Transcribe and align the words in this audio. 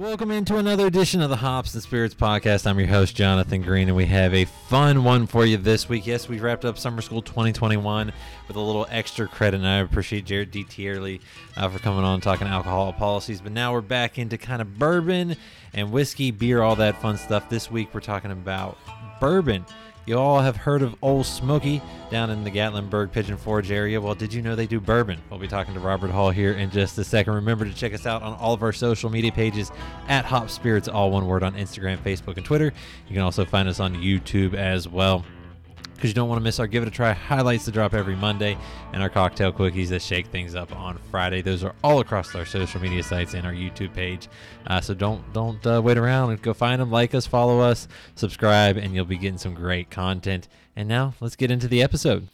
Welcome 0.00 0.30
into 0.30 0.56
another 0.56 0.86
edition 0.86 1.20
of 1.20 1.28
the 1.28 1.36
Hops 1.36 1.74
and 1.74 1.82
Spirits 1.82 2.14
podcast. 2.14 2.66
I'm 2.66 2.78
your 2.78 2.88
host, 2.88 3.14
Jonathan 3.14 3.60
Green, 3.60 3.86
and 3.86 3.94
we 3.94 4.06
have 4.06 4.32
a 4.32 4.46
fun 4.46 5.04
one 5.04 5.26
for 5.26 5.44
you 5.44 5.58
this 5.58 5.90
week. 5.90 6.06
Yes, 6.06 6.26
we 6.26 6.40
wrapped 6.40 6.64
up 6.64 6.78
Summer 6.78 7.02
School 7.02 7.20
2021 7.20 8.10
with 8.48 8.56
a 8.56 8.60
little 8.60 8.86
extra 8.88 9.28
credit, 9.28 9.58
and 9.58 9.66
I 9.66 9.80
appreciate 9.80 10.24
Jared 10.24 10.52
D. 10.52 10.64
Tierley 10.64 11.20
uh, 11.54 11.68
for 11.68 11.78
coming 11.80 12.02
on 12.02 12.14
and 12.14 12.22
talking 12.22 12.46
alcohol 12.46 12.94
policies. 12.94 13.42
But 13.42 13.52
now 13.52 13.74
we're 13.74 13.82
back 13.82 14.18
into 14.18 14.38
kind 14.38 14.62
of 14.62 14.78
bourbon 14.78 15.36
and 15.74 15.92
whiskey, 15.92 16.30
beer, 16.30 16.62
all 16.62 16.76
that 16.76 16.98
fun 17.02 17.18
stuff. 17.18 17.50
This 17.50 17.70
week 17.70 17.92
we're 17.92 18.00
talking 18.00 18.30
about 18.30 18.78
bourbon. 19.20 19.66
You 20.06 20.18
all 20.18 20.40
have 20.40 20.56
heard 20.56 20.82
of 20.82 20.96
Ole 21.02 21.22
Smoky 21.22 21.82
down 22.10 22.30
in 22.30 22.42
the 22.42 22.50
Gatlinburg 22.50 23.12
Pigeon 23.12 23.36
Forge 23.36 23.70
area. 23.70 24.00
Well, 24.00 24.14
did 24.14 24.32
you 24.32 24.40
know 24.42 24.56
they 24.56 24.66
do 24.66 24.80
bourbon? 24.80 25.20
We'll 25.28 25.38
be 25.38 25.46
talking 25.46 25.74
to 25.74 25.80
Robert 25.80 26.10
Hall 26.10 26.30
here 26.30 26.52
in 26.52 26.70
just 26.70 26.98
a 26.98 27.04
second. 27.04 27.34
Remember 27.34 27.64
to 27.64 27.74
check 27.74 27.92
us 27.92 28.06
out 28.06 28.22
on 28.22 28.34
all 28.34 28.54
of 28.54 28.62
our 28.62 28.72
social 28.72 29.10
media 29.10 29.30
pages 29.30 29.70
at 30.08 30.24
Hop 30.24 30.48
Spirits, 30.50 30.88
all 30.88 31.10
one 31.10 31.26
word 31.26 31.42
on 31.42 31.54
Instagram, 31.54 31.98
Facebook, 31.98 32.36
and 32.38 32.46
Twitter. 32.46 32.72
You 33.08 33.14
can 33.14 33.22
also 33.22 33.44
find 33.44 33.68
us 33.68 33.78
on 33.78 33.94
YouTube 33.94 34.54
as 34.54 34.88
well 34.88 35.24
because 36.00 36.08
you 36.08 36.14
don't 36.14 36.30
want 36.30 36.40
to 36.40 36.42
miss 36.42 36.58
our 36.58 36.66
Give 36.66 36.82
It 36.82 36.88
a 36.88 36.90
Try 36.90 37.12
highlights 37.12 37.66
that 37.66 37.72
drop 37.72 37.92
every 37.92 38.16
Monday 38.16 38.56
and 38.94 39.02
our 39.02 39.10
cocktail 39.10 39.52
quickies 39.52 39.88
that 39.88 40.00
shake 40.00 40.28
things 40.28 40.54
up 40.54 40.74
on 40.74 40.96
Friday. 41.10 41.42
Those 41.42 41.62
are 41.62 41.74
all 41.84 42.00
across 42.00 42.34
our 42.34 42.46
social 42.46 42.80
media 42.80 43.02
sites 43.02 43.34
and 43.34 43.46
our 43.46 43.52
YouTube 43.52 43.92
page. 43.92 44.26
Uh, 44.66 44.80
so 44.80 44.94
don't 44.94 45.30
don't 45.34 45.64
uh, 45.66 45.82
wait 45.84 45.98
around 45.98 46.30
and 46.30 46.40
go 46.40 46.54
find 46.54 46.80
them, 46.80 46.90
like 46.90 47.14
us, 47.14 47.26
follow 47.26 47.60
us, 47.60 47.86
subscribe, 48.14 48.78
and 48.78 48.94
you'll 48.94 49.04
be 49.04 49.18
getting 49.18 49.36
some 49.36 49.52
great 49.52 49.90
content. 49.90 50.48
And 50.74 50.88
now 50.88 51.12
let's 51.20 51.36
get 51.36 51.50
into 51.50 51.68
the 51.68 51.82
episode. 51.82 52.28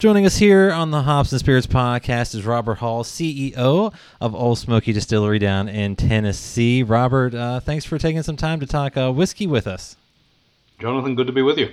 Joining 0.00 0.26
us 0.26 0.38
here 0.38 0.72
on 0.72 0.90
the 0.90 1.02
Hops 1.02 1.30
and 1.30 1.38
Spirits 1.38 1.68
podcast 1.68 2.34
is 2.34 2.44
Robert 2.44 2.78
Hall, 2.78 3.04
CEO 3.04 3.94
of 4.20 4.34
Ole 4.34 4.56
Smoky 4.56 4.92
Distillery 4.92 5.38
down 5.38 5.68
in 5.68 5.94
Tennessee. 5.94 6.82
Robert, 6.82 7.36
uh, 7.36 7.60
thanks 7.60 7.84
for 7.84 7.98
taking 7.98 8.24
some 8.24 8.36
time 8.36 8.58
to 8.58 8.66
talk 8.66 8.96
uh, 8.96 9.12
whiskey 9.12 9.46
with 9.46 9.68
us. 9.68 9.94
Jonathan, 10.80 11.14
good 11.14 11.28
to 11.28 11.32
be 11.32 11.42
with 11.42 11.56
you. 11.58 11.70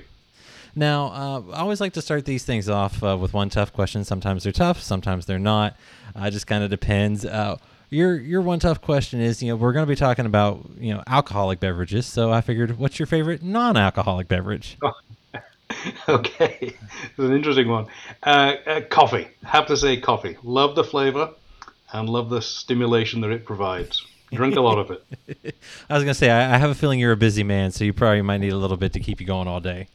Now, 0.76 1.06
uh, 1.06 1.42
I 1.54 1.60
always 1.62 1.80
like 1.80 1.94
to 1.94 2.02
start 2.02 2.26
these 2.26 2.44
things 2.44 2.68
off 2.68 3.02
uh, 3.02 3.18
with 3.18 3.34
one 3.34 3.50
tough 3.50 3.72
question. 3.72 4.04
Sometimes 4.04 4.44
they're 4.44 4.52
tough, 4.52 4.82
sometimes 4.82 5.26
they're 5.26 5.40
not. 5.40 5.78
Uh, 6.16 6.26
it 6.26 6.32
just 6.32 6.48
kind 6.48 6.64
of 6.64 6.70
depends. 6.70 7.26
Uh, 7.26 7.58
your 7.90 8.18
your 8.20 8.42
one 8.42 8.60
tough 8.60 8.82
question 8.82 9.22
is, 9.22 9.42
you 9.42 9.50
know, 9.50 9.56
we're 9.56 9.72
going 9.72 9.86
to 9.86 9.90
be 9.90 9.96
talking 9.96 10.26
about 10.26 10.70
you 10.78 10.94
know 10.94 11.02
alcoholic 11.08 11.62
beverages. 11.62 12.06
So 12.06 12.32
I 12.32 12.42
figured, 12.42 12.78
what's 12.78 13.00
your 13.00 13.06
favorite 13.06 13.42
non-alcoholic 13.42 14.28
beverage? 14.28 14.78
Oh. 14.82 14.92
okay, 16.10 16.58
it's 16.62 17.18
an 17.18 17.34
interesting 17.34 17.68
one. 17.68 17.88
Uh, 18.22 18.56
uh, 18.68 18.82
coffee. 18.82 19.28
Have 19.44 19.66
to 19.68 19.78
say 19.78 19.98
coffee. 19.98 20.38
Love 20.44 20.76
the 20.76 20.84
flavor 20.84 21.32
and 21.92 22.08
love 22.08 22.30
the 22.30 22.42
stimulation 22.42 23.22
that 23.22 23.32
it 23.32 23.46
provides. 23.46 24.06
Drink 24.32 24.58
a 24.58 24.62
lot 24.62 24.78
of 24.78 24.92
it. 24.92 25.56
I 25.90 25.96
was 25.96 26.04
going 26.04 26.14
to 26.14 26.14
say, 26.14 26.30
I, 26.30 26.54
I 26.54 26.58
have 26.58 26.70
a 26.70 26.76
feeling 26.76 27.00
you're 27.00 27.14
a 27.14 27.18
busy 27.18 27.44
man, 27.44 27.72
so 27.72 27.84
you 27.84 27.94
probably 27.94 28.22
might 28.22 28.40
need 28.40 28.54
a 28.54 28.58
little 28.58 28.78
bit 28.78 28.94
to 28.94 29.00
keep 29.00 29.20
you 29.20 29.26
going 29.26 29.48
all 29.48 29.60
day 29.60 29.88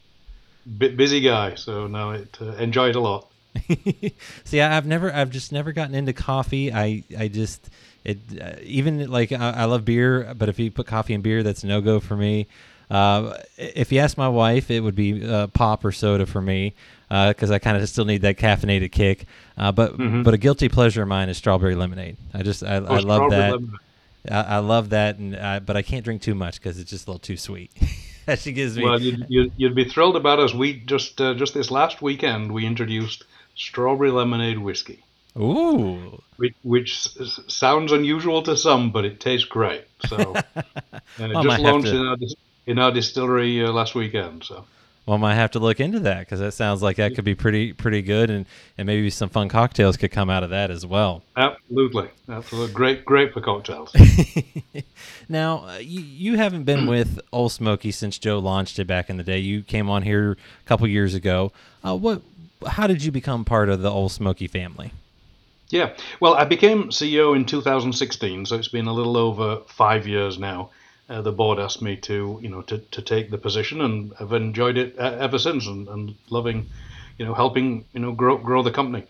bit 0.77 0.97
busy 0.97 1.21
guy, 1.21 1.55
so 1.55 1.87
no, 1.87 2.11
it 2.11 2.37
uh, 2.41 2.53
enjoy 2.53 2.89
it 2.89 2.95
a 2.95 2.99
lot. 2.99 3.27
See, 4.43 4.61
I've 4.61 4.85
never, 4.85 5.13
I've 5.13 5.29
just 5.29 5.51
never 5.51 5.71
gotten 5.71 5.95
into 5.95 6.13
coffee. 6.13 6.71
I, 6.71 7.03
I 7.17 7.27
just, 7.27 7.69
it, 8.03 8.17
uh, 8.39 8.53
even 8.61 9.09
like 9.09 9.31
I, 9.31 9.51
I, 9.51 9.65
love 9.65 9.85
beer, 9.85 10.33
but 10.37 10.49
if 10.49 10.57
you 10.59 10.71
put 10.71 10.87
coffee 10.87 11.13
in 11.13 11.21
beer, 11.21 11.43
that's 11.43 11.63
no 11.63 11.81
go 11.81 11.99
for 11.99 12.15
me. 12.15 12.47
Uh, 12.89 13.37
if 13.57 13.91
you 13.91 13.99
ask 13.99 14.17
my 14.17 14.27
wife, 14.27 14.69
it 14.69 14.81
would 14.81 14.95
be 14.95 15.25
uh, 15.25 15.47
pop 15.47 15.85
or 15.85 15.91
soda 15.91 16.25
for 16.25 16.41
me 16.41 16.73
because 17.09 17.51
uh, 17.51 17.55
I 17.55 17.59
kind 17.59 17.77
of 17.77 17.87
still 17.87 18.05
need 18.05 18.21
that 18.21 18.37
caffeinated 18.37 18.91
kick. 18.91 19.25
Uh, 19.57 19.71
but 19.71 19.97
mm-hmm. 19.97 20.23
but 20.23 20.33
a 20.33 20.37
guilty 20.37 20.67
pleasure 20.67 21.01
of 21.01 21.07
mine 21.07 21.29
is 21.29 21.37
strawberry 21.37 21.75
lemonade. 21.75 22.17
I 22.33 22.43
just 22.43 22.63
I, 22.63 22.77
oh, 22.77 22.85
I 22.85 22.99
love 22.99 23.31
that. 23.31 23.77
I, 24.29 24.41
I, 24.41 24.57
love 24.59 24.89
that, 24.89 25.17
and 25.17 25.65
but 25.65 25.77
I 25.77 25.81
can't 25.81 26.03
drink 26.03 26.21
too 26.21 26.35
much 26.35 26.59
because 26.59 26.79
it's 26.79 26.89
just 26.89 27.07
a 27.07 27.11
little 27.11 27.19
too 27.19 27.37
sweet. 27.37 27.71
she 28.37 28.51
gives 28.51 28.77
me. 28.77 28.83
Well, 28.83 29.01
you'd, 29.01 29.25
you'd, 29.29 29.51
you'd, 29.57 29.75
be 29.75 29.85
thrilled 29.85 30.15
about 30.15 30.39
us. 30.39 30.53
We 30.53 30.73
just 30.73 31.19
uh, 31.19 31.33
just 31.33 31.53
this 31.53 31.71
last 31.71 32.01
weekend 32.01 32.51
we 32.51 32.65
introduced 32.65 33.23
strawberry 33.55 34.11
lemonade 34.11 34.59
whiskey. 34.59 35.03
Ooh. 35.37 36.21
Which, 36.37 36.55
which 36.63 37.07
sounds 37.47 37.91
unusual 37.91 38.41
to 38.43 38.57
some, 38.57 38.91
but 38.91 39.05
it 39.05 39.19
tastes 39.19 39.45
great. 39.45 39.85
So, 40.07 40.17
and 41.17 41.31
it 41.31 41.41
just 41.41 41.59
launched 41.61 41.87
to... 41.87 41.95
in, 41.95 42.07
our, 42.07 42.17
in 42.67 42.79
our 42.79 42.91
distillery 42.91 43.63
uh, 43.63 43.71
last 43.71 43.95
weekend. 43.95 44.43
So. 44.43 44.65
Well, 45.05 45.17
I 45.17 45.19
might 45.19 45.35
have 45.35 45.51
to 45.51 45.59
look 45.59 45.79
into 45.79 45.99
that 46.01 46.19
because 46.19 46.39
that 46.41 46.51
sounds 46.53 46.83
like 46.83 46.97
that 46.97 47.15
could 47.15 47.25
be 47.25 47.33
pretty 47.33 47.73
pretty 47.73 48.03
good, 48.03 48.29
and, 48.29 48.45
and 48.77 48.85
maybe 48.85 49.09
some 49.09 49.29
fun 49.29 49.49
cocktails 49.49 49.97
could 49.97 50.11
come 50.11 50.29
out 50.29 50.43
of 50.43 50.51
that 50.51 50.69
as 50.69 50.85
well. 50.85 51.23
Absolutely, 51.35 52.09
absolutely, 52.29 52.71
great 52.73 53.03
great 53.03 53.33
for 53.33 53.41
cocktails. 53.41 53.95
now, 55.29 55.65
uh, 55.65 55.77
you, 55.77 56.01
you 56.01 56.37
haven't 56.37 56.65
been 56.65 56.85
with 56.87 57.19
Ole 57.33 57.49
Smoky 57.49 57.91
since 57.91 58.19
Joe 58.19 58.37
launched 58.37 58.77
it 58.77 58.85
back 58.85 59.09
in 59.09 59.17
the 59.17 59.23
day. 59.23 59.39
You 59.39 59.63
came 59.63 59.89
on 59.89 60.03
here 60.03 60.33
a 60.33 60.67
couple 60.67 60.85
years 60.87 61.15
ago. 61.15 61.51
Uh, 61.83 61.97
what? 61.97 62.21
How 62.67 62.85
did 62.85 63.03
you 63.03 63.11
become 63.11 63.43
part 63.43 63.69
of 63.69 63.81
the 63.81 63.89
Ole 63.89 64.09
Smoky 64.09 64.45
family? 64.45 64.91
Yeah, 65.69 65.95
well, 66.19 66.35
I 66.35 66.45
became 66.45 66.89
CEO 66.89 67.35
in 67.35 67.45
2016, 67.45 68.45
so 68.45 68.55
it's 68.55 68.67
been 68.67 68.85
a 68.85 68.93
little 68.93 69.17
over 69.17 69.61
five 69.67 70.05
years 70.05 70.37
now 70.37 70.69
uh, 71.11 71.21
the 71.21 71.31
board 71.31 71.59
asked 71.59 71.81
me 71.81 71.97
to, 71.97 72.39
you 72.41 72.49
know, 72.49 72.61
to, 72.61 72.77
to 72.77 73.01
take 73.01 73.29
the 73.29 73.37
position, 73.37 73.81
and 73.81 74.13
I've 74.19 74.31
enjoyed 74.31 74.77
it 74.77 74.95
uh, 74.97 75.17
ever 75.19 75.37
since, 75.37 75.67
and, 75.67 75.87
and 75.89 76.15
loving, 76.29 76.69
you 77.17 77.25
know, 77.25 77.33
helping, 77.33 77.83
you 77.93 77.99
know, 77.99 78.13
grow 78.13 78.37
grow 78.37 78.63
the 78.63 78.71
company. 78.71 79.05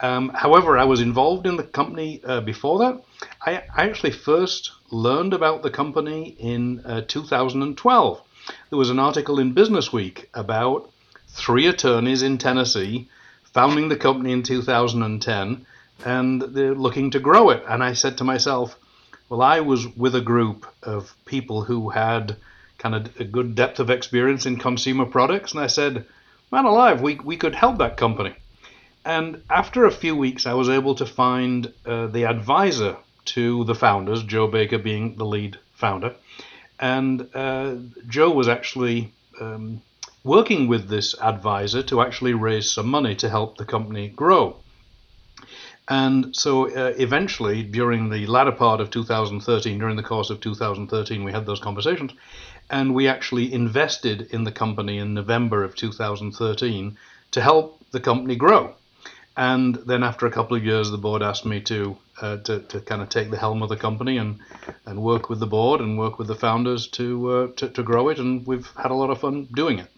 Um, 0.00 0.30
however, 0.30 0.78
I 0.78 0.84
was 0.84 1.00
involved 1.00 1.46
in 1.46 1.56
the 1.56 1.62
company 1.62 2.22
uh, 2.24 2.40
before 2.40 2.78
that. 2.80 3.04
I, 3.44 3.62
I, 3.76 3.88
actually 3.88 4.10
first 4.10 4.72
learned 4.90 5.32
about 5.32 5.62
the 5.62 5.70
company 5.70 6.34
in 6.38 6.80
uh, 6.84 7.02
2012. 7.02 8.20
There 8.70 8.78
was 8.78 8.90
an 8.90 8.98
article 8.98 9.38
in 9.38 9.52
Business 9.52 9.92
Week 9.92 10.28
about 10.34 10.90
three 11.28 11.66
attorneys 11.66 12.22
in 12.22 12.38
Tennessee 12.38 13.08
founding 13.52 13.90
the 13.90 13.96
company 13.96 14.32
in 14.32 14.42
2010, 14.42 15.66
and 16.04 16.42
they're 16.42 16.74
looking 16.74 17.10
to 17.10 17.20
grow 17.20 17.50
it. 17.50 17.62
And 17.68 17.84
I 17.84 17.92
said 17.92 18.18
to 18.18 18.24
myself, 18.24 18.76
well, 19.32 19.40
I 19.40 19.60
was 19.60 19.88
with 19.96 20.14
a 20.14 20.20
group 20.20 20.66
of 20.82 21.16
people 21.24 21.64
who 21.64 21.88
had 21.88 22.36
kind 22.76 22.94
of 22.94 23.18
a 23.18 23.24
good 23.24 23.54
depth 23.54 23.80
of 23.80 23.88
experience 23.88 24.44
in 24.44 24.58
consumer 24.58 25.06
products, 25.06 25.52
and 25.52 25.60
I 25.62 25.68
said, 25.68 26.04
man 26.50 26.66
alive, 26.66 27.00
we, 27.00 27.14
we 27.14 27.38
could 27.38 27.54
help 27.54 27.78
that 27.78 27.96
company. 27.96 28.34
And 29.06 29.42
after 29.48 29.86
a 29.86 29.90
few 29.90 30.14
weeks, 30.14 30.44
I 30.46 30.52
was 30.52 30.68
able 30.68 30.96
to 30.96 31.06
find 31.06 31.72
uh, 31.86 32.08
the 32.08 32.26
advisor 32.26 32.98
to 33.36 33.64
the 33.64 33.74
founders, 33.74 34.22
Joe 34.22 34.48
Baker 34.48 34.76
being 34.76 35.16
the 35.16 35.24
lead 35.24 35.58
founder. 35.76 36.14
And 36.78 37.26
uh, 37.34 37.76
Joe 38.08 38.32
was 38.32 38.48
actually 38.48 39.14
um, 39.40 39.80
working 40.24 40.68
with 40.68 40.90
this 40.90 41.18
advisor 41.18 41.82
to 41.84 42.02
actually 42.02 42.34
raise 42.34 42.70
some 42.70 42.88
money 42.88 43.14
to 43.14 43.30
help 43.30 43.56
the 43.56 43.64
company 43.64 44.08
grow. 44.08 44.61
And 45.92 46.34
so 46.34 46.70
uh, 46.70 46.94
eventually, 46.96 47.62
during 47.62 48.08
the 48.08 48.26
latter 48.26 48.50
part 48.50 48.80
of 48.80 48.88
2013, 48.88 49.78
during 49.78 49.96
the 49.96 50.02
course 50.02 50.30
of 50.30 50.40
2013, 50.40 51.22
we 51.22 51.32
had 51.32 51.44
those 51.44 51.60
conversations. 51.60 52.12
And 52.70 52.94
we 52.94 53.08
actually 53.08 53.52
invested 53.52 54.22
in 54.30 54.44
the 54.44 54.52
company 54.52 54.96
in 54.96 55.12
November 55.12 55.62
of 55.62 55.76
2013 55.76 56.96
to 57.32 57.40
help 57.42 57.78
the 57.90 58.00
company 58.00 58.36
grow. 58.36 58.74
And 59.36 59.74
then 59.74 60.02
after 60.02 60.24
a 60.24 60.30
couple 60.30 60.56
of 60.56 60.64
years, 60.64 60.90
the 60.90 60.96
board 60.96 61.22
asked 61.22 61.44
me 61.44 61.60
to, 61.60 61.98
uh, 62.22 62.38
to, 62.38 62.60
to 62.60 62.80
kind 62.80 63.02
of 63.02 63.10
take 63.10 63.30
the 63.30 63.36
helm 63.36 63.62
of 63.62 63.68
the 63.68 63.76
company 63.76 64.16
and, 64.16 64.38
and 64.86 65.02
work 65.02 65.28
with 65.28 65.40
the 65.40 65.46
board 65.46 65.82
and 65.82 65.98
work 65.98 66.18
with 66.18 66.28
the 66.28 66.34
founders 66.46 66.86
to, 66.92 67.30
uh, 67.30 67.46
to, 67.56 67.68
to 67.68 67.82
grow 67.82 68.08
it. 68.08 68.18
And 68.18 68.46
we've 68.46 68.70
had 68.82 68.92
a 68.92 68.94
lot 68.94 69.10
of 69.10 69.20
fun 69.20 69.46
doing 69.54 69.78
it. 69.78 69.91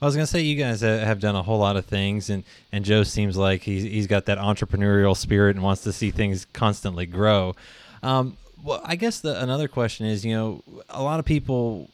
I 0.00 0.04
was 0.04 0.14
gonna 0.14 0.26
say 0.26 0.40
you 0.40 0.56
guys 0.56 0.80
have 0.82 1.20
done 1.20 1.34
a 1.34 1.42
whole 1.42 1.58
lot 1.58 1.76
of 1.76 1.84
things, 1.84 2.30
and 2.30 2.44
and 2.72 2.84
Joe 2.84 3.02
seems 3.02 3.36
like 3.36 3.62
he's 3.62 3.82
he's 3.82 4.06
got 4.06 4.26
that 4.26 4.38
entrepreneurial 4.38 5.16
spirit 5.16 5.56
and 5.56 5.64
wants 5.64 5.82
to 5.82 5.92
see 5.92 6.10
things 6.10 6.46
constantly 6.52 7.06
grow. 7.06 7.54
Um, 8.02 8.36
well, 8.62 8.80
I 8.84 8.96
guess 8.96 9.20
the 9.20 9.40
another 9.42 9.68
question 9.68 10.06
is, 10.06 10.24
you 10.24 10.34
know, 10.34 10.62
a 10.88 11.02
lot 11.02 11.18
of 11.18 11.24
people 11.24 11.90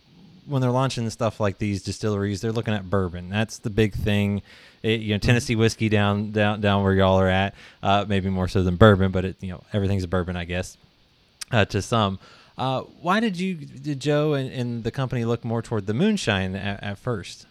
when 0.47 0.61
they're 0.61 0.71
launching 0.71 1.09
stuff 1.11 1.41
like 1.41 1.59
these 1.59 1.83
distilleries, 1.83 2.41
they're 2.41 2.53
looking 2.53 2.75
at 2.75 2.89
bourbon. 2.89 3.31
That's 3.31 3.59
the 3.59 3.71
big 3.71 3.95
thing. 3.95 4.43
It, 4.83 5.01
you 5.01 5.15
know. 5.15 5.19
Tennessee 5.19 5.57
whiskey 5.57 5.89
down 5.89 6.33
down 6.33 6.61
down 6.61 6.83
where 6.83 6.93
y'all 6.93 7.19
are 7.19 7.29
at, 7.29 7.55
uh, 7.83 8.05
maybe 8.07 8.29
more 8.29 8.49
so 8.49 8.63
than 8.63 8.77
bourbon, 8.77 9.13
but 9.13 9.25
it 9.25 9.37
you 9.41 9.51
know 9.51 9.63
everything's 9.73 10.05
a 10.05 10.09
bourbon, 10.09 10.37
I 10.37 10.45
guess, 10.45 10.77
uh, 11.51 11.65
to 11.67 11.81
some. 11.81 12.19
Uh, 12.57 12.83
why 13.01 13.19
did 13.19 13.39
you 13.39 13.55
did 13.55 13.99
Joe 13.99 14.35
and, 14.35 14.53
and, 14.53 14.85
the 14.85 14.93
company 14.93 15.25
look 15.25 15.45
more 15.45 15.61
toward 15.61 15.87
the 15.87 15.95
moonshine 15.95 16.55
at, 16.55 16.83
at 16.85 16.99
first? 16.99 17.47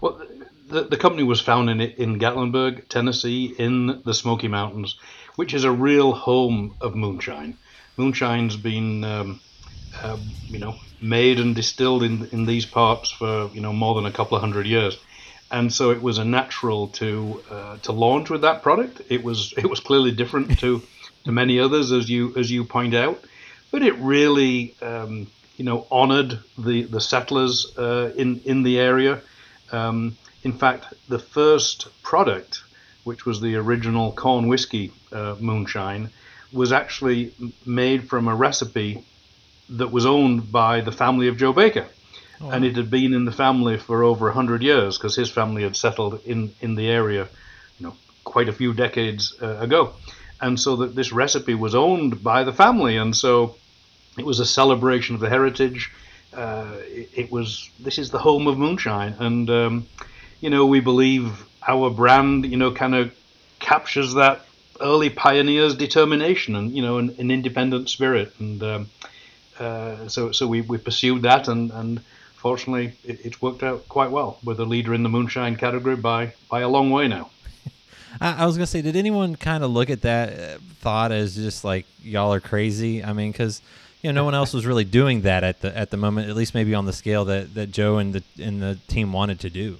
Well, 0.00 0.20
the, 0.68 0.84
the 0.84 0.96
company 0.96 1.22
was 1.22 1.40
founded 1.40 1.80
in, 1.80 2.12
in 2.12 2.18
Gatlinburg, 2.18 2.88
Tennessee, 2.88 3.54
in 3.58 4.02
the 4.04 4.14
Smoky 4.14 4.48
Mountains, 4.48 4.96
which 5.36 5.54
is 5.54 5.64
a 5.64 5.70
real 5.70 6.12
home 6.12 6.74
of 6.80 6.94
moonshine. 6.94 7.56
Moonshine's 7.96 8.56
been, 8.56 9.04
um, 9.04 9.40
uh, 10.02 10.16
you 10.48 10.58
know, 10.58 10.74
made 11.00 11.38
and 11.38 11.54
distilled 11.54 12.02
in 12.02 12.28
in 12.32 12.46
these 12.46 12.66
parts 12.66 13.10
for 13.10 13.50
you 13.52 13.60
know 13.60 13.72
more 13.72 13.94
than 13.94 14.06
a 14.06 14.12
couple 14.12 14.36
of 14.36 14.40
hundred 14.40 14.66
years, 14.66 14.96
and 15.50 15.72
so 15.72 15.90
it 15.90 16.02
was 16.02 16.18
a 16.18 16.24
natural 16.24 16.88
to 16.88 17.42
uh, 17.50 17.76
to 17.78 17.92
launch 17.92 18.30
with 18.30 18.40
that 18.42 18.62
product. 18.62 19.02
It 19.08 19.22
was 19.22 19.52
it 19.56 19.68
was 19.68 19.80
clearly 19.80 20.12
different 20.12 20.58
to 20.60 20.82
to 21.24 21.32
many 21.32 21.60
others, 21.60 21.92
as 21.92 22.08
you 22.08 22.34
as 22.36 22.50
you 22.50 22.64
point 22.64 22.94
out. 22.94 23.22
but 23.70 23.82
it 23.82 23.94
really, 23.98 24.74
um, 24.82 25.26
you 25.56 25.64
know, 25.64 25.86
honoured 25.90 26.38
the 26.58 26.82
the 26.84 27.00
settlers 27.00 27.76
uh, 27.78 28.12
in 28.16 28.40
in 28.44 28.62
the 28.62 28.78
area. 28.78 29.20
Um, 29.74 30.16
in 30.42 30.52
fact, 30.52 30.94
the 31.08 31.18
first 31.18 31.88
product, 32.02 32.62
which 33.02 33.26
was 33.26 33.40
the 33.40 33.56
original 33.56 34.12
corn 34.12 34.48
whiskey 34.48 34.92
uh, 35.12 35.36
moonshine, 35.40 36.10
was 36.52 36.72
actually 36.72 37.32
made 37.66 38.08
from 38.08 38.28
a 38.28 38.34
recipe 38.34 39.04
that 39.68 39.90
was 39.90 40.06
owned 40.06 40.52
by 40.52 40.80
the 40.80 40.92
family 40.92 41.28
of 41.28 41.36
Joe 41.36 41.52
Baker. 41.52 41.86
Oh, 42.40 42.50
and 42.50 42.64
it 42.64 42.76
had 42.76 42.90
been 42.90 43.14
in 43.14 43.24
the 43.24 43.32
family 43.32 43.78
for 43.78 44.04
over 44.04 44.26
100 44.26 44.62
years 44.62 44.98
because 44.98 45.16
his 45.16 45.30
family 45.30 45.62
had 45.62 45.76
settled 45.76 46.20
in, 46.24 46.54
in 46.60 46.74
the 46.74 46.88
area 46.88 47.28
you 47.78 47.86
know, 47.86 47.96
quite 48.22 48.48
a 48.48 48.52
few 48.52 48.74
decades 48.74 49.34
uh, 49.40 49.56
ago. 49.58 49.94
And 50.40 50.58
so 50.60 50.76
that 50.76 50.94
this 50.94 51.12
recipe 51.12 51.54
was 51.54 51.74
owned 51.74 52.22
by 52.22 52.44
the 52.44 52.52
family. 52.52 52.96
And 52.96 53.16
so 53.16 53.56
it 54.18 54.26
was 54.26 54.40
a 54.40 54.46
celebration 54.46 55.14
of 55.14 55.20
the 55.20 55.30
heritage. 55.30 55.90
Uh, 56.34 56.76
it, 56.86 57.10
it, 57.14 57.32
was, 57.32 57.70
this 57.80 57.98
is 57.98 58.10
the 58.10 58.18
home 58.18 58.46
of 58.46 58.58
moonshine. 58.58 59.14
And, 59.18 59.48
um, 59.50 59.86
you 60.40 60.50
know, 60.50 60.66
we 60.66 60.80
believe 60.80 61.46
our 61.66 61.90
brand, 61.90 62.44
you 62.46 62.56
know, 62.56 62.72
kind 62.72 62.94
of 62.94 63.14
captures 63.60 64.14
that 64.14 64.42
early 64.80 65.10
pioneers' 65.10 65.74
determination 65.74 66.56
and, 66.56 66.72
you 66.72 66.82
know, 66.82 66.98
an, 66.98 67.14
an 67.18 67.30
independent 67.30 67.88
spirit. 67.88 68.32
And, 68.38 68.62
um, 68.62 68.88
uh, 69.58 70.08
so 70.08 70.32
so 70.32 70.46
we, 70.46 70.62
we 70.62 70.78
pursued 70.78 71.22
that 71.22 71.48
and, 71.48 71.70
and 71.70 72.00
fortunately 72.34 72.92
it, 73.04 73.24
it's 73.24 73.40
worked 73.40 73.62
out 73.62 73.88
quite 73.88 74.10
well. 74.10 74.38
We're 74.44 74.54
the 74.54 74.66
leader 74.66 74.94
in 74.94 75.02
the 75.02 75.08
moonshine 75.08 75.56
category 75.56 75.96
by 75.96 76.34
by 76.50 76.60
a 76.60 76.68
long 76.68 76.90
way 76.90 77.08
now. 77.08 77.30
I, 78.20 78.46
was 78.46 78.56
gonna 78.56 78.66
say, 78.66 78.82
did 78.82 78.96
anyone 78.96 79.36
kind 79.36 79.62
of 79.62 79.70
look 79.70 79.90
at 79.90 80.02
that 80.02 80.38
uh, 80.38 80.58
thought 80.80 81.12
as 81.12 81.36
just 81.36 81.64
like 81.64 81.86
y'all 82.02 82.34
are 82.34 82.40
crazy? 82.40 83.04
I 83.04 83.12
mean, 83.12 83.32
because 83.32 83.62
you 84.04 84.12
know 84.12 84.20
no 84.20 84.24
one 84.26 84.34
else 84.34 84.52
was 84.52 84.66
really 84.66 84.84
doing 84.84 85.22
that 85.22 85.42
at 85.42 85.62
the 85.62 85.76
at 85.76 85.90
the 85.90 85.96
moment, 85.96 86.28
at 86.28 86.36
least 86.36 86.54
maybe 86.54 86.74
on 86.74 86.84
the 86.84 86.92
scale 86.92 87.24
that, 87.24 87.54
that 87.54 87.70
Joe 87.70 87.96
and 87.96 88.12
the 88.12 88.22
and 88.38 88.60
the 88.60 88.78
team 88.86 89.14
wanted 89.14 89.40
to 89.40 89.50
do. 89.50 89.78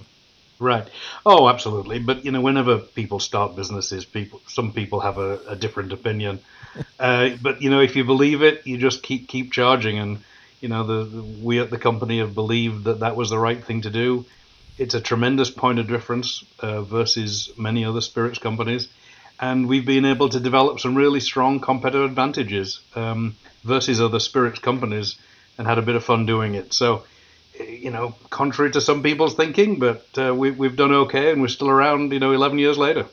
Right. 0.57 0.87
Oh, 1.25 1.47
absolutely. 1.47 1.99
But 1.99 2.25
you 2.25 2.31
know, 2.31 2.41
whenever 2.41 2.79
people 2.79 3.19
start 3.19 3.55
businesses, 3.55 4.03
people 4.03 4.41
some 4.47 4.73
people 4.73 5.01
have 5.01 5.19
a, 5.19 5.39
a 5.47 5.55
different 5.55 5.93
opinion. 5.93 6.39
uh, 6.99 7.31
but 7.39 7.61
you 7.61 7.69
know, 7.69 7.81
if 7.81 7.95
you 7.95 8.03
believe 8.03 8.41
it, 8.41 8.65
you 8.65 8.79
just 8.79 9.03
keep 9.03 9.27
keep 9.27 9.51
charging. 9.51 9.99
And 9.99 10.23
you 10.59 10.69
know, 10.69 10.83
the, 10.83 11.03
the, 11.03 11.21
we 11.21 11.59
at 11.59 11.69
the 11.69 11.77
company 11.77 12.17
have 12.17 12.33
believed 12.33 12.85
that 12.85 13.01
that 13.01 13.15
was 13.15 13.29
the 13.29 13.37
right 13.37 13.63
thing 13.63 13.81
to 13.81 13.91
do. 13.91 14.25
It's 14.79 14.95
a 14.95 15.01
tremendous 15.01 15.51
point 15.51 15.77
of 15.77 15.87
difference 15.87 16.43
uh, 16.59 16.81
versus 16.81 17.51
many 17.57 17.85
other 17.85 18.01
spirits 18.01 18.39
companies, 18.39 18.89
and 19.39 19.67
we've 19.67 19.85
been 19.85 20.05
able 20.05 20.29
to 20.29 20.39
develop 20.39 20.79
some 20.79 20.95
really 20.95 21.19
strong 21.19 21.59
competitive 21.59 22.09
advantages 22.09 22.79
um, 22.95 23.35
versus 23.63 23.99
other 24.01 24.19
spirits 24.19 24.59
companies, 24.59 25.17
and 25.57 25.67
had 25.67 25.77
a 25.77 25.81
bit 25.81 25.95
of 25.95 26.03
fun 26.03 26.25
doing 26.25 26.55
it. 26.55 26.73
So 26.73 27.03
you 27.59 27.91
know, 27.91 28.15
contrary 28.29 28.71
to 28.71 28.81
some 28.81 29.03
people's 29.03 29.35
thinking, 29.35 29.79
but 29.79 30.05
uh, 30.17 30.33
we, 30.35 30.51
we've 30.51 30.75
done 30.75 30.91
okay 30.91 31.31
and 31.31 31.41
we're 31.41 31.47
still 31.47 31.69
around, 31.69 32.11
you 32.11 32.19
know, 32.19 32.31
11 32.31 32.59
years 32.59 32.77
later. 32.77 33.05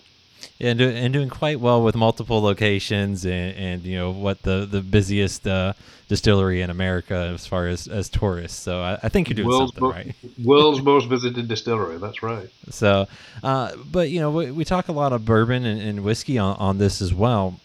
Yeah, 0.59 0.71
and, 0.71 0.79
do, 0.79 0.89
and 0.89 1.12
doing 1.12 1.29
quite 1.29 1.61
well 1.61 1.83
with 1.83 1.94
multiple 1.94 2.41
locations 2.41 3.25
and, 3.25 3.56
and 3.56 3.83
you 3.83 3.97
know 3.97 4.11
what 4.11 4.43
the 4.43 4.67
the 4.71 4.81
busiest 4.81 5.47
uh, 5.47 5.73
distillery 6.09 6.61
in 6.61 6.71
America 6.71 7.31
as 7.35 7.47
far 7.47 7.67
as, 7.67 7.89
as 7.89 8.09
tourists. 8.09 8.61
So 8.61 8.81
I, 8.81 8.99
I 9.03 9.09
think 9.09 9.29
you're 9.29 9.37
doing 9.37 9.49
world's 9.49 9.75
something 9.75 9.89
mo- 9.89 9.91
right. 9.91 10.15
world's 10.44 10.83
most 10.83 11.09
visited 11.09 11.49
distillery. 11.49 11.99
That's 11.99 12.23
right. 12.23 12.49
So, 12.71 13.09
uh, 13.43 13.77
but 13.91 14.11
you 14.11 14.21
know 14.21 14.31
we, 14.31 14.50
we, 14.50 14.65
talk 14.65 14.89
a 14.89 14.93
lot 14.93 15.12
of 15.12 15.25
bourbon 15.25 15.65
and, 15.65 15.81
and 15.81 16.05
whiskey 16.05 16.39
on, 16.39 16.56
on 16.56 16.79
this 16.79 17.00
as 17.03 17.12
well. 17.15 17.59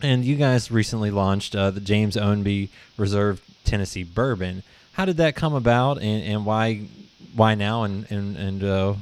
And 0.00 0.24
you 0.24 0.36
guys 0.36 0.70
recently 0.70 1.10
launched 1.10 1.56
uh, 1.56 1.70
the 1.70 1.80
James 1.80 2.16
Ownby 2.16 2.68
Reserve 2.96 3.42
Tennessee 3.64 4.04
Bourbon 4.04 4.62
how 4.98 5.04
did 5.04 5.18
that 5.18 5.36
come 5.36 5.54
about, 5.54 6.02
and, 6.02 6.24
and 6.24 6.44
why 6.44 6.82
why 7.32 7.54
now, 7.54 7.84
and 7.84 8.04
and 8.10 8.36
and 8.36 8.64
uh, 8.64 8.94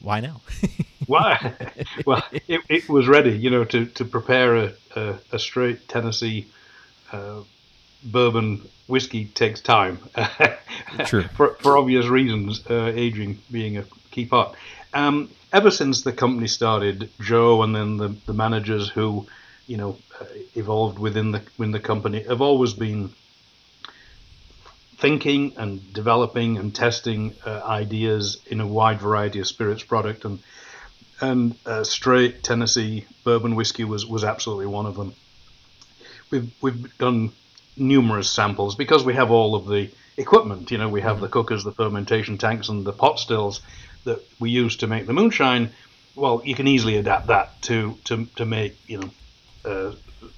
why 0.00 0.20
now? 0.20 0.40
why? 1.06 1.54
Well, 2.06 2.22
it, 2.32 2.60
it 2.68 2.88
was 2.88 3.08
ready, 3.08 3.32
you 3.32 3.50
know, 3.50 3.64
to 3.64 3.86
to 3.86 4.04
prepare 4.04 4.56
a 4.56 4.72
a, 4.96 5.14
a 5.32 5.38
straight 5.38 5.88
Tennessee 5.88 6.46
uh, 7.12 7.40
bourbon 8.04 8.62
whiskey 8.86 9.26
takes 9.26 9.60
time. 9.60 9.98
True. 11.04 11.24
for 11.34 11.54
for 11.60 11.76
obvious 11.76 12.06
reasons, 12.06 12.64
uh, 12.68 12.92
aging 12.94 13.38
being 13.50 13.78
a 13.78 13.84
key 14.10 14.26
part. 14.26 14.54
Um, 14.92 15.30
ever 15.52 15.70
since 15.70 16.02
the 16.02 16.12
company 16.12 16.48
started, 16.48 17.10
Joe 17.20 17.62
and 17.62 17.74
then 17.74 17.96
the, 17.96 18.08
the 18.26 18.34
managers 18.34 18.88
who, 18.88 19.26
you 19.66 19.76
know, 19.76 19.96
uh, 20.20 20.24
evolved 20.54 20.98
within 20.98 21.30
the 21.32 21.42
within 21.58 21.72
the 21.72 21.80
company 21.80 22.22
have 22.24 22.40
always 22.40 22.72
been 22.72 23.10
thinking 25.00 25.54
and 25.56 25.92
developing 25.92 26.58
and 26.58 26.74
testing 26.74 27.34
uh, 27.44 27.62
ideas 27.64 28.38
in 28.46 28.60
a 28.60 28.66
wide 28.66 29.00
variety 29.00 29.40
of 29.40 29.46
spirits 29.46 29.82
product 29.82 30.24
and 30.24 30.38
and 31.22 31.54
uh, 31.66 31.84
straight 31.84 32.42
Tennessee 32.42 33.04
bourbon 33.24 33.54
whiskey 33.54 33.84
was 33.84 34.06
was 34.06 34.24
absolutely 34.24 34.66
one 34.66 34.86
of 34.86 34.94
them. 34.96 35.14
We've 36.30 36.50
we've 36.60 36.98
done 36.98 37.32
numerous 37.76 38.30
samples 38.30 38.74
because 38.74 39.04
we 39.04 39.14
have 39.14 39.30
all 39.30 39.54
of 39.54 39.66
the 39.66 39.90
equipment. 40.16 40.70
You 40.70 40.78
know, 40.78 40.88
we 40.88 41.00
have 41.00 41.16
mm-hmm. 41.16 41.22
the 41.22 41.28
cookers, 41.28 41.64
the 41.64 41.72
fermentation 41.72 42.38
tanks, 42.38 42.68
and 42.68 42.84
the 42.84 42.92
pot 42.92 43.18
stills 43.18 43.60
that 44.04 44.20
we 44.38 44.50
use 44.50 44.76
to 44.76 44.86
make 44.86 45.06
the 45.06 45.12
moonshine. 45.12 45.70
Well, 46.14 46.42
you 46.44 46.54
can 46.54 46.66
easily 46.66 46.96
adapt 46.96 47.26
that 47.28 47.60
to 47.62 47.98
to 48.04 48.26
to 48.36 48.44
make 48.46 48.76
you 48.86 49.00
know 49.00 49.10
uh, 49.64 49.92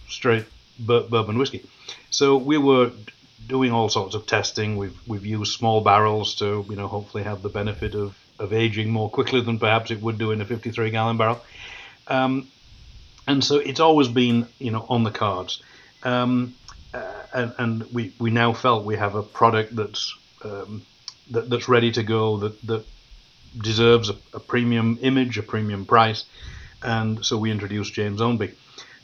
straight 0.08 0.46
bourbon 0.78 1.38
whiskey. 1.38 1.64
So 2.10 2.36
we 2.36 2.58
were 2.58 2.92
doing 3.46 3.72
all 3.72 3.88
sorts 3.88 4.14
of 4.14 4.26
testing. 4.26 4.76
We've 4.76 4.98
we've 5.06 5.26
used 5.26 5.52
small 5.52 5.80
barrels 5.80 6.34
to 6.36 6.64
you 6.68 6.76
know 6.76 6.88
hopefully 6.88 7.24
have 7.24 7.42
the 7.42 7.48
benefit 7.48 7.94
of, 7.94 8.16
of 8.38 8.52
aging 8.52 8.90
more 8.90 9.10
quickly 9.10 9.40
than 9.40 9.58
perhaps 9.58 9.90
it 9.90 10.00
would 10.00 10.18
do 10.18 10.30
in 10.30 10.40
a 10.40 10.44
53 10.44 10.90
gallon 10.90 11.16
barrel. 11.16 11.40
Um, 12.08 12.48
and 13.26 13.42
so 13.44 13.56
it's 13.56 13.80
always 13.80 14.08
been 14.08 14.46
you 14.58 14.70
know 14.70 14.84
on 14.88 15.04
the 15.04 15.10
cards. 15.10 15.62
Um, 16.02 16.54
uh, 16.94 17.22
and, 17.32 17.54
and 17.58 17.92
we, 17.92 18.12
we 18.18 18.30
now 18.30 18.52
felt 18.52 18.84
we 18.84 18.96
have 18.96 19.14
a 19.14 19.22
product 19.22 19.74
that's 19.74 20.14
um, 20.44 20.82
that, 21.30 21.48
that's 21.48 21.68
ready 21.68 21.92
to 21.92 22.02
go 22.02 22.36
that 22.38 22.60
that 22.66 22.84
deserves 23.58 24.10
a, 24.10 24.16
a 24.34 24.40
premium 24.40 24.98
image, 25.02 25.38
a 25.38 25.42
premium 25.42 25.86
price, 25.86 26.24
and 26.82 27.24
so 27.24 27.38
we 27.38 27.50
introduced 27.50 27.92
James 27.94 28.20
Ownby. 28.20 28.54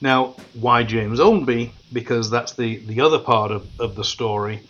Now, 0.01 0.37
why 0.55 0.85
James 0.85 1.19
Ownby? 1.19 1.73
Because 1.93 2.31
that's 2.31 2.55
the, 2.55 2.77
the 2.77 3.01
other 3.01 3.19
part 3.19 3.51
of, 3.51 3.69
of 3.81 3.97
the 3.97 4.05
story 4.05 4.61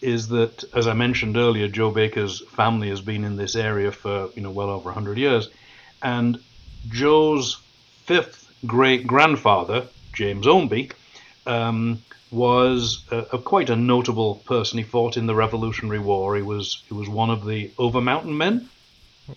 is 0.00 0.28
that, 0.28 0.62
as 0.74 0.86
I 0.86 0.92
mentioned 0.92 1.36
earlier, 1.36 1.68
Joe 1.68 1.90
Baker's 1.90 2.40
family 2.50 2.88
has 2.90 3.00
been 3.00 3.24
in 3.24 3.36
this 3.36 3.56
area 3.56 3.90
for 3.90 4.30
you 4.36 4.42
know 4.42 4.50
well 4.50 4.70
over 4.70 4.86
100 4.86 5.18
years, 5.18 5.48
and 6.02 6.38
Joe's 6.88 7.60
fifth 8.04 8.52
great 8.66 9.06
grandfather, 9.06 9.88
James 10.12 10.46
Ownby, 10.46 10.92
um, 11.46 12.02
was 12.30 13.04
a, 13.10 13.18
a, 13.32 13.38
quite 13.38 13.70
a 13.70 13.76
notable 13.76 14.36
person. 14.46 14.78
He 14.78 14.84
fought 14.84 15.16
in 15.16 15.26
the 15.26 15.34
Revolutionary 15.34 15.98
War. 15.98 16.36
He 16.36 16.42
was 16.42 16.82
he 16.88 16.94
was 16.94 17.08
one 17.08 17.30
of 17.30 17.44
the 17.44 17.68
Overmountain 17.78 18.36
Men. 18.36 18.68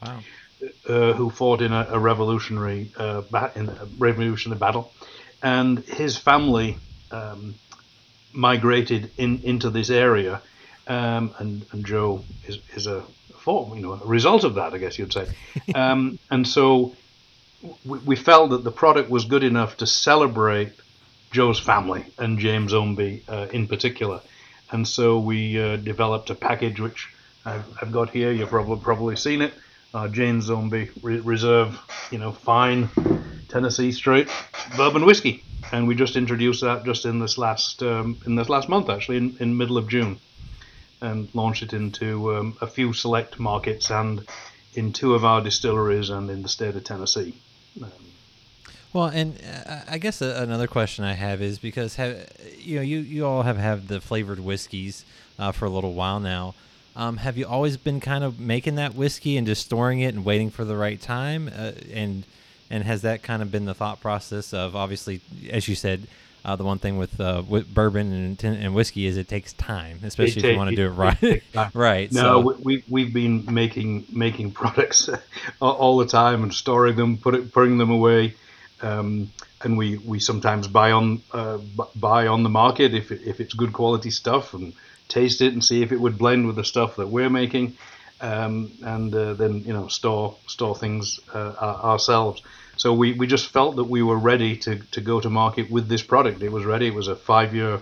Wow. 0.01 0.19
Uh, 0.85 1.13
who 1.13 1.29
fought 1.29 1.61
in 1.61 1.71
a, 1.71 1.87
a 1.89 1.97
revolutionary 1.97 2.91
uh, 2.97 3.21
ba- 3.31 3.53
in 3.55 3.69
a 3.69 3.87
revolutionary 3.97 4.59
battle, 4.59 4.91
and 5.41 5.79
his 5.79 6.17
family 6.17 6.77
um, 7.11 7.55
migrated 8.33 9.11
in, 9.17 9.41
into 9.43 9.69
this 9.69 9.89
area, 9.89 10.41
um, 10.87 11.33
and, 11.37 11.65
and 11.71 11.85
Joe 11.85 12.23
is, 12.47 12.59
is 12.73 12.87
a 12.87 13.03
form, 13.37 13.75
you 13.75 13.81
know, 13.81 13.93
a 13.93 14.07
result 14.07 14.43
of 14.43 14.55
that, 14.55 14.73
I 14.73 14.77
guess 14.77 14.97
you'd 14.99 15.13
say. 15.13 15.27
Um, 15.75 16.17
and 16.31 16.47
so 16.47 16.95
we, 17.85 17.99
we, 17.99 18.15
felt 18.15 18.49
that 18.51 18.63
the 18.63 18.71
product 18.71 19.09
was 19.09 19.25
good 19.25 19.43
enough 19.43 19.77
to 19.77 19.87
celebrate 19.87 20.71
Joe's 21.31 21.59
family 21.59 22.05
and 22.17 22.39
James 22.39 22.73
Ownby 22.73 23.21
uh, 23.29 23.47
in 23.51 23.67
particular. 23.67 24.21
And 24.71 24.87
so 24.87 25.19
we 25.19 25.61
uh, 25.61 25.77
developed 25.77 26.31
a 26.31 26.35
package 26.35 26.79
which 26.79 27.07
I've, 27.45 27.65
I've, 27.81 27.91
got 27.91 28.09
here. 28.09 28.31
You've 28.31 28.49
probably 28.49 28.79
probably 28.79 29.15
seen 29.15 29.41
it. 29.41 29.53
Uh, 29.93 30.07
James 30.07 30.49
Re- 30.49 30.89
Reserve, 31.01 31.79
you 32.11 32.17
know, 32.17 32.31
fine 32.31 32.89
Tennessee 33.49 33.91
straight 33.91 34.29
bourbon 34.77 35.05
whiskey, 35.05 35.43
and 35.71 35.87
we 35.87 35.95
just 35.95 36.15
introduced 36.15 36.61
that 36.61 36.85
just 36.85 37.05
in 37.05 37.19
this 37.19 37.37
last 37.37 37.83
um, 37.83 38.17
in 38.25 38.35
this 38.35 38.47
last 38.47 38.69
month, 38.69 38.89
actually, 38.89 39.17
in, 39.17 39.37
in 39.39 39.57
middle 39.57 39.77
of 39.77 39.87
June, 39.87 40.19
and 41.01 41.27
launched 41.33 41.63
it 41.63 41.73
into 41.73 42.35
um, 42.35 42.57
a 42.61 42.67
few 42.67 42.93
select 42.93 43.39
markets 43.39 43.89
and 43.89 44.27
in 44.75 44.93
two 44.93 45.15
of 45.15 45.25
our 45.25 45.41
distilleries 45.41 46.09
and 46.09 46.29
in 46.29 46.43
the 46.43 46.49
state 46.49 46.75
of 46.75 46.83
Tennessee. 46.83 47.33
Um, 47.81 47.91
well, 48.93 49.05
and 49.05 49.39
uh, 49.65 49.81
I 49.87 49.97
guess 49.97 50.21
another 50.21 50.67
question 50.67 51.03
I 51.05 51.13
have 51.13 51.41
is 51.41 51.59
because 51.59 51.95
have, 51.95 52.27
you 52.57 52.77
know 52.77 52.81
you, 52.81 52.99
you 52.99 53.25
all 53.25 53.43
have 53.43 53.57
had 53.57 53.87
the 53.87 54.01
flavored 54.01 54.39
whiskeys 54.39 55.05
uh, 55.37 55.51
for 55.51 55.65
a 55.65 55.69
little 55.69 55.93
while 55.93 56.19
now. 56.19 56.55
Um, 56.95 57.17
have 57.17 57.37
you 57.37 57.45
always 57.45 57.77
been 57.77 57.99
kind 57.99 58.23
of 58.23 58.39
making 58.39 58.75
that 58.75 58.95
whiskey 58.95 59.37
and 59.37 59.45
just 59.45 59.65
storing 59.65 59.99
it 60.01 60.13
and 60.13 60.25
waiting 60.25 60.49
for 60.49 60.65
the 60.65 60.75
right 60.75 60.99
time? 60.99 61.49
Uh, 61.55 61.71
and 61.93 62.25
And 62.69 62.83
has 62.83 63.01
that 63.01 63.23
kind 63.23 63.41
of 63.41 63.51
been 63.51 63.65
the 63.65 63.73
thought 63.73 63.99
process 63.99 64.53
of 64.53 64.75
obviously, 64.75 65.21
as 65.49 65.67
you 65.67 65.75
said, 65.75 66.07
uh, 66.45 66.55
the 66.55 66.63
one 66.63 66.79
thing 66.79 66.97
with 66.97 67.19
uh, 67.19 67.43
with 67.47 67.73
bourbon 67.73 68.13
and, 68.13 68.43
and 68.43 68.73
whiskey 68.73 69.05
is 69.05 69.17
it 69.17 69.27
takes 69.27 69.53
time, 69.53 69.99
especially 70.03 70.41
if 70.41 70.51
you 70.51 70.57
want 70.57 70.69
to 70.69 70.75
do 70.75 70.87
it 70.87 71.43
right. 71.53 71.73
Right. 71.73 72.11
No, 72.11 72.41
so. 72.41 72.57
we 72.63 72.83
we've 72.87 73.13
been 73.13 73.45
making 73.53 74.05
making 74.11 74.51
products 74.51 75.09
all 75.61 75.97
the 75.97 76.05
time 76.05 76.43
and 76.43 76.53
storing 76.53 76.95
them, 76.95 77.17
put 77.17 77.35
it, 77.35 77.51
putting 77.51 77.77
them 77.77 77.91
away, 77.91 78.35
um, 78.81 79.31
and 79.63 79.77
we, 79.77 79.97
we 79.97 80.19
sometimes 80.19 80.67
buy 80.67 80.91
on 80.91 81.21
uh, 81.33 81.57
buy 81.95 82.27
on 82.27 82.43
the 82.43 82.49
market 82.49 82.93
if 82.93 83.11
it, 83.11 83.21
if 83.25 83.39
it's 83.41 83.53
good 83.53 83.73
quality 83.73 84.09
stuff 84.09 84.53
and 84.53 84.73
taste 85.09 85.41
it 85.41 85.53
and 85.53 85.63
see 85.63 85.81
if 85.81 85.91
it 85.91 85.99
would 85.99 86.17
blend 86.17 86.47
with 86.47 86.55
the 86.55 86.63
stuff 86.63 86.95
that 86.95 87.07
we're 87.07 87.29
making, 87.29 87.75
um, 88.21 88.71
and 88.83 89.13
uh, 89.13 89.33
then 89.33 89.63
you 89.63 89.73
know 89.73 89.87
store 89.87 90.35
store 90.47 90.75
things 90.75 91.19
uh, 91.33 91.53
ourselves. 91.83 92.41
So 92.79 92.93
we, 92.93 93.11
we 93.11 93.27
just 93.27 93.47
felt 93.47 93.75
that 93.75 93.83
we 93.83 94.01
were 94.01 94.17
ready 94.17 94.55
to, 94.55 94.79
to 94.91 95.01
go 95.01 95.19
to 95.19 95.29
market 95.29 95.69
with 95.69 95.89
this 95.89 96.01
product. 96.01 96.41
It 96.41 96.49
was 96.49 96.63
ready. 96.63 96.87
It 96.87 96.93
was 96.93 97.09
a 97.09 97.15
five 97.15 97.53
year 97.53 97.81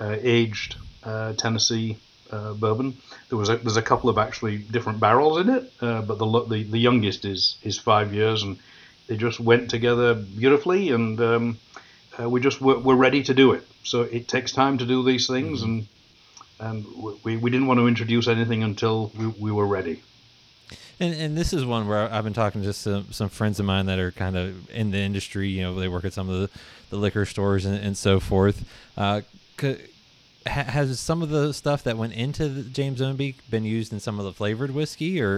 uh, 0.00 0.16
aged 0.20 0.74
uh, 1.04 1.34
Tennessee 1.34 1.98
uh, 2.32 2.52
bourbon. 2.54 2.96
There 3.28 3.38
was 3.38 3.48
a, 3.48 3.58
there's 3.58 3.76
a 3.76 3.82
couple 3.82 4.10
of 4.10 4.18
actually 4.18 4.58
different 4.58 4.98
barrels 4.98 5.38
in 5.38 5.50
it, 5.50 5.72
uh, 5.80 6.02
but 6.02 6.18
the, 6.18 6.44
the 6.46 6.64
the 6.64 6.78
youngest 6.78 7.24
is 7.24 7.56
is 7.62 7.78
five 7.78 8.12
years, 8.12 8.42
and 8.42 8.58
they 9.06 9.16
just 9.16 9.38
went 9.38 9.70
together 9.70 10.14
beautifully, 10.14 10.90
and 10.90 11.20
um, 11.20 11.58
uh, 12.18 12.28
we 12.28 12.40
just 12.40 12.60
were, 12.60 12.78
were, 12.78 12.96
ready 12.96 13.22
to 13.22 13.34
do 13.34 13.52
it. 13.52 13.62
So 13.84 14.02
it 14.02 14.26
takes 14.26 14.52
time 14.52 14.78
to 14.78 14.86
do 14.86 15.04
these 15.04 15.26
things, 15.26 15.60
mm-hmm. 15.60 15.70
and 15.70 15.88
and 16.64 16.84
we, 17.22 17.36
we 17.36 17.50
didn't 17.50 17.66
want 17.66 17.78
to 17.78 17.86
introduce 17.86 18.26
anything 18.26 18.62
until 18.62 19.12
we, 19.16 19.26
we 19.26 19.52
were 19.52 19.66
ready. 19.66 20.02
And 21.00 21.14
and 21.14 21.36
this 21.36 21.52
is 21.52 21.64
one 21.64 21.88
where 21.88 22.12
I've 22.12 22.24
been 22.24 22.32
talking 22.32 22.62
to 22.62 22.72
some 22.72 23.12
some 23.12 23.28
friends 23.28 23.58
of 23.58 23.66
mine 23.66 23.86
that 23.86 23.98
are 23.98 24.12
kind 24.12 24.36
of 24.36 24.70
in 24.70 24.90
the 24.90 24.98
industry. 24.98 25.48
You 25.48 25.62
know, 25.62 25.74
they 25.74 25.88
work 25.88 26.04
at 26.04 26.12
some 26.12 26.28
of 26.28 26.40
the, 26.40 26.58
the 26.90 26.96
liquor 26.96 27.26
stores 27.26 27.64
and, 27.64 27.76
and 27.76 27.96
so 27.96 28.20
forth. 28.20 28.64
Uh, 28.96 29.22
has 30.46 31.00
some 31.00 31.22
of 31.22 31.30
the 31.30 31.52
stuff 31.52 31.82
that 31.84 31.96
went 31.96 32.12
into 32.12 32.48
the 32.48 32.62
James 32.62 33.00
Ownby 33.00 33.34
been 33.50 33.64
used 33.64 33.92
in 33.92 34.00
some 34.00 34.18
of 34.18 34.24
the 34.24 34.32
flavored 34.32 34.70
whiskey, 34.70 35.20
or 35.20 35.32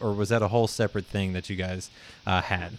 or, 0.00 0.08
or 0.08 0.12
was 0.12 0.28
that 0.28 0.42
a 0.42 0.48
whole 0.48 0.66
separate 0.66 1.06
thing 1.06 1.32
that 1.32 1.48
you 1.48 1.56
guys 1.56 1.90
uh, 2.26 2.42
had? 2.42 2.72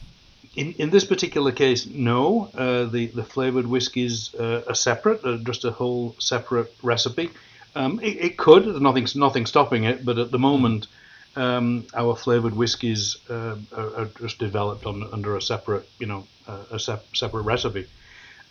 In, 0.55 0.73
in 0.73 0.89
this 0.89 1.05
particular 1.05 1.51
case, 1.51 1.87
no. 1.87 2.51
Uh, 2.53 2.83
the 2.85 3.07
the 3.07 3.23
flavored 3.23 3.65
whiskies 3.65 4.35
uh, 4.35 4.63
are 4.67 4.75
separate, 4.75 5.23
uh, 5.25 5.37
just 5.37 5.65
a 5.65 5.71
whole 5.71 6.15
separate 6.19 6.71
recipe. 6.83 7.31
Um, 7.75 7.99
it, 8.01 8.17
it, 8.17 8.37
could. 8.37 8.81
Nothing's 8.81 9.15
nothing 9.15 9.45
stopping 9.45 9.85
it, 9.85 10.03
but 10.03 10.17
at 10.17 10.31
the 10.31 10.39
moment, 10.39 10.87
um, 11.35 11.85
our 11.93 12.15
flavored 12.15 12.55
whiskies 12.55 13.17
uh, 13.29 13.55
are, 13.75 13.95
are, 13.95 14.09
just 14.19 14.39
developed 14.39 14.85
on, 14.85 15.07
under 15.13 15.37
a 15.37 15.41
separate, 15.41 15.87
you 15.99 16.07
know, 16.07 16.27
uh, 16.47 16.63
a 16.71 16.79
sep- 16.79 17.15
separate 17.15 17.43
recipe. 17.43 17.87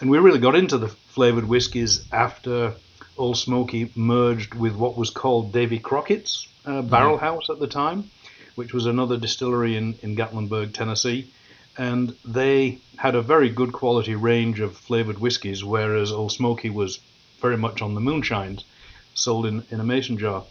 And 0.01 0.09
we 0.09 0.19
really 0.19 0.39
got 0.39 0.57
into 0.57 0.79
the 0.79 0.89
flavored 0.89 1.45
whiskies 1.47 2.07
after 2.11 2.75
Ole 3.19 3.35
Smoky 3.35 3.91
merged 3.95 4.55
with 4.55 4.75
what 4.75 4.97
was 4.97 5.11
called 5.11 5.53
Davy 5.53 5.79
Crockett's 5.79 6.49
uh, 6.65 6.81
Barrel 6.81 7.17
mm-hmm. 7.17 7.25
House 7.25 7.51
at 7.51 7.61
the 7.61 7.67
time, 7.67 8.11
which 8.55 8.73
was 8.73 8.87
another 8.87 9.19
distillery 9.19 9.77
in, 9.77 9.95
in 10.03 10.17
Gatlinburg, 10.17 10.73
Tennessee. 10.73 11.31
And 11.77 12.17
they 12.25 12.79
had 12.97 13.15
a 13.15 13.23
very 13.23 13.51
good 13.51 13.73
quality 13.73 14.15
range 14.15 14.61
of 14.61 14.77
flavored 14.77 15.19
whiskies, 15.19 15.63
whereas 15.63 16.13
Ole 16.13 16.31
Smoky 16.31 16.71
was 16.71 16.99
very 17.41 17.59
much 17.59 17.83
on 17.83 17.95
the 17.95 18.01
moonshines, 18.01 18.65
sold 19.15 19.47
in, 19.47 19.65
in 19.71 19.81
a 19.81 19.85
mason 19.85 20.19
jar. 20.19 20.45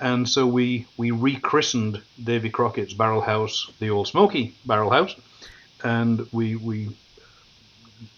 And 0.00 0.28
so 0.28 0.46
we, 0.46 0.86
we 0.96 1.10
rechristened 1.10 2.02
Davy 2.22 2.50
Crockett's 2.50 2.92
barrel 2.92 3.22
house 3.22 3.70
the 3.80 3.90
Ole 3.90 4.04
Smoky 4.04 4.54
Barrel 4.66 4.90
House, 4.90 5.14
and 5.82 6.26
we, 6.32 6.56
we 6.56 6.90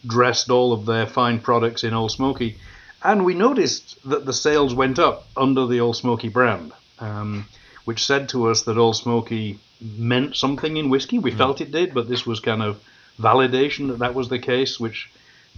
dressed 0.06 0.50
all 0.50 0.72
of 0.72 0.86
their 0.86 1.06
fine 1.06 1.38
products 1.38 1.84
in 1.84 1.94
Ole 1.94 2.08
Smoky. 2.08 2.58
And 3.02 3.24
we 3.24 3.34
noticed 3.34 3.96
that 4.08 4.26
the 4.26 4.32
sales 4.32 4.74
went 4.74 4.98
up 4.98 5.28
under 5.36 5.66
the 5.66 5.80
Ole 5.80 5.94
Smoky 5.94 6.28
brand, 6.28 6.72
um, 6.98 7.46
which 7.84 8.04
said 8.04 8.28
to 8.30 8.48
us 8.48 8.62
that 8.62 8.76
Ole 8.76 8.94
Smoky 8.94 9.60
meant 9.80 10.34
something 10.34 10.76
in 10.76 10.90
whiskey. 10.90 11.20
We 11.20 11.30
mm. 11.30 11.36
felt 11.36 11.60
it 11.60 11.70
did, 11.70 11.94
but 11.94 12.08
this 12.08 12.26
was 12.26 12.40
kind 12.40 12.62
of 12.62 12.82
validation 13.20 13.88
that 13.88 14.00
that 14.00 14.14
was 14.14 14.28
the 14.28 14.40
case, 14.40 14.80
which 14.80 15.10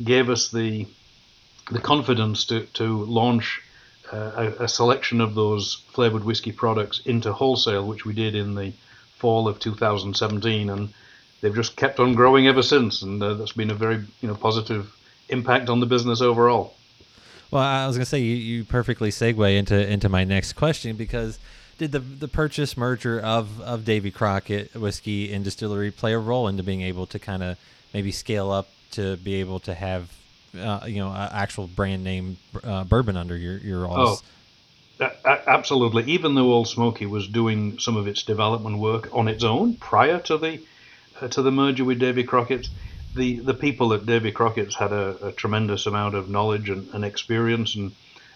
gave 0.02 0.28
us 0.28 0.50
the 0.50 0.86
the 1.70 1.78
confidence 1.78 2.46
to, 2.46 2.62
to 2.74 3.04
launch 3.04 3.62
a, 4.12 4.54
a, 4.60 4.68
selection 4.68 5.20
of 5.20 5.34
those 5.34 5.82
flavored 5.92 6.24
whiskey 6.24 6.52
products 6.52 7.00
into 7.04 7.32
wholesale, 7.32 7.86
which 7.86 8.04
we 8.04 8.12
did 8.12 8.34
in 8.34 8.54
the 8.54 8.72
fall 9.16 9.48
of 9.48 9.58
2017, 9.58 10.70
and 10.70 10.88
they've 11.40 11.54
just 11.54 11.76
kept 11.76 12.00
on 12.00 12.14
growing 12.14 12.46
ever 12.46 12.62
since, 12.62 13.02
and 13.02 13.22
uh, 13.22 13.34
that's 13.34 13.52
been 13.52 13.70
a 13.70 13.74
very 13.74 14.04
you 14.20 14.28
know 14.28 14.34
positive 14.34 14.94
impact 15.28 15.68
on 15.68 15.80
the 15.80 15.86
business 15.86 16.20
overall. 16.20 16.74
Well, 17.50 17.62
I 17.62 17.86
was 17.86 17.96
gonna 17.96 18.06
say 18.06 18.20
you, 18.20 18.36
you 18.36 18.64
perfectly 18.64 19.10
segue 19.10 19.56
into 19.56 19.90
into 19.90 20.08
my 20.08 20.24
next 20.24 20.54
question 20.54 20.96
because 20.96 21.38
did 21.78 21.92
the 21.92 21.98
the 21.98 22.28
purchase 22.28 22.76
merger 22.76 23.20
of 23.20 23.60
of 23.60 23.84
Davy 23.84 24.10
Crockett 24.10 24.74
whiskey 24.74 25.32
and 25.32 25.44
distillery 25.44 25.90
play 25.90 26.12
a 26.12 26.18
role 26.18 26.48
into 26.48 26.62
being 26.62 26.82
able 26.82 27.06
to 27.06 27.18
kind 27.18 27.42
of 27.42 27.58
maybe 27.92 28.12
scale 28.12 28.50
up 28.50 28.68
to 28.92 29.16
be 29.16 29.34
able 29.34 29.60
to 29.60 29.74
have 29.74 30.12
uh, 30.58 30.84
you 30.86 30.98
know, 30.98 31.12
actual 31.14 31.66
brand 31.66 32.04
name 32.04 32.36
uh, 32.64 32.84
bourbon 32.84 33.16
under 33.16 33.36
your 33.36 33.58
your 33.58 33.86
Oh, 33.88 34.18
absolutely. 35.46 36.04
Even 36.12 36.34
though 36.34 36.52
Ole 36.52 36.64
Smoky 36.64 37.06
was 37.06 37.28
doing 37.28 37.78
some 37.78 37.96
of 37.96 38.06
its 38.06 38.22
development 38.22 38.78
work 38.78 39.08
on 39.12 39.28
its 39.28 39.44
own 39.44 39.74
prior 39.76 40.18
to 40.20 40.38
the 40.38 40.60
uh, 41.20 41.28
to 41.28 41.42
the 41.42 41.50
merger 41.50 41.84
with 41.84 41.98
Davy 41.98 42.24
Crockett, 42.24 42.68
the 43.14 43.38
the 43.40 43.54
people 43.54 43.92
at 43.92 44.06
Davy 44.06 44.32
Crockett's 44.32 44.74
had 44.74 44.92
a, 44.92 45.28
a 45.28 45.32
tremendous 45.32 45.86
amount 45.86 46.14
of 46.14 46.28
knowledge 46.28 46.68
and, 46.68 46.92
and, 46.94 47.04
experience 47.04 47.74
and 47.74 47.92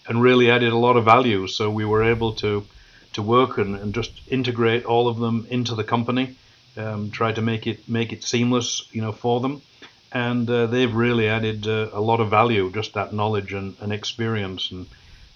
and 0.08 0.22
really 0.22 0.50
added 0.50 0.72
a 0.72 0.78
lot 0.78 0.96
of 0.96 1.04
value. 1.04 1.46
So 1.46 1.70
we 1.70 1.84
were 1.84 2.04
able 2.04 2.32
to 2.34 2.66
to 3.14 3.22
work 3.22 3.58
and, 3.58 3.76
and 3.76 3.94
just 3.94 4.12
integrate 4.28 4.84
all 4.84 5.08
of 5.08 5.18
them 5.18 5.46
into 5.50 5.74
the 5.74 5.84
company, 5.84 6.36
um, 6.76 7.10
try 7.10 7.32
to 7.32 7.42
make 7.42 7.66
it 7.66 7.88
make 7.88 8.12
it 8.12 8.22
seamless, 8.22 8.88
you 8.92 9.02
know, 9.02 9.12
for 9.12 9.40
them 9.40 9.62
and 10.14 10.48
uh, 10.48 10.66
they've 10.66 10.94
really 10.94 11.28
added 11.28 11.66
uh, 11.66 11.88
a 11.92 12.00
lot 12.00 12.20
of 12.20 12.30
value, 12.30 12.70
just 12.72 12.94
that 12.94 13.12
knowledge 13.12 13.52
and, 13.52 13.76
and 13.80 13.92
experience, 13.92 14.70
and 14.70 14.86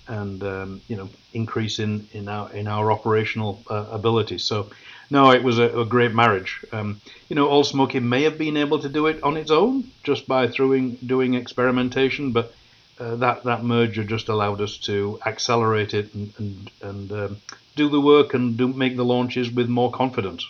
and 0.06 0.42
um, 0.42 0.80
you 0.88 0.96
know 0.96 1.08
increase 1.34 1.80
in, 1.80 2.08
in 2.12 2.28
our 2.28 2.50
in 2.52 2.68
our 2.68 2.90
operational 2.92 3.62
uh, 3.68 3.86
ability. 3.90 4.38
So, 4.38 4.70
no, 5.10 5.32
it 5.32 5.42
was 5.42 5.58
a, 5.58 5.80
a 5.80 5.84
great 5.84 6.14
marriage. 6.14 6.64
Um, 6.72 7.00
you 7.28 7.36
know, 7.36 7.48
Ole 7.48 7.64
Smoky 7.64 8.00
may 8.00 8.22
have 8.22 8.38
been 8.38 8.56
able 8.56 8.78
to 8.78 8.88
do 8.88 9.08
it 9.08 9.22
on 9.22 9.36
its 9.36 9.50
own 9.50 9.90
just 10.04 10.28
by 10.28 10.46
throwing 10.46 10.94
doing 11.04 11.34
experimentation, 11.34 12.30
but 12.32 12.54
uh, 13.00 13.16
that 13.16 13.44
that 13.44 13.64
merger 13.64 14.04
just 14.04 14.28
allowed 14.28 14.60
us 14.60 14.78
to 14.78 15.18
accelerate 15.26 15.92
it 15.92 16.14
and 16.14 16.32
and, 16.38 16.70
and 16.82 17.12
um, 17.12 17.36
do 17.74 17.88
the 17.88 18.00
work 18.00 18.32
and 18.32 18.56
do 18.56 18.68
make 18.68 18.96
the 18.96 19.04
launches 19.04 19.50
with 19.50 19.68
more 19.68 19.90
confidence. 19.90 20.46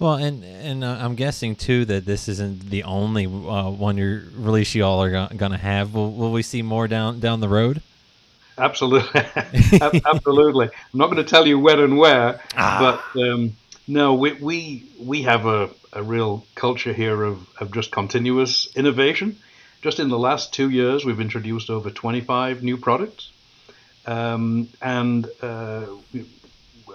Well, 0.00 0.14
and 0.14 0.42
and 0.42 0.82
uh, 0.82 0.96
I'm 0.98 1.14
guessing 1.14 1.54
too 1.54 1.84
that 1.84 2.06
this 2.06 2.26
isn't 2.26 2.70
the 2.70 2.84
only 2.84 3.26
uh, 3.26 3.70
one 3.70 3.98
your 3.98 4.22
release 4.34 4.74
you 4.74 4.82
all 4.82 5.02
are 5.02 5.10
go- 5.10 5.28
going 5.36 5.52
to 5.52 5.58
have. 5.58 5.92
Will 5.92 6.10
will 6.10 6.32
we 6.32 6.42
see 6.42 6.62
more 6.62 6.88
down 6.88 7.20
down 7.20 7.40
the 7.40 7.50
road? 7.50 7.82
Absolutely, 8.56 9.20
absolutely. 10.06 10.66
I'm 10.66 10.98
not 10.98 11.10
going 11.10 11.22
to 11.22 11.30
tell 11.30 11.46
you 11.46 11.58
when 11.58 11.80
and 11.80 11.98
where, 11.98 12.40
ah. 12.56 13.02
but 13.14 13.20
um, 13.20 13.52
no, 13.86 14.14
we 14.14 14.32
we 14.32 14.84
we 14.98 15.22
have 15.22 15.44
a, 15.44 15.68
a 15.92 16.02
real 16.02 16.46
culture 16.54 16.94
here 16.94 17.22
of, 17.22 17.46
of 17.58 17.70
just 17.70 17.92
continuous 17.92 18.74
innovation. 18.74 19.36
Just 19.82 20.00
in 20.00 20.08
the 20.08 20.18
last 20.18 20.54
two 20.54 20.70
years, 20.70 21.04
we've 21.04 21.20
introduced 21.20 21.68
over 21.68 21.90
25 21.90 22.62
new 22.62 22.78
products, 22.78 23.32
um, 24.06 24.68
and 24.80 25.26
uh, 25.42 25.84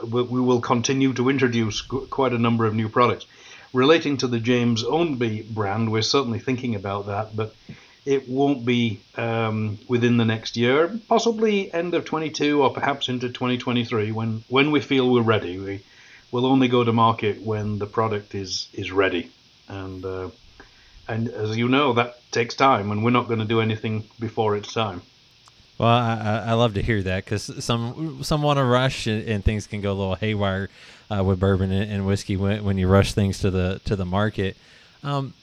we 0.04 0.42
will 0.42 0.62
continue 0.62 1.14
to 1.14 1.30
introduce 1.30 1.82
quite 1.82 2.34
a 2.34 2.38
number 2.38 2.66
of 2.66 2.74
new 2.74 2.90
products. 2.90 3.26
Relating 3.74 4.18
to 4.18 4.28
the 4.28 4.40
James 4.40 4.84
Ownby 4.84 5.50
brand, 5.50 5.92
we're 5.92 6.02
certainly 6.02 6.40
thinking 6.40 6.76
about 6.76 7.08
that, 7.08 7.36
but 7.36 7.54
it 8.06 8.30
won't 8.30 8.66
be 8.66 9.02
um, 9.16 9.80
within 9.88 10.18
the 10.18 10.26
next 10.26 10.56
year, 10.56 10.98
possibly 11.08 11.74
end 11.74 11.94
of 11.94 12.06
22 12.06 12.62
or 12.62 12.72
perhaps 12.72 13.10
into 13.10 13.30
2023 13.30 14.12
when, 14.12 14.44
when 14.48 14.72
we 14.72 14.80
feel 14.80 15.10
we're 15.10 15.22
ready. 15.22 15.58
We 15.58 15.84
will 16.32 16.46
only 16.46 16.68
go 16.68 16.84
to 16.84 16.94
market 16.94 17.42
when 17.42 17.80
the 17.80 17.88
product 17.88 18.36
is, 18.36 18.68
is 18.74 18.92
ready. 18.92 19.32
And, 19.68 20.06
uh, 20.06 20.30
and 21.08 21.30
as 21.30 21.58
you 21.58 21.68
know, 21.68 21.94
that 21.94 22.20
takes 22.32 22.56
time, 22.56 22.92
and 22.92 23.04
we're 23.04 23.12
not 23.12 23.28
going 23.28 23.40
to 23.40 23.46
do 23.46 23.62
anything 23.62 24.04
before 24.20 24.56
it's 24.56 24.74
time. 24.74 25.02
Well, 25.78 25.90
I, 25.90 26.46
I 26.48 26.54
love 26.54 26.76
to 26.76 26.82
hear 26.82 27.02
that 27.04 27.26
because 27.26 27.64
some 27.64 28.24
some 28.24 28.42
want 28.42 28.58
to 28.58 28.64
rush 28.64 29.08
and, 29.08 29.28
and, 29.28 29.44
things 29.44 29.68
can 29.68 29.82
go 29.82 29.92
a 29.92 29.94
little 29.94 30.16
haywire 30.16 30.70
uh, 31.12 31.22
with 31.22 31.40
bourbon 31.40 31.72
and, 31.72 32.06
whiskey 32.08 32.38
when, 32.38 32.64
when 32.64 32.78
you 32.78 32.88
rush 32.88 33.14
things 33.14 33.40
to 33.40 33.52
the 33.52 33.82
to 33.84 33.98
the 33.98 34.06
market. 34.06 34.56
Um, 35.04 35.34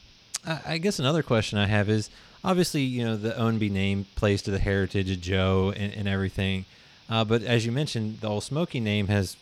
I, 0.47 0.61
I, 0.67 0.79
guess 0.79 0.99
another 0.99 1.23
question 1.23 1.59
I 1.59 1.67
have 1.67 1.91
is 1.91 2.09
obviously 2.43 2.81
you 2.81 3.05
know 3.05 3.17
the 3.17 3.33
Ownby 3.33 3.71
name 3.71 4.07
plays 4.17 4.41
to 4.43 4.51
the 4.51 4.59
heritage 4.59 5.11
of 5.11 5.21
Joe 5.21 5.73
and, 5.77 5.93
and 5.93 6.09
everything, 6.09 6.65
uh, 7.11 7.25
but 7.25 7.43
as 7.43 7.67
you 7.67 7.73
mentioned, 7.73 8.21
the 8.21 8.29
Ole 8.29 8.41
Smoky 8.41 8.81
name 8.81 9.09
has 9.09 9.37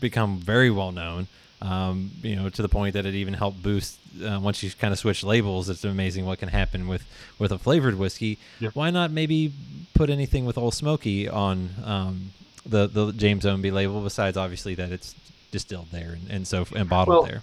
become 0.00 0.38
very 0.38 0.70
well 0.70 0.92
known 0.92 1.26
Um, 1.62 2.10
you 2.22 2.34
know, 2.34 2.48
to 2.48 2.62
the 2.62 2.68
point 2.68 2.94
that 2.94 3.06
it 3.06 3.14
even 3.14 3.34
helped 3.34 3.62
boost 3.62 3.98
uh, 4.24 4.40
once 4.42 4.62
you 4.64 4.70
kind 4.72 4.92
of 4.92 4.98
switch 4.98 5.22
labels. 5.22 5.68
It's 5.68 5.84
amazing 5.84 6.26
what 6.26 6.38
can 6.40 6.48
happen 6.48 6.88
with 6.88 7.04
with 7.38 7.52
a 7.52 7.58
flavored 7.58 7.96
whiskey. 7.96 8.38
Yep. 8.60 8.74
Why 8.74 8.90
not 8.90 9.10
maybe 9.12 9.52
put 9.94 10.10
anything 10.10 10.44
with 10.44 10.58
Ole 10.58 10.72
Smoky 10.72 11.28
on 11.28 11.70
um, 11.84 12.32
the 12.66 12.88
the 12.88 13.12
James 13.12 13.44
Ownby 13.44 13.70
label? 13.72 14.00
Besides, 14.02 14.36
obviously, 14.36 14.74
that 14.74 14.90
it's 14.90 15.14
distilled 15.52 15.88
there 15.92 16.12
and, 16.18 16.30
and 16.30 16.46
so 16.48 16.66
and 16.74 16.88
bottled 16.88 17.14
Well, 17.16 17.22
there. 17.24 17.42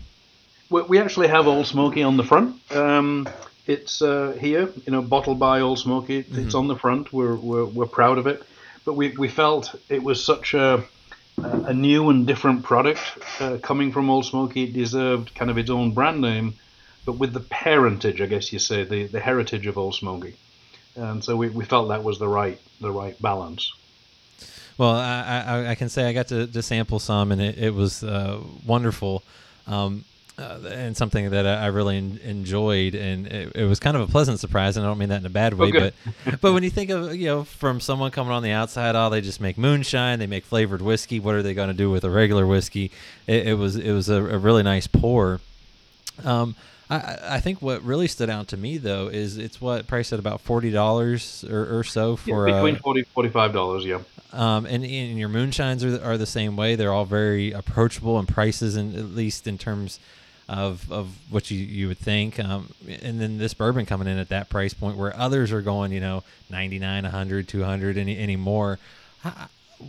We, 0.70 0.82
we 0.84 1.00
actually 1.00 1.28
have 1.30 1.48
Ole 1.48 1.64
Smoky 1.64 2.04
on 2.04 2.18
the 2.18 2.24
front. 2.24 2.60
Um, 2.76 3.28
it's 3.68 4.02
uh, 4.02 4.36
here, 4.40 4.68
you 4.86 4.92
know, 4.92 5.02
bottled 5.02 5.40
by 5.40 5.62
Ole 5.62 5.76
Smoky. 5.78 6.18
It- 6.20 6.28
It's 6.38 6.56
on 6.56 6.68
the 6.68 6.76
front. 6.76 7.14
We're, 7.14 7.36
we're 7.36 7.66
we're 7.66 7.86
proud 7.88 8.18
of 8.18 8.28
it. 8.28 8.44
But 8.86 8.94
we, 8.96 9.10
we 9.18 9.28
felt 9.30 9.76
it 9.90 10.02
was 10.04 10.24
such 10.24 10.54
a 10.56 10.84
a 11.44 11.74
new 11.74 12.10
and 12.10 12.26
different 12.28 12.64
product 12.64 13.02
uh, 13.40 13.58
coming 13.62 13.92
from 13.92 14.10
Ole 14.10 14.24
Smoky. 14.24 14.64
It 14.64 14.74
deserved 14.74 15.34
kind 15.36 15.52
of 15.52 15.58
its 15.58 15.70
own 15.70 15.94
brand 15.94 16.22
name, 16.22 16.56
but 17.06 17.14
with 17.14 17.34
the 17.34 17.40
parentage, 17.40 18.22
I 18.22 18.26
guess 18.26 18.52
you 18.52 18.60
say, 18.60 18.84
the, 18.84 19.08
the 19.08 19.20
heritage 19.20 19.68
of 19.68 19.78
Ole 19.78 19.92
Smoky. 19.92 20.36
And 20.96 21.24
so 21.24 21.36
we, 21.36 21.50
we 21.50 21.66
felt 21.66 21.90
that 21.90 22.04
was 22.04 22.20
the 22.20 22.28
right 22.28 22.60
the 22.82 22.92
right 22.92 23.20
balance. 23.22 23.74
Well, 24.78 24.92
I, 24.92 25.44
I, 25.46 25.70
I 25.72 25.76
can 25.76 25.90
say 25.90 26.08
I 26.08 26.14
got 26.14 26.28
to, 26.30 26.48
to 26.48 26.62
sample 26.62 27.00
some, 27.00 27.34
and 27.34 27.42
it, 27.42 27.58
it 27.58 27.74
was 27.74 28.02
uh, 28.02 28.40
wonderful, 28.66 29.24
um, 29.68 30.06
uh, 30.40 30.60
and 30.72 30.96
something 30.96 31.30
that 31.32 31.46
I 31.46 31.66
I 31.66 31.68
really 31.68 31.98
en- 31.98 32.20
enjoyed, 32.24 32.96
and 32.96 33.28
it, 33.28 33.52
it 33.56 33.66
was 33.66 33.80
kind 33.80 33.98
of 33.98 34.04
a 34.04 34.08
pleasant 34.12 34.40
surprise. 34.40 34.78
And 34.78 34.86
I 34.86 34.90
don't 34.90 34.98
mean 34.98 35.10
that 35.10 35.20
in 35.20 35.26
a 35.26 35.30
bad 35.30 35.54
way, 35.56 35.72
but 35.72 35.94
but 36.42 36.54
when 36.54 36.64
you 36.64 36.70
think 36.70 36.90
of 36.90 37.14
you 37.16 37.28
know 37.28 37.44
from 37.44 37.80
someone 37.80 38.12
coming 38.12 38.32
on 38.32 38.42
the 38.44 38.52
outside, 38.52 38.96
oh, 38.96 39.10
they 39.10 39.22
just 39.22 39.42
make 39.42 39.58
moonshine, 39.58 40.20
they 40.20 40.28
make 40.28 40.46
flavored 40.46 40.82
whiskey. 40.82 41.20
What 41.20 41.36
are 41.36 41.44
they 41.44 41.54
going 41.54 41.68
to 41.70 41.74
do 41.74 41.90
with 41.92 42.04
a 42.04 42.10
regular 42.10 42.48
whiskey? 42.48 42.92
It, 43.28 43.48
it 43.48 43.54
was 43.56 43.76
it 43.76 43.92
was 43.92 44.08
a, 44.10 44.16
a 44.24 44.38
really 44.38 44.64
nice 44.64 44.88
pour. 44.88 45.42
Um, 46.24 46.56
I- 46.90 47.18
I, 47.36 47.40
think 47.40 47.62
what 47.62 47.84
really 47.84 48.08
stood 48.08 48.30
out 48.32 48.48
to 48.48 48.58
me 48.58 48.78
though 48.78 49.08
is 49.10 49.38
it's 49.38 49.62
what 49.62 49.86
priced 49.88 50.12
at 50.12 50.18
about 50.20 50.42
forty 50.42 50.72
dollars 50.72 51.46
or, 51.48 51.80
or 51.80 51.84
so 51.84 52.16
for 52.16 52.48
Yeah, 52.50 52.56
a, 52.56 52.64
between 52.64 52.78
40 52.82 53.04
45 53.04 53.54
dollars, 53.54 53.86
yeah. 53.86 54.00
um, 54.34 54.66
and, 54.66 54.84
and 54.84 55.18
your 55.20 55.30
moonshines 55.30 55.84
are, 55.84 56.04
are 56.04 56.18
the 56.18 56.26
same 56.26 56.56
way. 56.56 56.76
They're 56.76 56.92
all 56.92 57.06
very 57.06 57.52
approachable 57.52 58.20
in 58.20 58.26
prices, 58.26 58.76
and 58.76 58.96
at 58.96 59.12
least 59.16 59.46
in 59.46 59.58
terms 59.60 60.00
of, 60.50 60.92
of 60.92 61.16
what 61.30 61.52
you, 61.52 61.60
you 61.60 61.88
would 61.88 62.00
think. 62.00 62.40
Um, 62.40 62.74
and 63.04 63.22
then 63.22 63.38
this 63.38 63.54
bourbon 63.54 63.86
coming 63.86 64.08
in 64.08 64.18
at 64.18 64.30
that 64.30 64.50
price 64.50 64.74
point 64.74 64.98
where 64.98 65.16
others 65.16 65.52
are 65.52 65.62
going, 65.62 65.92
you 65.92 66.00
know, 66.00 66.24
99, 66.50 67.04
100, 67.04 67.48
200, 67.48 67.98
any, 67.98 68.18
any 68.18 68.36
more. 68.36 68.80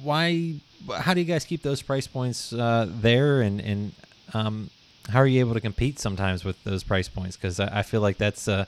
Why, 0.02 0.54
how 0.98 1.14
do 1.14 1.20
you 1.20 1.26
guys 1.26 1.44
keep 1.44 1.62
those 1.62 1.80
price 1.80 2.06
points 2.06 2.52
uh, 2.52 2.86
there? 2.88 3.40
And, 3.40 3.60
and 3.60 3.92
um, 4.34 4.70
how 5.08 5.20
are 5.20 5.26
you 5.26 5.40
able 5.40 5.54
to 5.54 5.60
compete 5.60 5.98
sometimes 5.98 6.44
with 6.44 6.62
those 6.64 6.84
price 6.84 7.08
points? 7.08 7.36
Because 7.36 7.58
I, 7.58 7.78
I 7.78 7.82
feel 7.82 8.02
like 8.02 8.18
that's, 8.18 8.46
uh, 8.46 8.66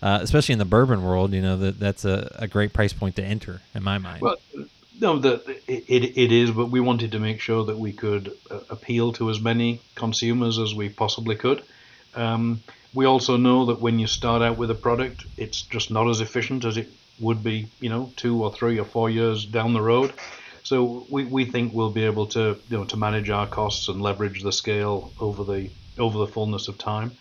uh, 0.00 0.20
especially 0.22 0.52
in 0.52 0.60
the 0.60 0.64
bourbon 0.64 1.02
world, 1.02 1.32
you 1.32 1.42
know, 1.42 1.56
that 1.56 1.80
that's 1.80 2.04
a, 2.04 2.30
a 2.36 2.46
great 2.46 2.72
price 2.72 2.92
point 2.92 3.16
to 3.16 3.24
enter 3.24 3.62
in 3.74 3.82
my 3.82 3.98
mind. 3.98 4.22
Well, 4.22 4.36
no, 5.00 5.18
the, 5.18 5.42
it, 5.66 5.84
it 5.88 6.18
it 6.18 6.32
is, 6.32 6.50
but 6.50 6.70
we 6.70 6.80
wanted 6.80 7.12
to 7.12 7.18
make 7.18 7.40
sure 7.40 7.64
that 7.64 7.78
we 7.78 7.92
could 7.92 8.32
uh, 8.50 8.60
appeal 8.70 9.12
to 9.14 9.30
as 9.30 9.40
many 9.40 9.80
consumers 9.94 10.58
as 10.58 10.74
we 10.74 10.88
possibly 10.88 11.36
could. 11.36 11.62
Um, 12.14 12.62
we 12.94 13.06
also 13.06 13.36
know 13.36 13.66
that 13.66 13.80
when 13.80 13.98
you 13.98 14.06
start 14.06 14.42
out 14.42 14.58
with 14.58 14.70
a 14.70 14.74
product, 14.74 15.24
it's 15.36 15.62
just 15.62 15.90
not 15.90 16.08
as 16.08 16.20
efficient 16.20 16.64
as 16.64 16.76
it 16.76 16.88
would 17.20 17.42
be, 17.42 17.68
you 17.80 17.88
know, 17.88 18.12
two 18.16 18.42
or 18.42 18.52
three 18.52 18.78
or 18.78 18.84
four 18.84 19.08
years 19.08 19.46
down 19.46 19.72
the 19.72 19.80
road. 19.80 20.12
So 20.62 21.06
we, 21.10 21.24
we 21.24 21.44
think 21.44 21.72
we'll 21.72 21.90
be 21.90 22.04
able 22.04 22.26
to, 22.28 22.58
you 22.68 22.78
know, 22.78 22.84
to 22.84 22.96
manage 22.96 23.30
our 23.30 23.46
costs 23.46 23.88
and 23.88 24.00
leverage 24.02 24.42
the 24.42 24.52
scale 24.52 25.12
over 25.18 25.44
the 25.44 25.70
over 25.98 26.18
the 26.18 26.26
fullness 26.26 26.68
of 26.68 26.78
time. 26.78 27.12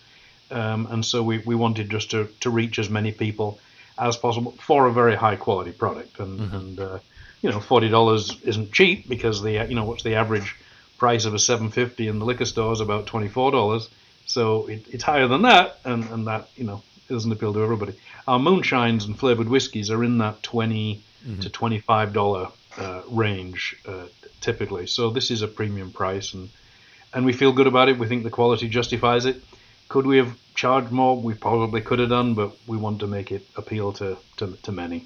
Um, 0.49 0.87
and 0.87 1.05
so 1.05 1.23
we, 1.23 1.39
we 1.39 1.55
wanted 1.55 1.89
just 1.89 2.11
to, 2.11 2.27
to 2.41 2.49
reach 2.49 2.79
as 2.79 2.89
many 2.89 3.11
people 3.11 3.59
as 3.97 4.17
possible 4.17 4.51
for 4.59 4.87
a 4.87 4.93
very 4.93 5.15
high 5.15 5.35
quality 5.37 5.71
product. 5.71 6.19
And, 6.19 6.39
and 6.53 6.79
uh, 6.79 6.99
you 7.41 7.49
know, 7.49 7.59
forty 7.59 7.89
dollars 7.89 8.39
isn't 8.43 8.71
cheap 8.71 9.07
because 9.07 9.41
the 9.41 9.65
you 9.67 9.75
know 9.75 9.83
what's 9.85 10.03
the 10.03 10.15
average 10.15 10.55
price 10.97 11.25
of 11.25 11.33
a 11.33 11.39
seven 11.39 11.69
fifty 11.69 12.07
in 12.07 12.19
the 12.19 12.25
liquor 12.25 12.45
store 12.45 12.73
is 12.73 12.79
about 12.79 13.07
twenty 13.07 13.27
four 13.27 13.51
dollars. 13.51 13.89
So 14.25 14.67
it, 14.67 14.85
it's 14.91 15.03
higher 15.03 15.27
than 15.27 15.41
that, 15.43 15.79
and, 15.83 16.03
and 16.09 16.27
that 16.27 16.49
you 16.55 16.63
know 16.63 16.83
doesn't 17.09 17.31
appeal 17.31 17.53
to 17.53 17.63
everybody. 17.63 17.93
Our 18.27 18.39
moonshines 18.39 19.05
and 19.05 19.17
flavored 19.17 19.49
whiskies 19.49 19.89
are 19.91 20.03
in 20.03 20.19
that 20.19 20.41
20 20.43 21.01
to 21.41 21.49
twenty 21.49 21.79
five 21.79 22.13
dollar 22.13 22.49
uh, 22.77 23.01
range 23.07 23.75
uh, 23.87 24.05
typically. 24.39 24.87
So 24.87 25.09
this 25.09 25.31
is 25.31 25.41
a 25.41 25.47
premium 25.47 25.91
price, 25.91 26.33
and 26.33 26.49
and 27.13 27.25
we 27.25 27.33
feel 27.33 27.51
good 27.51 27.67
about 27.67 27.89
it. 27.89 27.99
We 27.99 28.07
think 28.07 28.23
the 28.23 28.29
quality 28.29 28.69
justifies 28.69 29.25
it. 29.25 29.43
Could 29.89 30.07
we 30.07 30.17
have 30.17 30.37
charged 30.55 30.91
more? 30.91 31.19
We 31.19 31.33
probably 31.33 31.81
could 31.81 31.99
have 31.99 32.09
done, 32.09 32.33
but 32.33 32.53
we 32.65 32.77
want 32.77 32.99
to 33.01 33.07
make 33.07 33.31
it 33.31 33.45
appeal 33.57 33.91
to, 33.93 34.17
to, 34.37 34.57
to 34.63 34.71
many. 34.71 35.05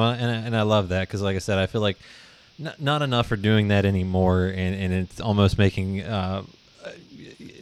Well, 0.00 0.12
and 0.12 0.30
I, 0.30 0.34
and 0.46 0.56
I 0.56 0.62
love 0.62 0.88
that 0.88 1.06
because, 1.06 1.20
like 1.20 1.36
I 1.36 1.40
said, 1.40 1.58
I 1.58 1.66
feel 1.66 1.82
like 1.82 1.98
not, 2.58 2.80
not 2.80 3.02
enough 3.02 3.30
are 3.32 3.36
doing 3.36 3.68
that 3.68 3.84
anymore, 3.84 4.46
and, 4.46 4.74
and 4.74 4.94
it's 4.94 5.20
almost 5.20 5.58
making 5.58 6.00
uh, 6.00 6.42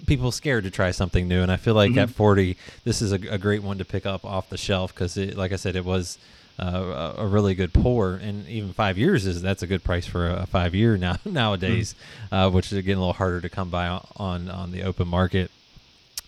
people 0.07 0.31
scared 0.31 0.63
to 0.63 0.71
try 0.71 0.93
something 0.93 1.27
new. 1.27 1.43
And 1.43 1.51
I 1.51 1.57
feel 1.57 1.75
like 1.75 1.97
at 1.97 2.11
forty, 2.11 2.57
this 2.85 3.03
is 3.03 3.11
a, 3.11 3.17
a 3.29 3.39
great 3.39 3.65
one 3.65 3.79
to 3.79 3.85
pick 3.85 4.07
up 4.07 4.25
off 4.25 4.51
the 4.51 4.57
shelf 4.57 4.95
because, 4.95 5.17
like 5.17 5.51
I 5.51 5.57
said, 5.57 5.75
it 5.75 5.85
was 5.85 6.17
uh, 6.61 7.15
a 7.19 7.23
a 7.25 7.27
really 7.27 7.57
good 7.57 7.73
pour, 7.73 8.15
and 8.15 8.47
even 8.47 8.73
five 8.73 8.97
years 8.97 9.27
is 9.27 9.43
that's 9.43 9.65
a 9.65 9.67
good 9.67 9.83
price 9.83 10.07
for 10.07 10.29
a, 10.29 10.47
five 10.47 10.77
year 10.77 10.97
now 10.97 11.17
nowadays, 11.25 11.97
uh, 12.31 12.49
which 12.49 12.73
is 12.73 12.81
getting 12.83 12.99
a 12.99 13.01
little 13.01 13.15
harder 13.15 13.41
to 13.41 13.49
come 13.49 13.69
by 13.69 13.89
on 14.17 14.49
on 14.49 14.71
the 14.71 14.85
open 14.85 15.09
market. 15.09 15.51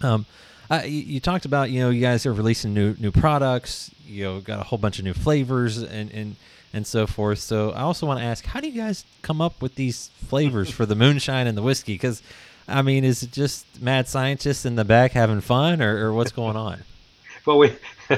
Um, 0.01 0.27
uh, 0.70 0.83
you, 0.85 1.00
you 1.00 1.20
talked 1.20 1.44
about 1.44 1.70
you 1.70 1.80
know 1.80 1.90
you 1.90 2.00
guys 2.00 2.26
are 2.26 2.33
releasing 2.33 2.72
new 2.72 2.94
new 2.98 3.11
products. 3.11 3.90
You 4.06 4.24
know, 4.24 4.40
got 4.40 4.61
a 4.61 4.64
whole 4.64 4.78
bunch 4.78 4.98
of 4.98 5.04
new 5.04 5.14
flavors 5.14 5.78
and 5.78 6.11
and 6.12 6.37
and 6.72 6.87
so 6.87 7.06
forth. 7.06 7.40
So 7.40 7.70
I 7.70 7.80
also 7.80 8.06
want 8.06 8.20
to 8.20 8.24
ask, 8.24 8.44
how 8.44 8.61
do 8.61 8.68
you 8.68 8.80
guys 8.80 9.04
come 9.22 9.40
up 9.40 9.61
with 9.61 9.74
these 9.74 10.11
flavors 10.28 10.70
for 10.70 10.87
the 10.87 10.94
moonshine 10.94 11.46
and 11.46 11.59
the 11.59 11.62
whiskey? 11.62 11.94
Because 11.94 12.22
I 12.68 12.83
mean, 12.83 13.04
is 13.04 13.22
it 13.22 13.33
just 13.33 13.66
mad 13.83 14.09
scientists 14.09 14.64
in 14.64 14.76
the 14.76 14.85
back 14.85 15.12
having 15.12 15.40
fun, 15.40 15.83
or, 15.83 16.06
or 16.06 16.12
what's 16.12 16.33
going 16.33 16.56
on? 16.56 16.85
Well, 17.46 17.56
we 17.56 17.74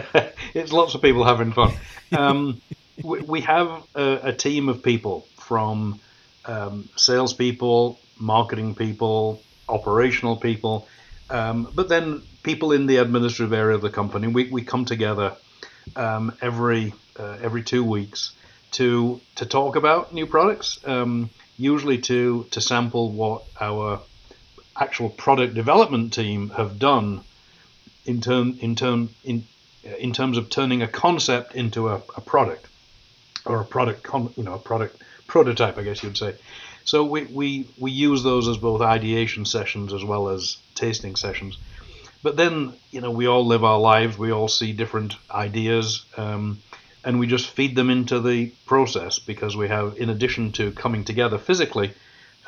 it's 0.53 0.73
lots 0.73 0.97
of 0.97 1.01
people 1.01 1.25
having 1.25 1.53
fun. 1.53 1.75
Um, 2.11 2.61
we, 3.05 3.21
we 3.21 3.41
have 3.43 3.85
a, 3.95 4.19
a 4.25 4.33
team 4.33 4.69
of 4.69 4.83
people 4.83 5.29
from 5.39 6.01
um, 6.45 6.89
salespeople, 6.97 8.01
marketing 8.19 8.75
people, 8.75 9.41
operational 9.69 10.35
people, 10.35 10.89
um, 11.31 11.69
but 11.73 11.89
then 11.89 12.21
people 12.43 12.73
in 12.73 12.87
the 12.87 12.97
administrative 12.97 13.53
area 13.53 13.75
of 13.75 13.83
the 13.83 13.91
company. 13.91 14.29
We, 14.29 14.51
we 14.51 14.63
come 14.63 14.85
together 14.85 15.37
um, 15.97 16.37
every 16.41 16.95
uh, 17.19 17.39
every 17.43 17.63
two 17.63 17.85
weeks 17.85 18.33
to 18.73 19.21
to 19.37 19.47
talk 19.47 19.77
about 19.77 20.13
new 20.13 20.27
products, 20.27 20.81
um, 20.87 21.31
usually 21.57 21.99
to 21.99 22.47
to 22.51 22.61
sample 22.61 23.11
what 23.11 23.45
our 23.61 24.01
actual 24.77 25.11
product 25.11 25.55
development 25.55 26.13
team 26.13 26.51
have 26.51 26.79
done 26.79 27.23
in 28.07 28.21
term 28.21 28.59
in 28.61 28.75
term 28.75 29.11
in 29.25 29.45
in 29.99 30.13
terms 30.13 30.39
of 30.39 30.49
turning 30.49 30.83
a 30.83 30.89
concept 30.89 31.55
into 31.55 31.89
a, 31.89 31.97
a 32.17 32.21
product 32.21 32.67
or 33.45 33.61
a 33.61 33.65
product 33.65 34.03
con, 34.03 34.33
you 34.37 34.43
know 34.43 34.55
a 34.55 34.59
product 34.59 35.03
prototype 35.27 35.77
I 35.79 35.83
guess 35.83 36.03
you'd 36.03 36.17
say 36.17 36.35
so 36.85 37.05
we, 37.05 37.25
we 37.25 37.67
we 37.79 37.91
use 37.91 38.23
those 38.23 38.49
as 38.49 38.57
both 38.57 38.81
ideation 38.81 39.45
sessions 39.45 39.93
as 39.93 40.05
well 40.05 40.29
as 40.29 40.57
tasting 40.75 41.17
sessions 41.17 41.59
but 42.23 42.37
then 42.37 42.73
you 42.91 43.01
know 43.01 43.11
we 43.11 43.27
all 43.27 43.47
live 43.47 43.65
our 43.65 43.79
lives 43.79 44.19
we 44.19 44.33
all 44.33 44.49
see 44.49 44.73
different 44.73 45.17
ideas 45.31 46.05
um, 46.17 46.59
and 47.05 47.19
we 47.19 47.27
just 47.27 47.51
feed 47.51 47.75
them 47.75 47.91
into 47.91 48.21
the 48.21 48.53
process 48.67 49.19
because 49.19 49.57
we 49.57 49.69
have 49.69 49.97
in 49.99 50.11
addition 50.11 50.53
to 50.53 50.73
coming 50.73 51.05
together 51.05 51.39
physically 51.39 51.93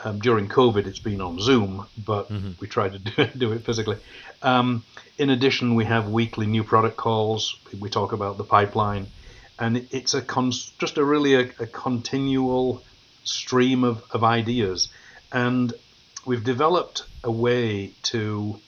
um, 0.02 0.18
during 0.18 0.48
COVID, 0.48 0.86
it's 0.86 0.98
been 0.98 1.20
on 1.20 1.38
Zoom, 1.38 1.86
but 1.96 2.30
we 2.60 2.66
try 2.66 2.88
to 2.88 2.98
do, 2.98 3.26
do 3.26 3.52
it 3.52 3.64
physically. 3.64 3.96
Um, 4.42 4.84
in 5.18 5.30
addition, 5.30 5.74
we 5.74 5.84
have 5.84 6.08
weekly 6.08 6.46
new 6.46 6.64
product 6.64 6.96
calls. 6.96 7.56
We 7.78 7.88
talk 7.90 8.12
about 8.12 8.36
the 8.36 8.44
pipeline, 8.44 9.06
and 9.58 9.86
it's 9.90 10.14
a 10.14 10.22
con- 10.22 10.52
just 10.78 10.98
a 10.98 11.04
really 11.04 11.34
a, 11.34 11.50
a 11.60 11.66
continual 11.66 12.82
stream 13.22 13.84
of, 13.84 14.02
of 14.10 14.24
ideas. 14.24 14.88
And 15.32 15.72
we've 16.26 16.44
developed 16.44 17.04
a 17.22 17.30
way 17.30 17.92
to 18.04 18.58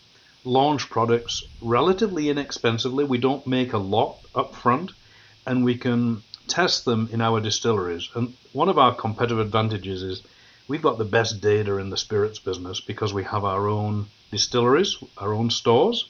launch 0.46 0.88
products 0.88 1.42
relatively 1.60 2.30
inexpensively. 2.30 3.04
We 3.04 3.18
don't 3.18 3.46
make 3.46 3.72
a 3.72 3.78
lot 3.78 4.18
up 4.34 4.54
front, 4.54 4.92
and 5.44 5.64
we 5.64 5.76
can 5.76 6.22
test 6.48 6.84
them 6.84 7.08
in 7.12 7.20
our 7.20 7.40
distilleries. 7.40 8.08
And 8.14 8.34
one 8.52 8.68
of 8.68 8.78
our 8.78 8.94
competitive 8.94 9.40
advantages 9.40 10.02
is 10.02 10.22
we've 10.68 10.82
got 10.82 10.98
the 10.98 11.04
best 11.04 11.40
data 11.40 11.76
in 11.78 11.90
the 11.90 11.96
spirits 11.96 12.38
business 12.38 12.80
because 12.80 13.12
we 13.12 13.24
have 13.24 13.44
our 13.44 13.68
own 13.68 14.06
distilleries, 14.30 14.96
our 15.18 15.34
own 15.34 15.50
stores, 15.50 16.08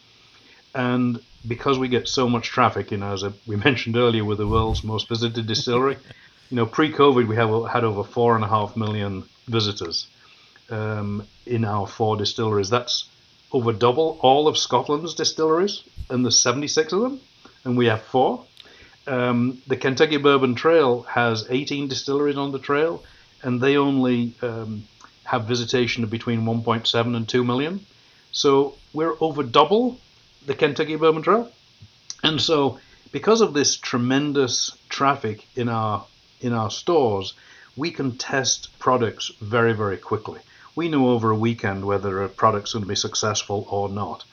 and 0.74 1.20
because 1.48 1.78
we 1.78 1.88
get 1.88 2.06
so 2.06 2.28
much 2.28 2.48
traffic, 2.48 2.90
you 2.90 2.98
know, 2.98 3.12
as 3.12 3.24
we 3.46 3.56
mentioned 3.68 3.96
earlier, 3.96 4.24
we're 4.24 4.34
the 4.34 4.46
world's 4.46 4.84
most 4.84 5.08
visited 5.08 5.46
distillery. 5.46 5.96
you 6.50 6.56
know, 6.56 6.66
pre-COVID, 6.66 7.26
we 7.26 7.36
have 7.36 7.50
had 7.70 7.84
over 7.84 8.04
four 8.04 8.36
and 8.36 8.44
a 8.44 8.48
half 8.48 8.76
million 8.76 9.24
visitors, 9.48 10.06
um, 10.70 11.26
in 11.46 11.64
our 11.64 11.86
four 11.86 12.16
distilleries. 12.16 12.68
That's 12.68 13.08
over 13.52 13.72
double 13.72 14.18
all 14.22 14.48
of 14.48 14.58
Scotland's 14.58 15.14
distilleries, 15.14 15.82
and 16.10 16.24
there's 16.24 16.38
76 16.38 16.92
of 16.92 17.00
them, 17.00 17.20
and 17.64 17.76
we 17.76 17.86
have 17.86 18.02
four. 18.02 18.44
Um, 19.06 19.62
the 19.66 19.76
Kentucky 19.76 20.16
Bourbon 20.16 20.54
Trail 20.54 21.02
has 21.02 21.46
18 21.48 21.88
distilleries 21.88 22.36
on 22.36 22.52
the 22.52 22.58
trail, 22.58 23.04
and 23.42 23.60
they 23.60 23.76
only 23.76 24.34
um, 24.42 24.84
have 25.24 25.44
visitation 25.44 26.02
of 26.04 26.10
between 26.10 26.42
1.7 26.42 27.16
and 27.16 27.28
2 27.28 27.44
million. 27.44 27.86
So 28.32 28.74
we're 28.92 29.14
over 29.20 29.42
double 29.42 30.00
the 30.46 30.54
Kentucky 30.54 30.96
Bourbon 30.96 31.22
Trail. 31.22 31.50
And 32.22 32.40
so 32.40 32.78
because 33.12 33.40
of 33.40 33.54
this 33.54 33.76
tremendous 33.76 34.76
traffic 34.88 35.46
in 35.54 35.68
our 35.68 36.04
in 36.40 36.52
our 36.52 36.70
stores, 36.70 37.34
we 37.76 37.90
can 37.90 38.16
test 38.16 38.78
products 38.78 39.32
very, 39.40 39.72
very 39.72 39.96
quickly. 39.96 40.40
We 40.76 40.88
know 40.88 41.08
over 41.08 41.30
a 41.30 41.36
weekend 41.36 41.84
whether 41.84 42.22
a 42.22 42.28
product's 42.28 42.74
going 42.74 42.84
to 42.84 42.88
be 42.88 42.94
successful 42.94 43.66
or 43.68 43.88
not. 43.88 44.24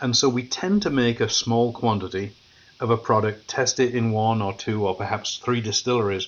And 0.00 0.16
so 0.16 0.28
we 0.28 0.42
tend 0.42 0.82
to 0.82 0.90
make 0.90 1.20
a 1.20 1.28
small 1.28 1.72
quantity 1.72 2.32
of 2.80 2.90
a 2.90 2.96
product, 2.96 3.46
test 3.46 3.78
it 3.78 3.94
in 3.94 4.10
one 4.10 4.42
or 4.42 4.52
two 4.54 4.86
or 4.86 4.96
perhaps 4.96 5.36
three 5.36 5.60
distilleries, 5.60 6.26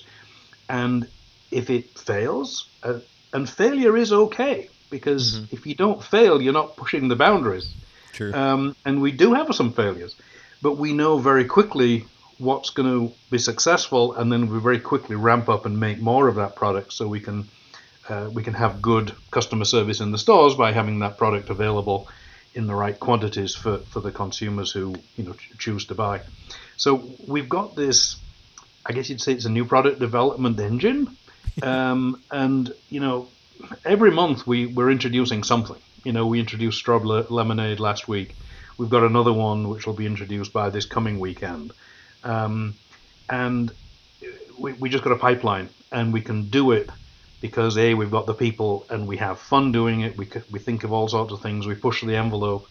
and 0.69 1.07
if 1.51 1.69
it 1.69 1.97
fails, 1.97 2.69
uh, 2.83 2.99
and 3.33 3.49
failure 3.49 3.97
is 3.97 4.13
okay 4.13 4.69
because 4.89 5.39
mm-hmm. 5.39 5.55
if 5.55 5.65
you 5.65 5.75
don't 5.75 6.01
fail, 6.01 6.41
you're 6.41 6.53
not 6.53 6.77
pushing 6.77 7.09
the 7.09 7.15
boundaries. 7.15 7.73
True. 8.13 8.33
Um, 8.33 8.75
and 8.85 9.01
we 9.01 9.11
do 9.11 9.33
have 9.33 9.53
some 9.53 9.73
failures, 9.73 10.15
but 10.61 10.77
we 10.77 10.93
know 10.93 11.17
very 11.17 11.45
quickly 11.45 12.05
what's 12.37 12.69
going 12.69 12.89
to 13.09 13.13
be 13.29 13.37
successful, 13.37 14.13
and 14.13 14.31
then 14.31 14.47
we 14.47 14.59
very 14.59 14.79
quickly 14.79 15.15
ramp 15.15 15.49
up 15.49 15.65
and 15.65 15.79
make 15.79 15.99
more 15.99 16.27
of 16.27 16.35
that 16.35 16.55
product 16.55 16.93
so 16.93 17.07
we 17.07 17.19
can 17.19 17.49
uh, 18.07 18.29
we 18.31 18.43
can 18.43 18.53
have 18.53 18.81
good 18.81 19.13
customer 19.31 19.65
service 19.65 19.99
in 19.99 20.11
the 20.11 20.17
stores 20.17 20.55
by 20.55 20.71
having 20.71 20.99
that 20.99 21.17
product 21.17 21.49
available 21.49 22.07
in 22.53 22.67
the 22.67 22.75
right 22.75 22.99
quantities 22.99 23.55
for, 23.55 23.79
for 23.79 23.99
the 23.99 24.11
consumers 24.11 24.71
who 24.71 24.95
you 25.17 25.23
know 25.23 25.35
choose 25.57 25.85
to 25.85 25.95
buy. 25.95 26.21
So 26.77 27.09
we've 27.27 27.49
got 27.49 27.75
this. 27.75 28.17
I 28.85 28.93
guess 28.93 29.09
you'd 29.09 29.21
say 29.21 29.33
it's 29.33 29.45
a 29.45 29.49
new 29.49 29.65
product 29.65 29.99
development 29.99 30.59
engine, 30.59 31.17
um, 31.63 32.21
and 32.31 32.73
you 32.89 32.99
know 32.99 33.27
every 33.83 34.11
month 34.11 34.45
we 34.45 34.65
we're 34.65 34.91
introducing 34.91 35.43
something. 35.43 35.81
You 36.03 36.13
know 36.13 36.27
we 36.27 36.39
introduced 36.39 36.77
strawberry 36.77 37.25
lemonade 37.29 37.79
last 37.79 38.07
week. 38.07 38.35
We've 38.77 38.89
got 38.89 39.03
another 39.03 39.33
one 39.33 39.69
which 39.69 39.87
will 39.87 39.93
be 39.93 40.05
introduced 40.05 40.51
by 40.51 40.69
this 40.69 40.85
coming 40.85 41.19
weekend. 41.19 41.71
Um, 42.23 42.75
and 43.29 43.71
we, 44.57 44.73
we 44.73 44.89
just 44.89 45.03
got 45.03 45.13
a 45.13 45.17
pipeline 45.17 45.69
and 45.91 46.11
we 46.11 46.21
can 46.21 46.49
do 46.49 46.71
it 46.71 46.89
because 47.47 47.77
a 47.77 47.93
we've 47.93 48.17
got 48.17 48.25
the 48.25 48.33
people 48.33 48.85
and 48.89 49.07
we 49.07 49.17
have 49.17 49.37
fun 49.39 49.71
doing 49.71 50.01
it. 50.01 50.17
We 50.17 50.27
we 50.49 50.59
think 50.59 50.83
of 50.83 50.91
all 50.91 51.07
sorts 51.07 51.31
of 51.33 51.41
things. 51.41 51.67
We 51.67 51.75
push 51.75 52.03
the 52.03 52.15
envelope, 52.15 52.67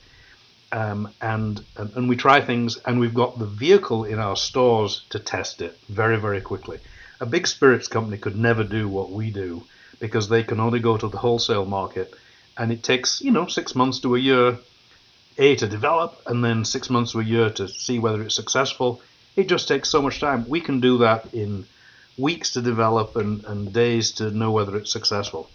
um, 0.72 1.00
and, 1.20 1.64
and 1.76 1.88
and 1.96 2.08
we 2.08 2.16
try 2.16 2.40
things. 2.40 2.78
And 2.84 2.98
we've 2.98 3.20
got 3.22 3.38
the 3.38 3.46
vehicle 3.46 4.04
in 4.04 4.18
our 4.18 4.36
stores 4.36 4.92
to 5.10 5.18
test 5.20 5.62
it 5.62 5.78
very 5.88 6.18
very 6.26 6.40
quickly. 6.40 6.78
A 7.20 7.26
big 7.26 7.46
spirits 7.46 7.88
company 7.88 8.18
could 8.18 8.36
never 8.36 8.64
do 8.64 8.88
what 8.88 9.10
we 9.12 9.30
do 9.30 9.62
because 10.00 10.28
they 10.28 10.42
can 10.42 10.58
only 10.58 10.80
go 10.80 10.96
to 10.96 11.08
the 11.08 11.18
wholesale 11.18 11.66
market, 11.66 12.12
and 12.58 12.72
it 12.72 12.82
takes 12.82 13.22
you 13.22 13.30
know 13.30 13.46
six 13.46 13.76
months 13.76 14.00
to 14.00 14.16
a 14.16 14.18
year, 14.18 14.58
a 15.38 15.54
to 15.56 15.68
develop, 15.68 16.20
and 16.26 16.44
then 16.44 16.64
six 16.64 16.90
months 16.90 17.12
to 17.12 17.20
a 17.20 17.30
year 17.34 17.48
to 17.50 17.68
see 17.68 18.00
whether 18.00 18.22
it's 18.22 18.34
successful 18.34 19.00
it 19.36 19.48
just 19.48 19.66
takes 19.68 19.88
so 19.88 20.00
much 20.00 20.20
time. 20.20 20.48
We 20.48 20.60
can 20.60 20.80
do 20.80 20.98
that 20.98 21.34
in 21.34 21.66
weeks 22.18 22.52
to 22.52 22.62
develop 22.62 23.16
and, 23.16 23.44
and 23.44 23.72
days 23.72 24.12
to 24.12 24.30
know 24.30 24.50
whether 24.50 24.76
it's 24.76 24.92
successful. 24.92 25.50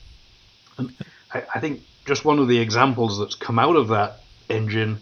And 0.78 0.94
I, 1.34 1.44
I 1.56 1.60
think 1.60 1.82
just 2.06 2.26
one 2.26 2.40
of 2.40 2.48
the 2.48 2.60
examples 2.60 3.20
that's 3.20 3.36
come 3.36 3.60
out 3.60 3.76
of 3.76 3.90
that 3.90 4.22
engine 4.50 5.00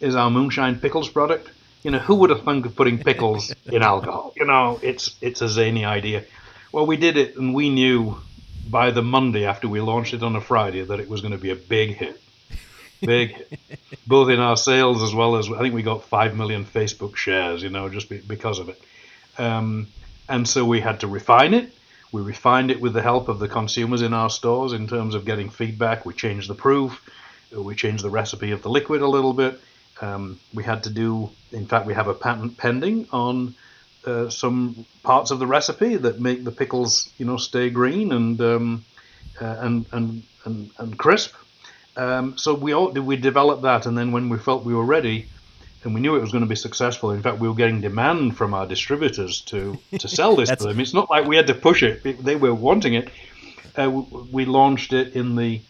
is 0.00 0.14
our 0.14 0.30
moonshine 0.30 0.80
pickles 0.80 1.08
product. 1.08 1.50
You 1.82 1.92
know, 1.92 1.98
who 1.98 2.16
would 2.16 2.30
have 2.30 2.42
thunk 2.42 2.66
of 2.66 2.74
putting 2.74 2.98
pickles 2.98 3.54
in 3.66 3.82
alcohol? 3.82 4.32
You 4.36 4.46
know, 4.46 4.80
it's 4.82 5.16
it's 5.20 5.42
a 5.42 5.48
zany 5.48 5.84
idea. 5.84 6.24
Well, 6.72 6.86
we 6.86 6.96
did 6.96 7.16
it, 7.16 7.36
and 7.36 7.54
we 7.54 7.70
knew 7.70 8.18
by 8.68 8.90
the 8.90 9.02
Monday 9.02 9.46
after 9.46 9.68
we 9.68 9.80
launched 9.80 10.12
it 10.12 10.22
on 10.22 10.36
a 10.36 10.40
Friday 10.40 10.82
that 10.82 11.00
it 11.00 11.08
was 11.08 11.20
going 11.20 11.32
to 11.32 11.38
be 11.38 11.50
a 11.50 11.56
big 11.56 11.96
hit 11.96 12.20
big, 13.00 13.44
both 14.06 14.28
in 14.28 14.40
our 14.40 14.56
sales 14.56 15.02
as 15.02 15.14
well 15.14 15.36
as 15.36 15.50
I 15.50 15.58
think 15.60 15.74
we 15.74 15.82
got 15.82 16.04
five 16.04 16.36
million 16.36 16.64
Facebook 16.64 17.16
shares, 17.16 17.62
you 17.62 17.70
know, 17.70 17.88
just 17.88 18.08
be, 18.08 18.18
because 18.18 18.58
of 18.58 18.68
it. 18.68 18.80
Um, 19.38 19.88
and 20.28 20.48
so 20.48 20.64
we 20.64 20.80
had 20.80 21.00
to 21.00 21.08
refine 21.08 21.54
it. 21.54 21.72
We 22.12 22.22
refined 22.22 22.70
it 22.70 22.80
with 22.80 22.94
the 22.94 23.02
help 23.02 23.28
of 23.28 23.38
the 23.38 23.48
consumers 23.48 24.02
in 24.02 24.14
our 24.14 24.30
stores 24.30 24.72
in 24.72 24.86
terms 24.86 25.14
of 25.14 25.24
getting 25.24 25.50
feedback. 25.50 26.06
We 26.06 26.14
changed 26.14 26.48
the 26.48 26.54
proof. 26.54 27.02
We 27.52 27.74
changed 27.74 28.02
the 28.02 28.10
recipe 28.10 28.52
of 28.52 28.62
the 28.62 28.70
liquid 28.70 29.02
a 29.02 29.08
little 29.08 29.32
bit. 29.32 29.60
Um, 30.00 30.38
we 30.54 30.64
had 30.64 30.84
to 30.84 30.90
do, 30.90 31.30
in 31.52 31.66
fact, 31.66 31.86
we 31.86 31.94
have 31.94 32.08
a 32.08 32.14
patent 32.14 32.56
pending 32.56 33.08
on 33.10 33.54
uh, 34.06 34.30
some 34.30 34.86
parts 35.02 35.30
of 35.30 35.38
the 35.38 35.46
recipe 35.46 35.96
that 35.96 36.20
make 36.20 36.44
the 36.44 36.52
pickles, 36.52 37.10
you 37.18 37.26
know, 37.26 37.36
stay 37.36 37.68
green 37.68 38.12
and 38.12 38.40
um, 38.40 38.84
uh, 39.40 39.56
and, 39.60 39.86
and 39.92 40.22
and 40.44 40.70
and 40.78 40.98
crisp. 40.98 41.34
Um, 41.96 42.38
so 42.38 42.54
we 42.54 42.72
all, 42.72 42.92
we 42.92 43.16
developed 43.16 43.62
that, 43.62 43.86
and 43.86 43.98
then 43.98 44.12
when 44.12 44.28
we 44.28 44.38
felt 44.38 44.64
we 44.64 44.74
were 44.74 44.84
ready, 44.84 45.28
and 45.84 45.94
we 45.94 46.00
knew 46.00 46.16
it 46.16 46.20
was 46.20 46.32
going 46.32 46.44
to 46.44 46.48
be 46.48 46.56
successful. 46.56 47.10
In 47.10 47.22
fact, 47.22 47.38
we 47.38 47.48
were 47.48 47.54
getting 47.54 47.80
demand 47.80 48.36
from 48.36 48.54
our 48.54 48.66
distributors 48.66 49.40
to 49.42 49.78
to 49.98 50.08
sell 50.08 50.36
this 50.36 50.50
to 50.56 50.64
them. 50.64 50.80
It's 50.80 50.94
not 50.94 51.10
like 51.10 51.26
we 51.26 51.36
had 51.36 51.46
to 51.48 51.54
push 51.54 51.82
it; 51.82 52.02
they 52.24 52.36
were 52.36 52.54
wanting 52.54 52.94
it. 52.94 53.10
Uh, 53.76 53.90
we 54.32 54.44
launched 54.44 54.92
it 54.92 55.14
in 55.14 55.36
the 55.36 55.60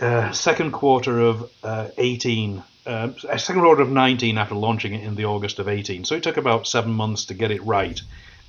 uh, 0.00 0.30
second 0.32 0.72
quarter 0.72 1.20
of 1.20 1.50
uh, 1.64 1.88
18, 1.96 2.62
uh, 2.86 3.12
second 3.36 3.62
quarter 3.62 3.82
of 3.82 3.90
19 3.90 4.36
after 4.36 4.54
launching 4.54 4.94
it 4.94 5.02
in 5.02 5.14
the 5.14 5.24
August 5.24 5.58
of 5.58 5.68
18. 5.68 6.04
So 6.04 6.14
it 6.16 6.22
took 6.22 6.36
about 6.36 6.66
seven 6.66 6.92
months 6.92 7.24
to 7.26 7.34
get 7.34 7.50
it 7.50 7.64
right, 7.64 8.00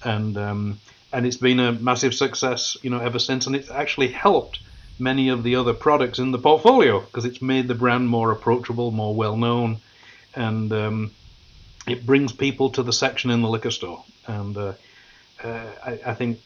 and 0.03 0.37
um, 0.37 0.79
and 1.11 1.25
it's 1.25 1.37
been 1.37 1.59
a 1.59 1.71
massive 1.71 2.13
success, 2.13 2.77
you 2.81 2.89
know, 2.89 2.99
ever 2.99 3.19
since. 3.19 3.47
And 3.47 3.55
it's 3.55 3.71
actually 3.71 4.09
helped 4.09 4.59
many 4.99 5.29
of 5.29 5.43
the 5.43 5.55
other 5.55 5.73
products 5.73 6.19
in 6.19 6.31
the 6.31 6.37
portfolio 6.37 6.99
because 6.99 7.25
it's 7.25 7.41
made 7.41 7.67
the 7.67 7.75
brand 7.75 8.09
more 8.09 8.31
approachable, 8.31 8.91
more 8.91 9.15
well 9.15 9.37
known, 9.37 9.79
and 10.35 10.71
um, 10.71 11.11
it 11.87 12.05
brings 12.05 12.31
people 12.31 12.69
to 12.71 12.83
the 12.83 12.93
section 12.93 13.29
in 13.31 13.41
the 13.41 13.49
liquor 13.49 13.71
store. 13.71 14.03
And 14.27 14.55
uh, 14.55 14.73
uh, 15.43 15.65
I, 15.85 15.99
I, 16.07 16.13
think 16.13 16.39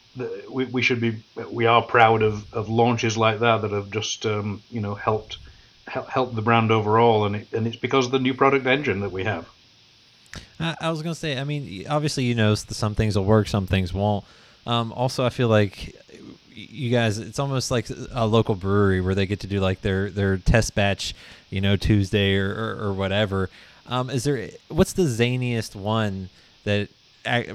we, 0.50 0.66
we, 0.66 0.82
should 0.82 1.02
be 1.02 1.24
we 1.52 1.66
are 1.66 1.82
proud 1.82 2.22
of, 2.22 2.52
of 2.54 2.70
launches 2.70 3.18
like 3.18 3.40
that 3.40 3.62
that 3.62 3.72
have 3.72 3.92
just 3.92 4.26
um, 4.26 4.62
you 4.70 4.82
know 4.82 4.96
helped 4.96 5.38
help 5.88 6.34
the 6.34 6.42
brand 6.42 6.72
overall, 6.72 7.26
and 7.26 7.36
it, 7.36 7.52
and 7.52 7.68
it's 7.68 7.76
because 7.76 8.06
of 8.06 8.12
the 8.12 8.20
new 8.20 8.34
product 8.34 8.66
engine 8.66 9.02
that 9.02 9.12
we 9.12 9.24
have. 9.24 9.48
I 10.60 10.90
was 10.90 11.02
gonna 11.02 11.14
say, 11.14 11.38
I 11.38 11.44
mean, 11.44 11.86
obviously, 11.90 12.24
you 12.24 12.36
know, 12.36 12.56
some 12.56 12.96
things 12.96 13.18
will 13.18 13.26
work, 13.26 13.48
some 13.48 13.68
things 13.68 13.94
won't. 13.94 14.24
Um, 14.66 14.94
also, 14.94 15.26
I 15.26 15.30
feel 15.30 15.50
like 15.50 15.94
you 16.56 16.92
guys 16.92 17.18
it's 17.18 17.40
almost 17.40 17.72
like 17.72 17.88
a 18.12 18.26
local 18.26 18.56
brewery 18.56 19.02
where 19.02 19.16
they 19.16 19.26
get 19.26 19.40
to 19.42 19.48
do 19.48 19.60
like 19.60 19.82
their 19.82 20.10
their 20.10 20.38
test 20.38 20.76
batch 20.76 21.16
you 21.50 21.60
know 21.60 21.76
tuesday 21.76 22.36
or, 22.36 22.50
or, 22.50 22.86
or 22.86 22.94
whatever 22.94 23.50
um, 23.88 24.10
is 24.10 24.24
there 24.24 24.50
what's 24.70 24.94
the 24.94 25.04
zaniest 25.04 25.76
one 25.76 26.30
that 26.64 26.90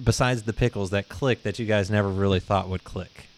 besides 0.05 0.45
the 0.45 0.53
pickles 0.53 0.91
that 0.91 1.09
click 1.09 1.43
that 1.43 1.59
you 1.59 1.67
guys 1.67 1.91
never 1.91 2.09
really 2.09 2.41
thought 2.41 2.69
would 2.69 2.85
click 2.85 3.29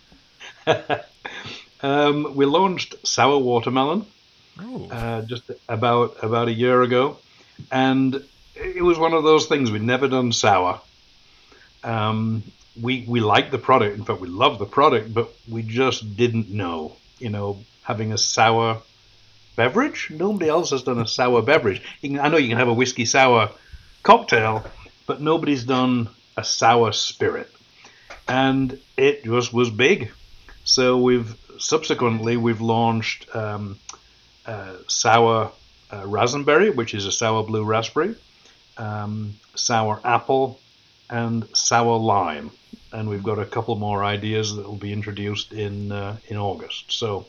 um, 1.83 2.35
we 2.35 2.47
launched 2.47 2.95
sour 3.07 3.39
watermelon 3.39 4.07
oh. 4.61 4.89
uh, 4.91 5.23
just 5.23 5.51
about 5.69 6.17
about 6.23 6.49
a 6.49 6.53
year 6.53 6.83
ago 6.83 7.17
and 7.71 8.23
it 8.55 8.83
was 8.83 8.99
one 8.99 9.13
of 9.13 9.25
those 9.25 9.47
things 9.47 9.71
we'd 9.71 9.83
never 9.83 10.09
done 10.09 10.33
sour 10.33 10.81
um, 11.83 12.43
we 12.81 13.05
we 13.07 13.21
like 13.21 13.51
the 13.51 13.59
product. 13.59 13.97
In 13.97 14.05
fact, 14.05 14.21
we 14.21 14.29
love 14.29 14.59
the 14.59 14.67
product, 14.67 15.13
but 15.13 15.31
we 15.49 15.63
just 15.63 16.17
didn't 16.17 16.51
know. 16.51 16.97
You 17.19 17.31
know, 17.31 17.59
having 17.83 18.13
a 18.13 18.19
sour 18.19 18.83
beverage. 19.61 20.09
Nobody 20.11 20.49
else 20.49 20.71
has 20.71 20.85
done 20.85 20.99
a 20.99 21.07
sour 21.07 21.43
beverage. 21.43 21.83
Can, 22.01 22.19
I 22.19 22.29
know 22.29 22.39
you 22.39 22.49
can 22.49 22.57
have 22.57 22.69
a 22.69 22.81
whiskey 22.81 23.05
sour 23.05 23.51
cocktail, 24.03 24.65
but 25.07 25.21
nobody's 25.21 25.65
done 25.65 26.09
a 26.35 26.43
sour 26.43 26.93
spirit, 26.93 27.51
and 28.27 28.79
it 28.97 29.23
just 29.25 29.53
was 29.53 29.69
big. 29.69 30.13
So 30.65 30.97
we've 30.97 31.37
subsequently 31.59 32.39
we've 32.39 32.63
launched 32.63 33.21
um, 33.37 33.79
uh, 34.47 34.77
sour 34.87 35.53
uh, 35.93 36.07
raspberry, 36.07 36.71
which 36.71 36.95
is 36.95 37.05
a 37.05 37.13
sour 37.13 37.43
blue 37.43 37.65
raspberry, 37.65 38.15
um, 38.79 39.35
sour 39.55 40.01
apple, 40.05 40.59
and 41.11 41.47
sour 41.53 41.99
lime 41.99 42.51
and 42.93 43.09
we've 43.09 43.23
got 43.23 43.39
a 43.39 43.47
couple 43.47 43.77
more 43.77 44.03
ideas 44.03 44.57
that 44.57 44.67
will 44.67 44.77
be 44.89 44.93
introduced 44.93 45.53
in 45.53 45.93
uh, 45.93 46.17
in 46.29 46.37
August. 46.37 46.91
So 46.93 47.27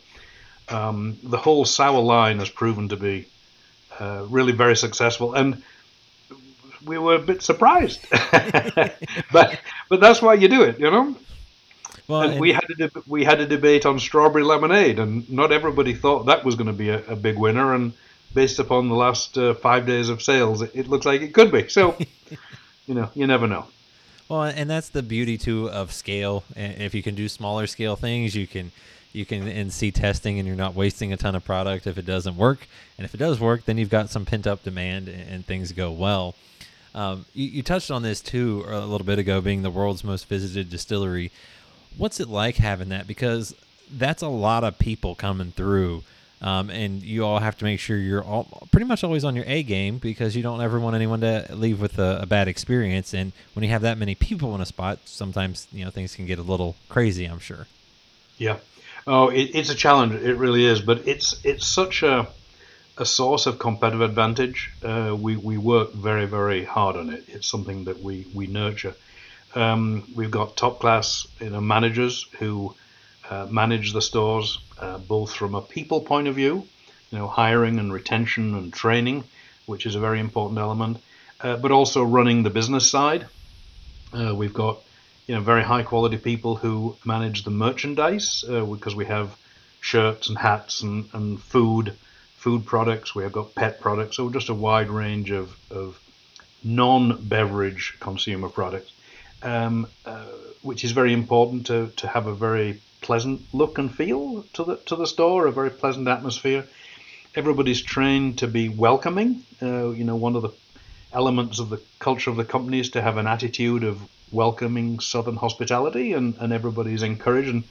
um, 0.69 1.17
the 1.23 1.37
whole 1.37 1.65
sour 1.65 2.01
line 2.01 2.39
has 2.39 2.49
proven 2.49 2.89
to 2.89 2.97
be 2.97 3.27
uh, 3.99 4.25
really 4.29 4.53
very 4.53 4.75
successful, 4.75 5.33
and 5.33 5.61
we 6.85 6.97
were 6.97 7.15
a 7.15 7.19
bit 7.19 7.41
surprised, 7.41 8.05
but 9.31 9.59
but 9.89 9.99
that's 9.99 10.21
why 10.21 10.33
you 10.33 10.47
do 10.47 10.63
it, 10.63 10.79
you 10.79 10.89
know. 10.89 11.15
Well, 12.07 12.39
we 12.39 12.51
had 12.51 12.65
a 12.69 12.75
deb- 12.75 13.03
we 13.07 13.23
had 13.23 13.39
a 13.39 13.45
debate 13.45 13.85
on 13.85 13.99
strawberry 13.99 14.43
lemonade, 14.43 14.99
and 14.99 15.29
not 15.29 15.51
everybody 15.51 15.93
thought 15.93 16.25
that 16.25 16.43
was 16.43 16.55
going 16.55 16.67
to 16.67 16.73
be 16.73 16.89
a, 16.89 17.05
a, 17.05 17.15
big 17.15 17.37
winner. 17.37 17.73
And 17.73 17.93
based 18.33 18.59
upon 18.59 18.89
the 18.89 18.95
last 18.95 19.37
uh, 19.37 19.53
five 19.53 19.85
days 19.85 20.09
of 20.09 20.21
sales, 20.21 20.61
it, 20.61 20.71
it, 20.73 20.87
looks 20.89 21.05
like 21.05 21.21
it 21.21 21.33
could 21.33 21.51
be. 21.51 21.69
So, 21.69 21.95
you 22.87 22.95
know, 22.95 23.09
you 23.13 23.27
never 23.27 23.47
know. 23.47 23.67
Well, 24.27 24.43
and 24.43 24.69
that's 24.69 24.89
the 24.89 25.03
beauty 25.03 25.37
too 25.37 25.69
of 25.69 25.93
scale. 25.93 26.43
If 26.55 26.93
you 26.93 27.03
can 27.03 27.15
do 27.15 27.29
smaller 27.29 27.67
scale 27.67 27.95
things, 27.95 28.35
you 28.35 28.47
can 28.47 28.71
you 29.13 29.25
can 29.25 29.47
and 29.47 29.71
see 29.71 29.91
testing, 29.91 30.39
and 30.39 30.47
you're 30.47 30.57
not 30.57 30.75
wasting 30.75 31.11
a 31.13 31.17
ton 31.17 31.35
of 31.35 31.43
product 31.43 31.87
if 31.87 31.97
it 31.97 32.05
doesn't 32.05 32.37
work. 32.37 32.67
And 32.97 33.05
if 33.05 33.13
it 33.13 33.17
does 33.17 33.39
work, 33.39 33.65
then 33.65 33.77
you've 33.77 33.89
got 33.89 34.09
some 34.09 34.25
pent 34.25 34.47
up 34.47 34.63
demand, 34.63 35.07
and, 35.07 35.29
and 35.29 35.45
things 35.45 35.71
go 35.71 35.91
well. 35.91 36.35
Um, 36.93 37.25
you, 37.33 37.47
you, 37.47 37.63
touched 37.63 37.89
on 37.89 38.03
this 38.03 38.19
too 38.19 38.65
a 38.67 38.85
little 38.85 39.05
bit 39.05 39.17
ago, 39.17 39.39
being 39.39 39.61
the 39.61 39.69
world's 39.69 40.03
most 40.03 40.27
visited 40.27 40.69
distillery. 40.69 41.31
What's 41.97 42.19
it 42.19 42.27
like 42.27 42.57
having 42.57 42.89
that? 42.89 43.07
Because 43.07 43.55
that's 43.91 44.21
a 44.21 44.27
lot 44.27 44.63
of 44.63 44.77
people 44.77 45.15
coming 45.15 45.51
through, 45.51 46.03
um, 46.41 46.69
and 46.69 47.01
you 47.01 47.25
all 47.25 47.39
have 47.39 47.57
to 47.59 47.65
make 47.65 47.79
sure 47.79 47.97
you're 47.97 48.23
all 48.23 48.67
pretty 48.71 48.85
much 48.85 49.03
always 49.03 49.23
on 49.23 49.35
your 49.35 49.45
A 49.47 49.63
game 49.63 49.99
because 49.99 50.35
you 50.35 50.43
don't 50.43 50.61
ever 50.61 50.79
want 50.79 50.95
anyone 50.95 51.21
to 51.21 51.47
leave 51.51 51.79
with 51.79 51.97
a, 51.97 52.19
a 52.23 52.25
bad 52.25 52.49
experience. 52.49 53.13
And 53.13 53.31
when 53.53 53.63
you 53.63 53.69
have 53.69 53.83
that 53.83 53.97
many 53.97 54.15
people 54.15 54.53
in 54.55 54.61
a 54.61 54.65
spot, 54.65 54.99
sometimes 55.05 55.67
you 55.71 55.85
know 55.85 55.91
things 55.91 56.15
can 56.15 56.25
get 56.25 56.39
a 56.39 56.43
little 56.43 56.75
crazy. 56.89 57.25
I'm 57.25 57.39
sure. 57.39 57.67
Yeah. 58.37 58.57
Oh, 59.07 59.29
it, 59.29 59.51
it's 59.53 59.69
a 59.69 59.75
challenge. 59.75 60.13
It 60.13 60.35
really 60.35 60.65
is, 60.65 60.81
but 60.81 61.07
it's 61.07 61.43
it's 61.43 61.65
such 61.65 62.03
a 62.03 62.27
a 62.97 63.05
source 63.05 63.47
of 63.47 63.57
competitive 63.57 64.01
advantage. 64.01 64.71
Uh, 64.83 65.15
we, 65.19 65.35
we 65.35 65.57
work 65.57 65.93
very, 65.93 66.25
very 66.25 66.63
hard 66.63 66.95
on 66.95 67.09
it. 67.09 67.23
It's 67.27 67.47
something 67.47 67.85
that 67.85 68.01
we, 68.01 68.27
we 68.33 68.47
nurture. 68.47 68.93
Um, 69.55 70.07
we've 70.15 70.29
got 70.31 70.55
top 70.55 70.79
class 70.79 71.27
you 71.39 71.49
know, 71.49 71.61
managers 71.61 72.27
who 72.37 72.75
uh, 73.29 73.47
manage 73.49 73.93
the 73.93 74.01
stores 74.01 74.59
uh, 74.79 74.97
both 74.97 75.33
from 75.33 75.55
a 75.55 75.61
people 75.61 76.01
point 76.01 76.27
of 76.27 76.35
view, 76.35 76.67
you 77.11 77.17
know, 77.17 77.27
hiring 77.27 77.79
and 77.79 77.91
retention 77.91 78.55
and 78.55 78.71
training, 78.71 79.23
which 79.65 79.85
is 79.85 79.95
a 79.95 79.99
very 79.99 80.19
important 80.19 80.59
element, 80.59 80.97
uh, 81.39 81.57
but 81.57 81.71
also 81.71 82.03
running 82.03 82.43
the 82.43 82.49
business 82.49 82.89
side. 82.89 83.25
Uh, 84.13 84.35
we've 84.35 84.53
got 84.53 84.79
you 85.31 85.37
know 85.37 85.43
very 85.43 85.63
high 85.63 85.81
quality 85.81 86.17
people 86.17 86.57
who 86.57 86.97
manage 87.05 87.45
the 87.45 87.51
merchandise 87.51 88.43
uh, 88.49 88.65
because 88.65 88.93
we 88.93 89.05
have 89.05 89.33
shirts 89.79 90.27
and 90.27 90.37
hats 90.37 90.81
and, 90.81 91.07
and 91.13 91.39
food 91.41 91.95
food 92.35 92.65
products, 92.65 93.15
we 93.15 93.23
have 93.23 93.31
got 93.31 93.55
pet 93.55 93.79
products, 93.79 94.17
so 94.17 94.29
just 94.29 94.49
a 94.49 94.53
wide 94.53 94.89
range 94.89 95.31
of, 95.31 95.55
of 95.69 95.97
non-beverage 96.65 97.95
consumer 98.01 98.49
products, 98.49 98.91
um, 99.41 99.87
uh, 100.05 100.25
which 100.63 100.83
is 100.83 100.91
very 100.91 101.13
important 101.13 101.67
to, 101.67 101.87
to 101.95 102.07
have 102.09 102.27
a 102.27 102.35
very 102.35 102.81
pleasant 102.99 103.39
look 103.53 103.77
and 103.77 103.95
feel 103.95 104.43
to 104.51 104.65
the 104.65 104.75
to 104.87 104.97
the 104.97 105.07
store, 105.07 105.47
a 105.47 105.51
very 105.53 105.69
pleasant 105.69 106.09
atmosphere. 106.09 106.65
Everybody's 107.35 107.81
trained 107.81 108.39
to 108.39 108.47
be 108.47 108.67
welcoming. 108.67 109.45
Uh, 109.61 109.91
you 109.91 110.03
know, 110.03 110.17
one 110.17 110.35
of 110.35 110.41
the 110.41 110.53
elements 111.13 111.59
of 111.59 111.69
the 111.69 111.79
culture 111.99 112.31
of 112.31 112.35
the 112.35 112.43
company 112.43 112.81
is 112.81 112.89
to 112.89 113.01
have 113.01 113.15
an 113.15 113.27
attitude 113.27 113.85
of 113.85 114.01
welcoming 114.31 114.99
Southern 114.99 115.35
hospitality, 115.35 116.13
and, 116.13 116.35
and 116.39 116.53
everybody's 116.53 117.03
encouraged. 117.03 117.49
And 117.49 117.63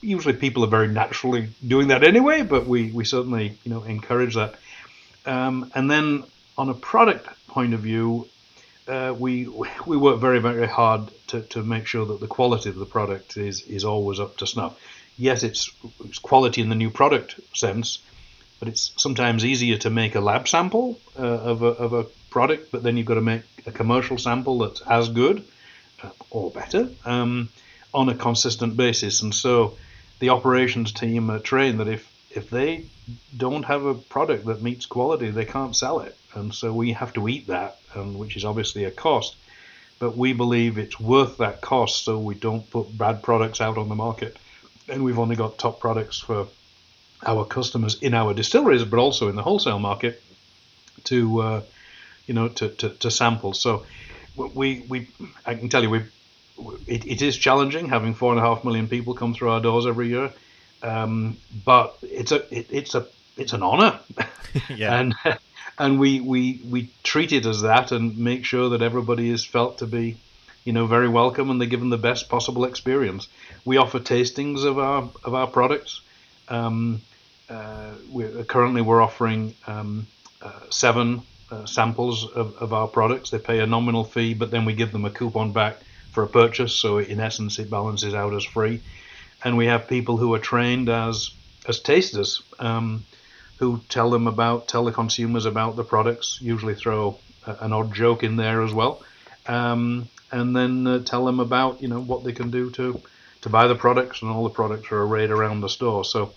usually 0.00 0.34
people 0.34 0.64
are 0.64 0.68
very 0.68 0.88
naturally 0.88 1.48
doing 1.66 1.88
that 1.88 2.02
anyway, 2.02 2.42
but 2.42 2.66
we, 2.66 2.90
we 2.90 3.04
certainly 3.04 3.58
you 3.64 3.70
know 3.70 3.82
encourage 3.82 4.34
that. 4.34 4.54
Um, 5.24 5.70
and 5.74 5.90
then 5.90 6.24
on 6.56 6.68
a 6.68 6.74
product 6.74 7.28
point 7.48 7.74
of 7.74 7.80
view, 7.80 8.28
uh, 8.88 9.14
we 9.18 9.46
we 9.86 9.96
work 9.96 10.20
very 10.20 10.40
very 10.40 10.66
hard 10.66 11.10
to, 11.28 11.42
to 11.42 11.62
make 11.62 11.86
sure 11.86 12.06
that 12.06 12.20
the 12.20 12.26
quality 12.26 12.70
of 12.70 12.76
the 12.76 12.86
product 12.86 13.36
is 13.36 13.62
is 13.62 13.84
always 13.84 14.20
up 14.20 14.36
to 14.38 14.46
snuff. 14.46 14.78
Yes, 15.18 15.42
it's, 15.42 15.70
it's 16.04 16.18
quality 16.18 16.60
in 16.60 16.68
the 16.68 16.74
new 16.74 16.90
product 16.90 17.40
sense, 17.54 18.00
but 18.58 18.68
it's 18.68 18.92
sometimes 18.98 19.46
easier 19.46 19.78
to 19.78 19.88
make 19.88 20.14
a 20.14 20.20
lab 20.20 20.46
sample 20.46 21.00
uh, 21.18 21.22
of, 21.22 21.62
a, 21.62 21.68
of 21.68 21.94
a 21.94 22.04
product, 22.28 22.70
but 22.70 22.82
then 22.82 22.98
you've 22.98 23.06
got 23.06 23.14
to 23.14 23.22
make 23.22 23.42
a 23.64 23.72
commercial 23.72 24.18
sample 24.18 24.58
that's 24.58 24.82
as 24.82 25.08
good 25.08 25.42
or 26.30 26.50
better 26.50 26.88
um, 27.04 27.48
on 27.92 28.08
a 28.08 28.14
consistent 28.14 28.76
basis. 28.76 29.22
And 29.22 29.34
so 29.34 29.76
the 30.18 30.30
operations 30.30 30.92
team 30.92 31.30
are 31.30 31.38
trained 31.38 31.80
that 31.80 31.88
if 31.88 32.10
if 32.30 32.50
they 32.50 32.84
don't 33.34 33.62
have 33.64 33.84
a 33.86 33.94
product 33.94 34.44
that 34.46 34.60
meets 34.60 34.84
quality, 34.84 35.30
they 35.30 35.44
can't 35.44 35.74
sell 35.74 36.00
it, 36.00 36.16
and 36.34 36.54
so 36.54 36.72
we 36.72 36.92
have 36.92 37.12
to 37.14 37.28
eat 37.28 37.46
that, 37.46 37.78
and 37.94 38.18
which 38.18 38.36
is 38.36 38.44
obviously 38.44 38.84
a 38.84 38.90
cost. 38.90 39.36
But 39.98 40.16
we 40.16 40.34
believe 40.34 40.76
it's 40.76 41.00
worth 41.00 41.38
that 41.38 41.62
cost, 41.62 42.04
so 42.04 42.18
we 42.18 42.34
don't 42.34 42.68
put 42.70 42.96
bad 42.98 43.22
products 43.22 43.62
out 43.62 43.78
on 43.78 43.88
the 43.88 43.94
market, 43.94 44.36
and 44.88 45.02
we've 45.02 45.18
only 45.18 45.36
got 45.36 45.56
top 45.56 45.80
products 45.80 46.18
for 46.18 46.48
our 47.24 47.46
customers 47.46 48.02
in 48.02 48.12
our 48.12 48.34
distilleries, 48.34 48.84
but 48.84 48.98
also 48.98 49.28
in 49.28 49.36
the 49.36 49.42
wholesale 49.42 49.78
market 49.78 50.22
to 51.04 51.40
uh, 51.40 51.62
you 52.26 52.34
know 52.34 52.48
to, 52.48 52.68
to, 52.68 52.90
to 52.90 53.10
sample. 53.10 53.54
So 53.54 53.86
we 54.36 54.84
we 54.88 55.08
I 55.44 55.54
can 55.54 55.68
tell 55.68 55.82
you 55.82 55.90
we 55.90 56.02
it, 56.86 57.06
it 57.06 57.22
is 57.22 57.36
challenging 57.36 57.88
having 57.88 58.14
four 58.14 58.32
and 58.32 58.40
a 58.40 58.42
half 58.42 58.64
million 58.64 58.88
people 58.88 59.14
come 59.14 59.34
through 59.34 59.50
our 59.50 59.60
doors 59.60 59.86
every 59.86 60.08
year, 60.08 60.32
um, 60.82 61.36
but 61.64 61.96
it's 62.02 62.32
a 62.32 62.54
it, 62.56 62.66
it's 62.70 62.94
a 62.94 63.06
it's 63.36 63.52
an 63.52 63.62
honor, 63.62 64.00
yeah. 64.68 64.98
and 64.98 65.14
and 65.78 65.98
we, 65.98 66.20
we 66.20 66.60
we 66.68 66.90
treat 67.02 67.32
it 67.32 67.46
as 67.46 67.62
that 67.62 67.92
and 67.92 68.16
make 68.16 68.44
sure 68.44 68.70
that 68.70 68.82
everybody 68.82 69.30
is 69.30 69.44
felt 69.44 69.78
to 69.78 69.86
be, 69.86 70.16
you 70.64 70.72
know, 70.72 70.86
very 70.86 71.08
welcome 71.08 71.50
and 71.50 71.60
they're 71.60 71.68
given 71.68 71.90
the 71.90 71.98
best 71.98 72.28
possible 72.28 72.64
experience. 72.64 73.28
We 73.64 73.76
offer 73.76 74.00
tastings 74.00 74.64
of 74.64 74.78
our 74.78 75.08
of 75.24 75.34
our 75.34 75.46
products. 75.46 76.00
Um, 76.48 77.02
uh, 77.48 77.92
we're, 78.10 78.44
currently, 78.44 78.82
we're 78.82 79.00
offering 79.00 79.54
um, 79.66 80.06
uh, 80.42 80.50
seven 80.70 81.22
uh, 81.50 81.64
samples 81.66 82.28
of, 82.32 82.56
of 82.58 82.72
our 82.72 82.88
products. 82.88 83.30
They 83.30 83.38
pay 83.38 83.60
a 83.60 83.66
nominal 83.66 84.04
fee, 84.04 84.34
but 84.34 84.50
then 84.50 84.64
we 84.64 84.74
give 84.74 84.92
them 84.92 85.04
a 85.04 85.10
coupon 85.10 85.52
back 85.52 85.78
for 86.12 86.24
a 86.24 86.28
purchase. 86.28 86.74
So 86.74 86.98
in 86.98 87.20
essence, 87.20 87.58
it 87.58 87.70
balances 87.70 88.14
out 88.14 88.34
as 88.34 88.44
free. 88.44 88.82
And 89.44 89.56
we 89.56 89.66
have 89.66 89.88
people 89.88 90.16
who 90.16 90.34
are 90.34 90.38
trained 90.38 90.88
as 90.88 91.30
as 91.68 91.80
tasters 91.80 92.42
um, 92.58 93.04
who 93.58 93.80
tell 93.88 94.10
them 94.10 94.26
about 94.26 94.68
tell 94.68 94.84
the 94.84 94.92
consumers 94.92 95.44
about 95.44 95.76
the 95.76 95.84
products. 95.84 96.38
Usually 96.40 96.74
throw 96.74 97.18
an 97.46 97.72
odd 97.72 97.94
joke 97.94 98.22
in 98.22 98.36
there 98.36 98.62
as 98.62 98.72
well, 98.72 99.02
um, 99.46 100.08
and 100.32 100.56
then 100.56 100.86
uh, 100.86 100.98
tell 101.00 101.24
them 101.24 101.38
about 101.38 101.82
you 101.82 101.88
know 101.88 102.00
what 102.00 102.24
they 102.24 102.32
can 102.32 102.50
do 102.50 102.70
to 102.70 103.00
to 103.42 103.48
buy 103.48 103.66
the 103.68 103.74
products. 103.74 104.22
And 104.22 104.30
all 104.30 104.44
the 104.44 104.50
products 104.50 104.90
are 104.90 105.02
arrayed 105.02 105.30
around 105.30 105.60
the 105.60 105.68
store. 105.68 106.04
So. 106.04 106.32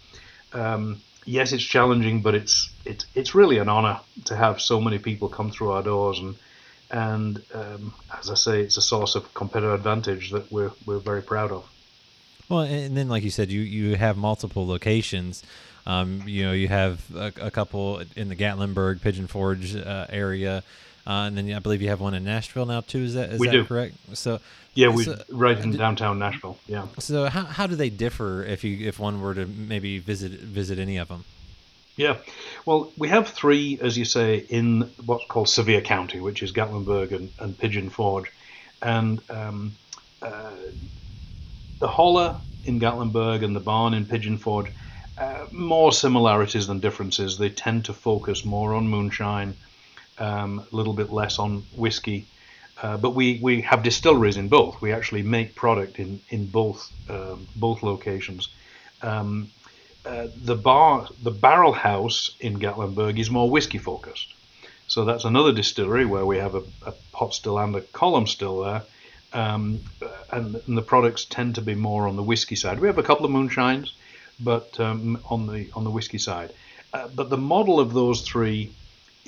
Um, 0.52 1.02
yes, 1.26 1.52
it's 1.52 1.64
challenging, 1.64 2.22
but 2.22 2.36
it's 2.36 2.70
it's 2.86 3.06
it's 3.16 3.36
really 3.36 3.58
an 3.58 3.70
honor 3.70 4.00
to 4.26 4.36
have 4.36 4.62
so 4.62 4.80
many 4.82 5.00
people 5.00 5.30
come 5.30 5.52
through 5.52 5.72
our 5.72 5.84
doors 5.84 6.20
and 6.20 6.36
and 6.92 7.42
um, 7.54 7.94
as 8.18 8.30
I 8.30 8.34
say, 8.34 8.62
it's 8.62 8.78
a 8.78 8.82
source 8.82 9.16
of 9.16 9.34
competitive 9.34 9.74
advantage 9.74 10.32
that 10.32 10.52
we're 10.52 10.72
we're 10.86 11.00
very 11.00 11.22
proud 11.22 11.52
of. 11.52 11.70
Well, 12.50 12.62
and 12.62 12.98
then 12.98 13.10
like 13.10 13.24
you 13.24 13.30
said, 13.30 13.52
you 13.52 13.62
you 13.62 13.96
have 13.96 14.18
multiple 14.18 14.68
locations. 14.68 15.44
Um, 15.86 16.24
you 16.28 16.46
know, 16.46 16.52
you 16.52 16.68
have 16.68 17.04
a, 17.16 17.32
a, 17.42 17.52
couple 17.52 18.02
in 18.16 18.30
the 18.30 18.36
Gatlinburg, 18.36 19.02
Pigeon 19.02 19.28
Forge 19.28 19.76
uh, 19.76 20.06
area, 20.10 20.64
uh, 21.08 21.28
and 21.28 21.38
then 21.38 21.52
I 21.54 21.60
believe 21.60 21.82
you 21.82 21.90
have 21.90 22.02
one 22.02 22.14
in 22.14 22.24
Nashville 22.24 22.66
now 22.66 22.82
too. 22.82 23.04
Is 23.04 23.14
that 23.14 23.32
is 23.32 23.40
we 23.40 23.48
that 23.48 23.54
do. 23.54 23.66
correct? 23.66 23.96
So 24.14 24.40
yeah, 24.74 24.90
we 24.90 25.04
so, 25.04 25.22
right 25.30 25.58
in 25.58 25.72
downtown 25.72 26.20
Nashville. 26.20 26.58
Yeah. 26.68 26.88
So 27.00 27.26
how 27.26 27.44
how 27.44 27.68
do 27.68 27.76
they 27.76 27.90
differ 27.90 28.44
if 28.44 28.64
you 28.64 28.88
if 28.88 29.00
one 29.00 29.22
were 29.22 29.34
to 29.34 29.46
maybe 29.46 30.00
visit 30.00 30.32
visit 30.32 30.80
any 30.80 30.98
of 30.98 31.08
them? 31.08 31.26
Yeah, 31.96 32.16
well, 32.66 32.94
we 32.98 33.10
have 33.10 33.28
three, 33.28 33.78
as 33.82 33.98
you 33.98 34.06
say, 34.06 34.46
in 34.48 34.90
what's 35.06 35.26
called 35.26 35.50
Sevier 35.50 35.82
County, 35.82 36.22
which 36.22 36.42
is 36.42 36.54
Gatlinburg 36.54 37.12
and, 37.12 37.30
and 37.40 37.58
Pigeon 37.58 37.90
Forge, 37.90 38.32
and 38.82 39.20
um, 39.30 39.74
uh, 40.22 40.52
the 41.80 41.90
holler 41.90 42.38
in 42.64 42.80
Gatlinburg 42.80 43.44
and 43.44 43.54
the 43.54 43.60
barn 43.60 43.94
in 43.94 44.06
Pigeon 44.06 44.38
Forge. 44.38 44.72
Uh, 45.18 45.46
more 45.52 45.92
similarities 45.92 46.68
than 46.68 46.80
differences. 46.80 47.38
They 47.38 47.50
tend 47.50 47.84
to 47.86 47.94
focus 47.94 48.46
more 48.46 48.74
on 48.74 48.88
moonshine, 48.88 49.54
um, 50.20 50.66
a 50.72 50.76
little 50.76 50.94
bit 50.94 51.12
less 51.12 51.40
on 51.40 51.64
whiskey. 51.76 52.28
Uh, 52.82 52.98
but 52.98 53.12
we, 53.12 53.40
we 53.42 53.62
have 53.62 53.84
distilleries 53.84 54.38
in 54.38 54.48
both. 54.48 54.82
We 54.82 54.94
actually 54.94 55.24
make 55.24 55.54
product 55.56 56.00
in 56.00 56.22
in 56.30 56.46
both 56.46 56.92
um, 57.10 57.48
both 57.56 57.84
locations. 57.84 58.48
Um, 59.02 59.52
uh, 60.06 60.28
the 60.36 60.56
bar, 60.56 61.08
the 61.22 61.32
Barrel 61.32 61.74
House 61.74 62.32
in 62.40 62.58
Gatlinburg 62.58 63.20
is 63.20 63.30
more 63.30 63.50
whiskey 63.50 63.78
focused. 63.78 64.34
So 64.88 65.06
that's 65.06 65.26
another 65.26 65.52
distillery 65.52 66.06
where 66.06 66.26
we 66.26 66.38
have 66.38 66.56
a, 66.56 66.64
a 66.86 66.94
pot 67.12 67.34
still 67.34 67.60
and 67.60 67.76
a 67.76 67.82
column 67.82 68.26
still 68.26 68.62
there, 68.64 68.84
um, 69.34 69.80
and, 70.32 70.56
and, 70.66 70.78
the 70.78 70.82
products 70.82 71.26
tend 71.26 71.56
to 71.56 71.62
be 71.62 71.76
more 71.76 72.08
on 72.08 72.16
the 72.16 72.24
whiskey 72.24 72.56
side. 72.56 72.80
We 72.80 72.88
have 72.88 72.98
a 72.98 73.04
couple 73.04 73.26
of 73.26 73.32
moonshines, 73.32 73.92
but 74.40 74.80
um, 74.80 75.20
on 75.30 75.46
the 75.48 75.70
on 75.76 75.84
the 75.84 75.92
whiskey 75.92 76.18
side. 76.18 76.54
Uh, 76.92 77.08
but 77.10 77.30
the 77.30 77.38
model 77.38 77.80
of 77.80 77.94
those 77.94 78.22
three 78.22 78.72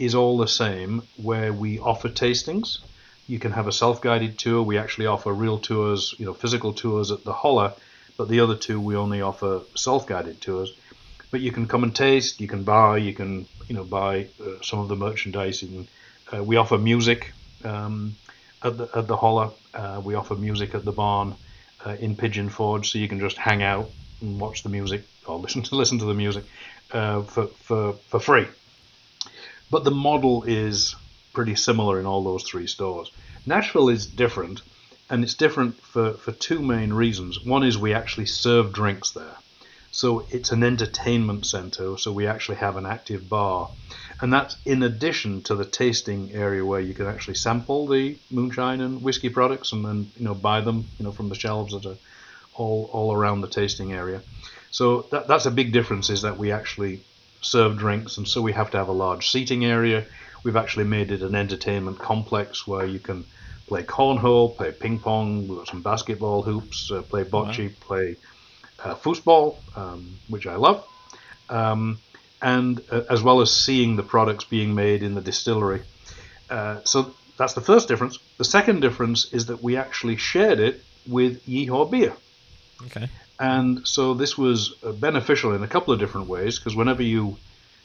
is 0.01 0.15
all 0.15 0.37
the 0.37 0.47
same, 0.47 1.07
where 1.15 1.53
we 1.53 1.79
offer 1.79 2.09
tastings. 2.09 2.79
You 3.27 3.39
can 3.39 3.51
have 3.51 3.67
a 3.67 3.71
self-guided 3.71 4.37
tour. 4.37 4.61
We 4.63 4.77
actually 4.77 5.07
offer 5.07 5.33
real 5.33 5.59
tours, 5.59 6.15
you 6.19 6.25
know, 6.25 6.33
physical 6.33 6.73
tours 6.73 7.11
at 7.11 7.23
the 7.23 7.33
holler 7.33 7.75
but 8.21 8.29
the 8.29 8.39
other 8.39 8.55
two 8.55 8.79
we 8.79 8.95
only 8.95 9.21
offer 9.21 9.63
self-guided 9.75 10.41
tours. 10.41 10.73
But 11.31 11.41
you 11.41 11.51
can 11.51 11.67
come 11.67 11.83
and 11.83 11.95
taste, 11.95 12.39
you 12.39 12.47
can 12.47 12.63
buy, 12.63 12.97
you 12.97 13.13
can 13.13 13.47
you 13.67 13.75
know 13.75 13.83
buy 13.83 14.29
uh, 14.39 14.61
some 14.61 14.79
of 14.79 14.89
the 14.89 14.95
merchandising. 14.95 15.89
Uh, 16.31 16.43
we 16.43 16.57
offer 16.57 16.77
music 16.77 17.33
um, 17.63 18.17
at 18.63 18.77
the 18.77 18.89
at 18.95 19.07
the 19.07 19.17
holler. 19.17 19.53
Uh, 19.73 20.01
we 20.03 20.13
offer 20.13 20.35
music 20.35 20.75
at 20.75 20.85
the 20.85 20.91
barn 20.91 21.35
uh, 21.83 21.95
in 21.99 22.15
Pigeon 22.15 22.49
Forge, 22.49 22.91
so 22.91 22.99
you 22.99 23.07
can 23.07 23.19
just 23.19 23.37
hang 23.37 23.63
out 23.63 23.91
and 24.21 24.39
watch 24.39 24.61
the 24.61 24.69
music 24.69 25.07
or 25.25 25.39
listen 25.45 25.63
to 25.63 25.75
listen 25.75 25.97
to 25.99 26.05
the 26.05 26.13
music 26.13 26.45
uh, 26.91 27.23
for, 27.23 27.47
for 27.59 27.99
for 28.07 28.19
free. 28.19 28.45
But 29.71 29.85
the 29.85 29.91
model 29.91 30.43
is 30.43 30.95
pretty 31.33 31.55
similar 31.55 31.99
in 31.99 32.05
all 32.05 32.23
those 32.23 32.43
three 32.43 32.67
stores. 32.67 33.09
Nashville 33.45 33.89
is 33.89 34.05
different, 34.05 34.61
and 35.09 35.23
it's 35.23 35.33
different 35.33 35.81
for, 35.81 36.13
for 36.13 36.33
two 36.33 36.61
main 36.61 36.91
reasons. 36.91 37.43
One 37.43 37.63
is 37.63 37.77
we 37.77 37.93
actually 37.93 38.27
serve 38.27 38.73
drinks 38.73 39.11
there. 39.11 39.37
So 39.91 40.25
it's 40.29 40.51
an 40.51 40.63
entertainment 40.63 41.45
center, 41.45 41.97
so 41.97 42.13
we 42.13 42.27
actually 42.27 42.57
have 42.57 42.77
an 42.77 42.85
active 42.85 43.27
bar. 43.27 43.69
And 44.21 44.31
that's 44.31 44.55
in 44.65 44.83
addition 44.83 45.41
to 45.43 45.55
the 45.55 45.65
tasting 45.65 46.31
area 46.33 46.65
where 46.65 46.79
you 46.79 46.93
can 46.93 47.07
actually 47.07 47.35
sample 47.35 47.87
the 47.87 48.17
moonshine 48.29 48.81
and 48.81 49.01
whiskey 49.01 49.29
products 49.29 49.71
and 49.73 49.83
then 49.83 50.11
you 50.17 50.23
know 50.25 50.33
buy 50.33 50.61
them 50.61 50.87
you 50.97 51.05
know 51.05 51.11
from 51.11 51.27
the 51.27 51.35
shelves 51.35 51.73
that 51.73 51.85
are 51.85 51.97
all 52.55 52.89
all 52.93 53.13
around 53.13 53.41
the 53.41 53.47
tasting 53.47 53.91
area. 53.91 54.21
So 54.69 55.07
that, 55.11 55.27
that's 55.27 55.45
a 55.45 55.51
big 55.51 55.73
difference 55.73 56.09
is 56.09 56.21
that 56.21 56.37
we 56.37 56.51
actually 56.51 57.01
serve 57.41 57.77
drinks 57.77 58.17
and 58.17 58.27
so 58.27 58.41
we 58.41 58.53
have 58.53 58.71
to 58.71 58.77
have 58.77 58.87
a 58.87 58.93
large 58.93 59.29
seating 59.29 59.65
area. 59.65 60.05
We've 60.43 60.55
actually 60.55 60.85
made 60.85 61.11
it 61.11 61.21
an 61.21 61.35
entertainment 61.35 61.99
complex 61.99 62.65
where 62.65 62.85
you 62.85 62.99
can 62.99 63.25
play 63.67 63.83
cornhole, 63.83 64.55
play 64.55 64.71
ping 64.71 64.99
pong, 64.99 65.47
we've 65.47 65.57
got 65.57 65.67
some 65.67 65.81
basketball 65.81 66.41
hoops, 66.41 66.91
uh, 66.91 67.01
play 67.03 67.23
bocce, 67.23 67.69
wow. 67.69 67.75
play 67.79 68.15
uh, 68.83 68.95
foosball, 68.95 69.55
um, 69.77 70.17
which 70.27 70.47
I 70.47 70.55
love, 70.55 70.85
um, 71.49 71.99
and 72.41 72.81
uh, 72.91 73.03
as 73.09 73.21
well 73.21 73.41
as 73.41 73.51
seeing 73.51 73.95
the 73.95 74.03
products 74.03 74.43
being 74.43 74.75
made 74.75 75.03
in 75.03 75.15
the 75.15 75.21
distillery. 75.21 75.83
Uh, 76.49 76.81
so 76.83 77.13
that's 77.37 77.53
the 77.53 77.61
first 77.61 77.87
difference. 77.87 78.19
The 78.37 78.43
second 78.43 78.81
difference 78.81 79.31
is 79.31 79.45
that 79.45 79.63
we 79.63 79.77
actually 79.77 80.17
shared 80.17 80.59
it 80.59 80.83
with 81.07 81.45
Yeehaw 81.47 81.89
Beer. 81.89 82.13
Okay. 82.87 83.09
And 83.41 83.87
so 83.87 84.13
this 84.13 84.37
was 84.37 84.75
uh, 84.83 84.91
beneficial 84.91 85.55
in 85.55 85.63
a 85.63 85.67
couple 85.67 85.91
of 85.91 85.99
different 85.99 86.27
ways 86.27 86.59
because 86.59 86.75
whenever 86.75 87.01
you 87.01 87.37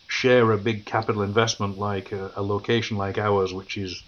share 0.07 0.53
a 0.53 0.59
big 0.59 0.85
capital 0.85 1.23
investment 1.23 1.79
like 1.79 2.13
a, 2.13 2.31
a 2.37 2.43
location 2.43 2.99
like 2.99 3.17
ours, 3.17 3.55
which 3.55 3.79
is 3.79 4.03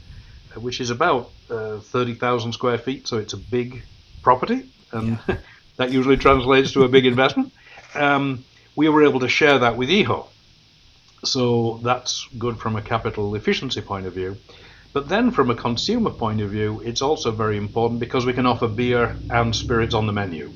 uh, 0.54 0.60
which 0.60 0.78
is 0.78 0.90
about 0.90 1.30
uh, 1.48 1.78
30,000 1.78 2.52
square 2.52 2.76
feet, 2.76 3.08
so 3.08 3.16
it's 3.16 3.32
a 3.32 3.38
big 3.38 3.82
property, 4.22 4.68
and 4.92 5.18
yeah. 5.26 5.38
that 5.78 5.90
usually 5.90 6.18
translates 6.18 6.72
to 6.72 6.82
a 6.82 6.88
big 6.88 7.06
investment. 7.06 7.50
Um, 7.94 8.44
we 8.76 8.90
were 8.90 9.02
able 9.04 9.20
to 9.20 9.28
share 9.28 9.58
that 9.60 9.78
with 9.78 9.88
Yeehaw. 9.88 10.26
So 11.24 11.80
that's 11.82 12.28
good 12.36 12.58
from 12.58 12.76
a 12.76 12.82
capital 12.82 13.34
efficiency 13.34 13.80
point 13.80 14.04
of 14.04 14.12
view. 14.12 14.36
But 14.92 15.08
then, 15.08 15.30
from 15.30 15.50
a 15.50 15.54
consumer 15.54 16.10
point 16.10 16.42
of 16.42 16.50
view, 16.50 16.82
it's 16.84 17.00
also 17.00 17.30
very 17.30 17.56
important 17.56 18.00
because 18.00 18.26
we 18.26 18.34
can 18.34 18.44
offer 18.44 18.68
beer 18.68 19.16
and 19.30 19.56
spirits 19.56 19.94
on 19.94 20.06
the 20.06 20.12
menu. 20.12 20.52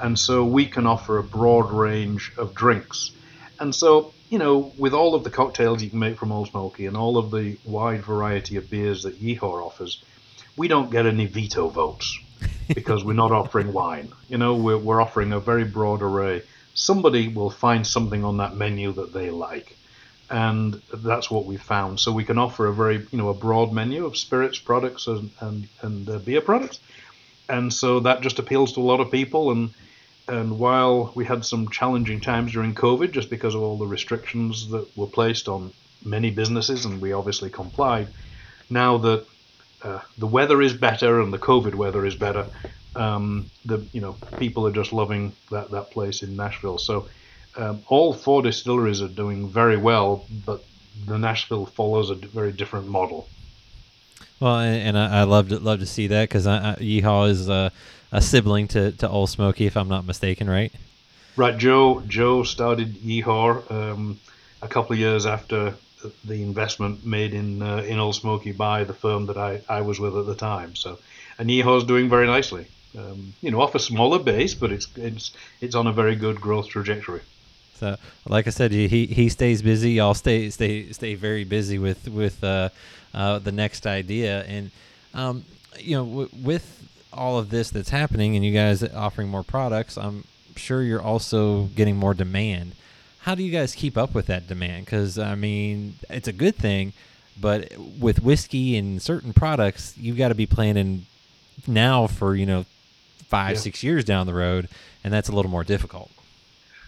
And 0.00 0.18
so 0.18 0.44
we 0.44 0.66
can 0.66 0.86
offer 0.86 1.18
a 1.18 1.22
broad 1.22 1.70
range 1.70 2.32
of 2.38 2.54
drinks. 2.54 3.12
And 3.58 3.74
so, 3.74 4.14
you 4.30 4.38
know, 4.38 4.72
with 4.78 4.94
all 4.94 5.14
of 5.14 5.24
the 5.24 5.30
cocktails 5.30 5.82
you 5.82 5.90
can 5.90 5.98
make 5.98 6.16
from 6.16 6.32
Ole 6.32 6.46
Smoky 6.46 6.86
and 6.86 6.96
all 6.96 7.18
of 7.18 7.30
the 7.30 7.58
wide 7.64 8.02
variety 8.02 8.56
of 8.56 8.70
beers 8.70 9.02
that 9.02 9.20
Yeehaw 9.20 9.66
offers, 9.66 10.02
we 10.56 10.68
don't 10.68 10.90
get 10.90 11.04
any 11.04 11.26
veto 11.26 11.68
votes 11.68 12.18
because 12.74 13.04
we're 13.04 13.12
not 13.12 13.30
offering 13.30 13.72
wine. 13.74 14.12
You 14.28 14.38
know, 14.38 14.56
we're, 14.56 14.78
we're 14.78 15.02
offering 15.02 15.32
a 15.32 15.40
very 15.40 15.64
broad 15.64 16.00
array. 16.00 16.42
Somebody 16.72 17.28
will 17.28 17.50
find 17.50 17.86
something 17.86 18.24
on 18.24 18.38
that 18.38 18.56
menu 18.56 18.92
that 18.92 19.12
they 19.12 19.30
like. 19.30 19.76
And 20.30 20.80
that's 20.94 21.30
what 21.30 21.44
we 21.44 21.56
found. 21.56 21.98
So 22.00 22.12
we 22.12 22.24
can 22.24 22.38
offer 22.38 22.66
a 22.68 22.72
very, 22.72 23.06
you 23.10 23.18
know, 23.18 23.28
a 23.28 23.34
broad 23.34 23.72
menu 23.72 24.06
of 24.06 24.16
spirits 24.16 24.60
products 24.60 25.08
and 25.08 25.30
and, 25.40 25.68
and 25.82 26.08
uh, 26.08 26.18
beer 26.20 26.40
products, 26.40 26.78
and 27.48 27.74
so 27.74 27.98
that 27.98 28.20
just 28.20 28.38
appeals 28.38 28.74
to 28.74 28.80
a 28.80 28.82
lot 28.82 29.00
of 29.00 29.10
people. 29.10 29.50
And 29.50 29.70
and 30.30 30.60
while 30.60 31.12
we 31.16 31.24
had 31.24 31.44
some 31.44 31.68
challenging 31.70 32.20
times 32.20 32.52
during 32.52 32.72
COVID, 32.72 33.10
just 33.10 33.30
because 33.30 33.56
of 33.56 33.62
all 33.62 33.76
the 33.76 33.86
restrictions 33.86 34.68
that 34.68 34.86
were 34.96 35.08
placed 35.08 35.48
on 35.48 35.72
many 36.04 36.30
businesses, 36.30 36.84
and 36.84 37.00
we 37.00 37.12
obviously 37.12 37.50
complied, 37.50 38.06
now 38.70 38.96
that 38.98 39.26
uh, 39.82 39.98
the 40.18 40.28
weather 40.28 40.62
is 40.62 40.72
better 40.72 41.20
and 41.20 41.32
the 41.32 41.38
COVID 41.38 41.74
weather 41.74 42.06
is 42.06 42.14
better. 42.14 42.46
Um, 42.94 43.50
the 43.64 43.84
you 43.92 44.00
know 44.00 44.16
people 44.38 44.66
are 44.68 44.72
just 44.72 44.92
loving 44.92 45.32
that 45.50 45.70
that 45.72 45.90
place 45.90 46.22
in 46.22 46.36
Nashville. 46.36 46.78
So 46.78 47.08
um, 47.56 47.82
all 47.88 48.12
four 48.12 48.40
distilleries 48.42 49.02
are 49.02 49.08
doing 49.08 49.48
very 49.48 49.76
well, 49.76 50.26
but 50.46 50.64
the 51.06 51.18
Nashville 51.18 51.66
follows 51.66 52.10
a 52.10 52.14
very 52.14 52.52
different 52.52 52.86
model. 52.86 53.28
Well, 54.38 54.60
and, 54.60 54.96
and 54.96 54.98
I, 54.98 55.20
I 55.20 55.22
love 55.24 55.48
to 55.48 55.58
love 55.58 55.80
to 55.80 55.86
see 55.86 56.06
that 56.06 56.28
because 56.28 56.46
Yeehaw 56.46 57.28
is 57.30 57.48
a, 57.48 57.72
a 58.12 58.20
sibling 58.20 58.68
to 58.68 58.92
to 58.92 59.08
Ole 59.08 59.26
Smoky, 59.26 59.66
if 59.66 59.76
I'm 59.76 59.88
not 59.88 60.04
mistaken, 60.04 60.48
right? 60.48 60.72
Right. 61.36 61.56
Joe 61.56 62.02
Joe 62.06 62.42
started 62.42 62.96
Yeehaw 62.96 63.70
um, 63.70 64.18
a 64.62 64.68
couple 64.68 64.92
of 64.92 64.98
years 64.98 65.26
after 65.26 65.74
the 66.24 66.42
investment 66.42 67.04
made 67.04 67.34
in 67.34 67.62
uh, 67.62 67.78
in 67.78 67.98
Ole 67.98 68.12
Smoky 68.12 68.52
by 68.52 68.84
the 68.84 68.94
firm 68.94 69.26
that 69.26 69.36
I, 69.36 69.60
I 69.68 69.80
was 69.82 70.00
with 70.00 70.16
at 70.16 70.26
the 70.26 70.34
time. 70.34 70.74
So, 70.74 70.98
and 71.38 71.50
is 71.50 71.84
doing 71.84 72.08
very 72.08 72.26
nicely. 72.26 72.66
Um, 72.98 73.34
you 73.40 73.50
know, 73.50 73.60
off 73.60 73.74
a 73.74 73.78
smaller 73.78 74.18
base, 74.18 74.54
but 74.54 74.72
it's 74.72 74.88
it's 74.96 75.32
it's 75.60 75.74
on 75.74 75.86
a 75.86 75.92
very 75.92 76.16
good 76.16 76.40
growth 76.40 76.68
trajectory. 76.68 77.20
So, 77.74 77.96
like 78.28 78.46
I 78.46 78.50
said, 78.50 78.72
he 78.72 79.06
he 79.06 79.28
stays 79.28 79.62
busy. 79.62 79.92
Y'all 79.92 80.14
stay 80.14 80.50
stay 80.50 80.92
stay 80.92 81.14
very 81.14 81.44
busy 81.44 81.78
with 81.78 82.08
with 82.08 82.42
uh, 82.42 82.70
uh, 83.14 83.38
the 83.38 83.52
next 83.52 83.86
idea, 83.86 84.42
and 84.44 84.70
um, 85.14 85.44
you 85.78 85.96
know, 85.96 86.04
w- 86.04 86.28
with 86.42 86.88
all 87.12 87.38
of 87.38 87.50
this 87.50 87.70
that's 87.70 87.90
happening, 87.90 88.36
and 88.36 88.44
you 88.44 88.52
guys 88.52 88.82
offering 88.82 89.28
more 89.28 89.42
products, 89.42 89.96
I'm 89.96 90.24
sure 90.56 90.82
you're 90.82 91.02
also 91.02 91.64
getting 91.76 91.96
more 91.96 92.14
demand 92.14 92.74
how 93.20 93.34
do 93.34 93.42
you 93.42 93.52
guys 93.52 93.74
keep 93.74 93.98
up 93.98 94.14
with 94.14 94.26
that 94.26 94.46
demand? 94.46 94.86
Because 94.86 95.18
I 95.18 95.34
mean, 95.34 95.96
it's 96.08 96.28
a 96.28 96.32
good 96.32 96.56
thing, 96.56 96.92
but 97.38 97.72
with 97.98 98.22
whiskey 98.22 98.76
and 98.76 99.00
certain 99.00 99.32
products, 99.32 99.94
you've 99.98 100.16
got 100.16 100.28
to 100.28 100.34
be 100.34 100.46
planning 100.46 101.06
now 101.66 102.06
for 102.06 102.34
you 102.34 102.46
know 102.46 102.64
five, 103.26 103.56
yeah. 103.56 103.60
six 103.60 103.82
years 103.82 104.04
down 104.04 104.26
the 104.26 104.34
road, 104.34 104.68
and 105.04 105.12
that's 105.12 105.28
a 105.28 105.32
little 105.32 105.50
more 105.50 105.64
difficult. 105.64 106.10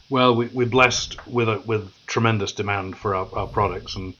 Well, 0.09 0.35
we, 0.35 0.47
we're 0.49 0.67
blessed 0.67 1.27
with 1.27 1.49
a, 1.49 1.63
with 1.65 1.93
tremendous 2.07 2.53
demand 2.53 2.97
for 2.97 3.15
our, 3.15 3.29
our 3.35 3.47
products, 3.47 3.95
and 3.95 4.15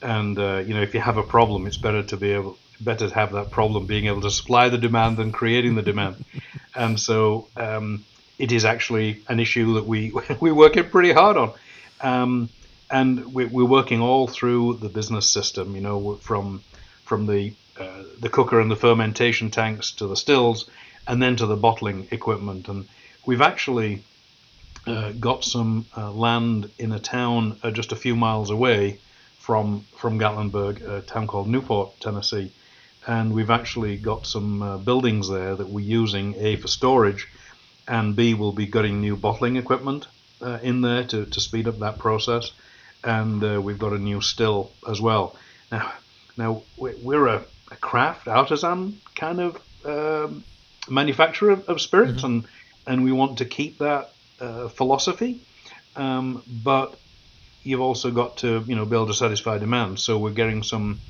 and 0.00 0.38
uh, 0.38 0.58
you 0.58 0.74
know 0.74 0.82
if 0.82 0.94
you 0.94 1.00
have 1.00 1.16
a 1.16 1.24
problem, 1.24 1.66
it's 1.66 1.76
better 1.76 2.04
to 2.04 2.16
be 2.16 2.32
able 2.32 2.56
better 2.80 3.08
to 3.08 3.14
have 3.14 3.32
that 3.32 3.50
problem 3.50 3.86
being 3.86 4.06
able 4.06 4.20
to 4.22 4.30
supply 4.30 4.68
the 4.68 4.78
demand 4.78 5.16
than 5.16 5.32
creating 5.32 5.74
the 5.74 5.82
demand, 5.82 6.24
and 6.74 6.98
so 6.98 7.48
um, 7.56 8.04
it 8.38 8.52
is 8.52 8.64
actually 8.64 9.22
an 9.28 9.40
issue 9.40 9.74
that 9.74 9.86
we 9.86 10.12
we 10.40 10.52
working 10.52 10.88
pretty 10.88 11.12
hard 11.12 11.36
on, 11.36 11.52
um, 12.00 12.48
and 12.90 13.34
we, 13.34 13.44
we're 13.44 13.64
working 13.64 14.00
all 14.00 14.26
through 14.26 14.74
the 14.74 14.88
business 14.88 15.30
system. 15.30 15.74
You 15.74 15.80
know, 15.80 16.14
from 16.16 16.62
from 17.04 17.26
the 17.26 17.52
uh, 17.78 18.02
the 18.20 18.28
cooker 18.28 18.60
and 18.60 18.70
the 18.70 18.76
fermentation 18.76 19.50
tanks 19.50 19.92
to 19.92 20.06
the 20.06 20.16
stills, 20.16 20.68
and 21.06 21.22
then 21.22 21.36
to 21.36 21.46
the 21.46 21.56
bottling 21.56 22.08
equipment. 22.10 22.68
And 22.68 22.88
we've 23.24 23.40
actually 23.40 24.02
uh, 24.86 25.12
got 25.12 25.44
some 25.44 25.86
uh, 25.96 26.10
land 26.12 26.70
in 26.78 26.92
a 26.92 26.98
town 26.98 27.58
uh, 27.62 27.70
just 27.70 27.92
a 27.92 27.96
few 27.96 28.16
miles 28.16 28.50
away 28.50 28.98
from 29.38 29.84
from 29.96 30.18
Gatlinburg, 30.18 30.82
a 30.88 31.02
town 31.02 31.26
called 31.26 31.48
Newport, 31.48 31.98
Tennessee. 32.00 32.52
And 33.08 33.32
we've 33.32 33.50
actually 33.50 33.96
got 33.96 34.26
some 34.26 34.62
uh, 34.62 34.78
buildings 34.78 35.28
there 35.28 35.56
that 35.56 35.68
we're 35.68 35.84
using 35.84 36.36
a 36.36 36.54
for 36.56 36.68
storage 36.68 37.26
and 37.88 38.14
B 38.14 38.34
will 38.34 38.52
be 38.52 38.66
getting 38.66 39.00
new 39.00 39.16
bottling 39.16 39.56
equipment 39.56 40.06
uh, 40.42 40.58
in 40.62 40.82
there 40.82 41.04
to, 41.04 41.24
to 41.26 41.40
speed 41.40 41.66
up 41.66 41.78
that 41.78 41.98
process, 41.98 42.52
and 43.02 43.42
uh, 43.42 43.60
we've 43.60 43.78
got 43.78 43.92
a 43.92 43.98
new 43.98 44.20
still 44.20 44.70
as 44.88 45.00
well. 45.00 45.34
Now, 45.72 45.92
now 46.36 46.62
we're 46.76 47.26
a, 47.26 47.44
a 47.70 47.76
craft 47.76 48.28
artisan 48.28 49.00
kind 49.16 49.40
of 49.40 49.62
um, 49.84 50.44
manufacturer 50.88 51.50
of, 51.50 51.68
of 51.68 51.80
spirits, 51.80 52.22
mm-hmm. 52.22 52.26
and 52.26 52.44
and 52.86 53.04
we 53.04 53.12
want 53.12 53.38
to 53.38 53.44
keep 53.44 53.78
that 53.78 54.12
uh, 54.40 54.68
philosophy, 54.68 55.40
um, 55.96 56.42
but 56.62 56.98
you've 57.62 57.80
also 57.80 58.10
got 58.10 58.38
to 58.38 58.62
you 58.66 58.76
know 58.76 58.84
be 58.84 58.94
able 58.94 59.06
to 59.06 59.14
satisfy 59.14 59.58
demand. 59.58 59.98
So 59.98 60.18
we're 60.18 60.30
getting 60.30 60.62
some. 60.62 61.00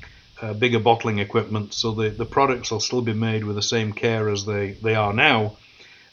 Uh, 0.41 0.53
bigger 0.53 0.79
bottling 0.79 1.19
equipment, 1.19 1.75
so 1.75 1.91
the, 1.93 2.11
the 2.11 2.25
products 2.25 2.71
will 2.71 2.79
still 2.79 3.03
be 3.03 3.13
made 3.13 3.43
with 3.43 3.57
the 3.57 3.63
same 3.63 3.93
care 3.93 4.29
as 4.29 4.45
they, 4.45 4.71
they 4.83 4.95
are 4.95 5.13
now, 5.13 5.57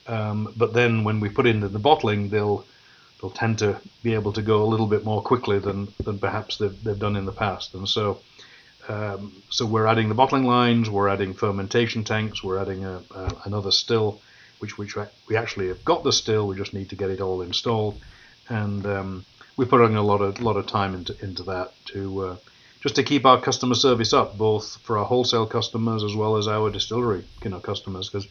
um, 0.08 0.52
but 0.58 0.74
then 0.74 1.04
when 1.04 1.20
we 1.20 1.30
put 1.30 1.46
into 1.46 1.68
the 1.68 1.80
bottling, 1.80 2.30
they'll 2.30 2.66
they'll 3.22 3.30
tend 3.30 3.60
to 3.60 3.80
be 4.02 4.14
able 4.16 4.34
to 4.34 4.42
go 4.42 4.64
a 4.64 4.66
little 4.66 4.88
bit 4.88 5.06
more 5.06 5.22
quickly 5.22 5.60
than, 5.60 5.88
than 6.04 6.18
perhaps 6.20 6.58
they've, 6.58 6.84
they've 6.84 7.00
done 7.00 7.16
in 7.16 7.26
the 7.26 7.32
past. 7.32 7.74
And 7.76 7.88
so 7.88 8.20
um, 8.88 9.42
so 9.50 9.66
we're 9.66 9.88
adding 9.88 10.10
the 10.10 10.16
bottling 10.16 10.44
lines, 10.44 10.90
we're 10.90 11.10
adding 11.10 11.34
fermentation 11.34 12.04
tanks, 12.04 12.44
we're 12.44 12.60
adding 12.60 12.86
a, 12.86 13.02
a, 13.12 13.36
another 13.46 13.72
still 13.72 14.22
which 14.60 14.78
which 14.78 14.96
we 15.28 15.36
actually 15.36 15.68
have 15.68 15.84
got 15.84 16.04
the 16.04 16.12
still. 16.12 16.48
We 16.48 16.56
just 16.56 16.74
need 16.74 16.90
to 16.90 16.96
get 16.96 17.10
it 17.10 17.22
all 17.22 17.42
installed, 17.42 18.00
and 18.50 18.86
um, 18.86 19.26
we're 19.58 19.66
putting 19.66 19.96
a 19.96 20.02
lot 20.02 20.22
of 20.22 20.42
lot 20.42 20.58
of 20.58 20.68
time 20.68 20.94
into 20.94 21.16
into 21.24 21.44
that 21.44 21.74
to 21.88 22.22
uh, 22.22 22.38
just 22.86 22.98
to 22.98 23.04
keep 23.04 23.26
our 23.26 23.42
customer 23.42 23.74
service 23.74 24.14
up, 24.14 24.38
both 24.38 24.78
for 24.84 25.00
our 25.00 25.06
wholesale 25.06 25.48
customers 25.48 26.04
as 26.04 26.16
well 26.16 26.38
as 26.38 26.48
our 26.48 26.70
distillery 26.70 27.24
you 27.44 27.50
know 27.50 27.60
customers, 27.60 28.08
because 28.10 28.28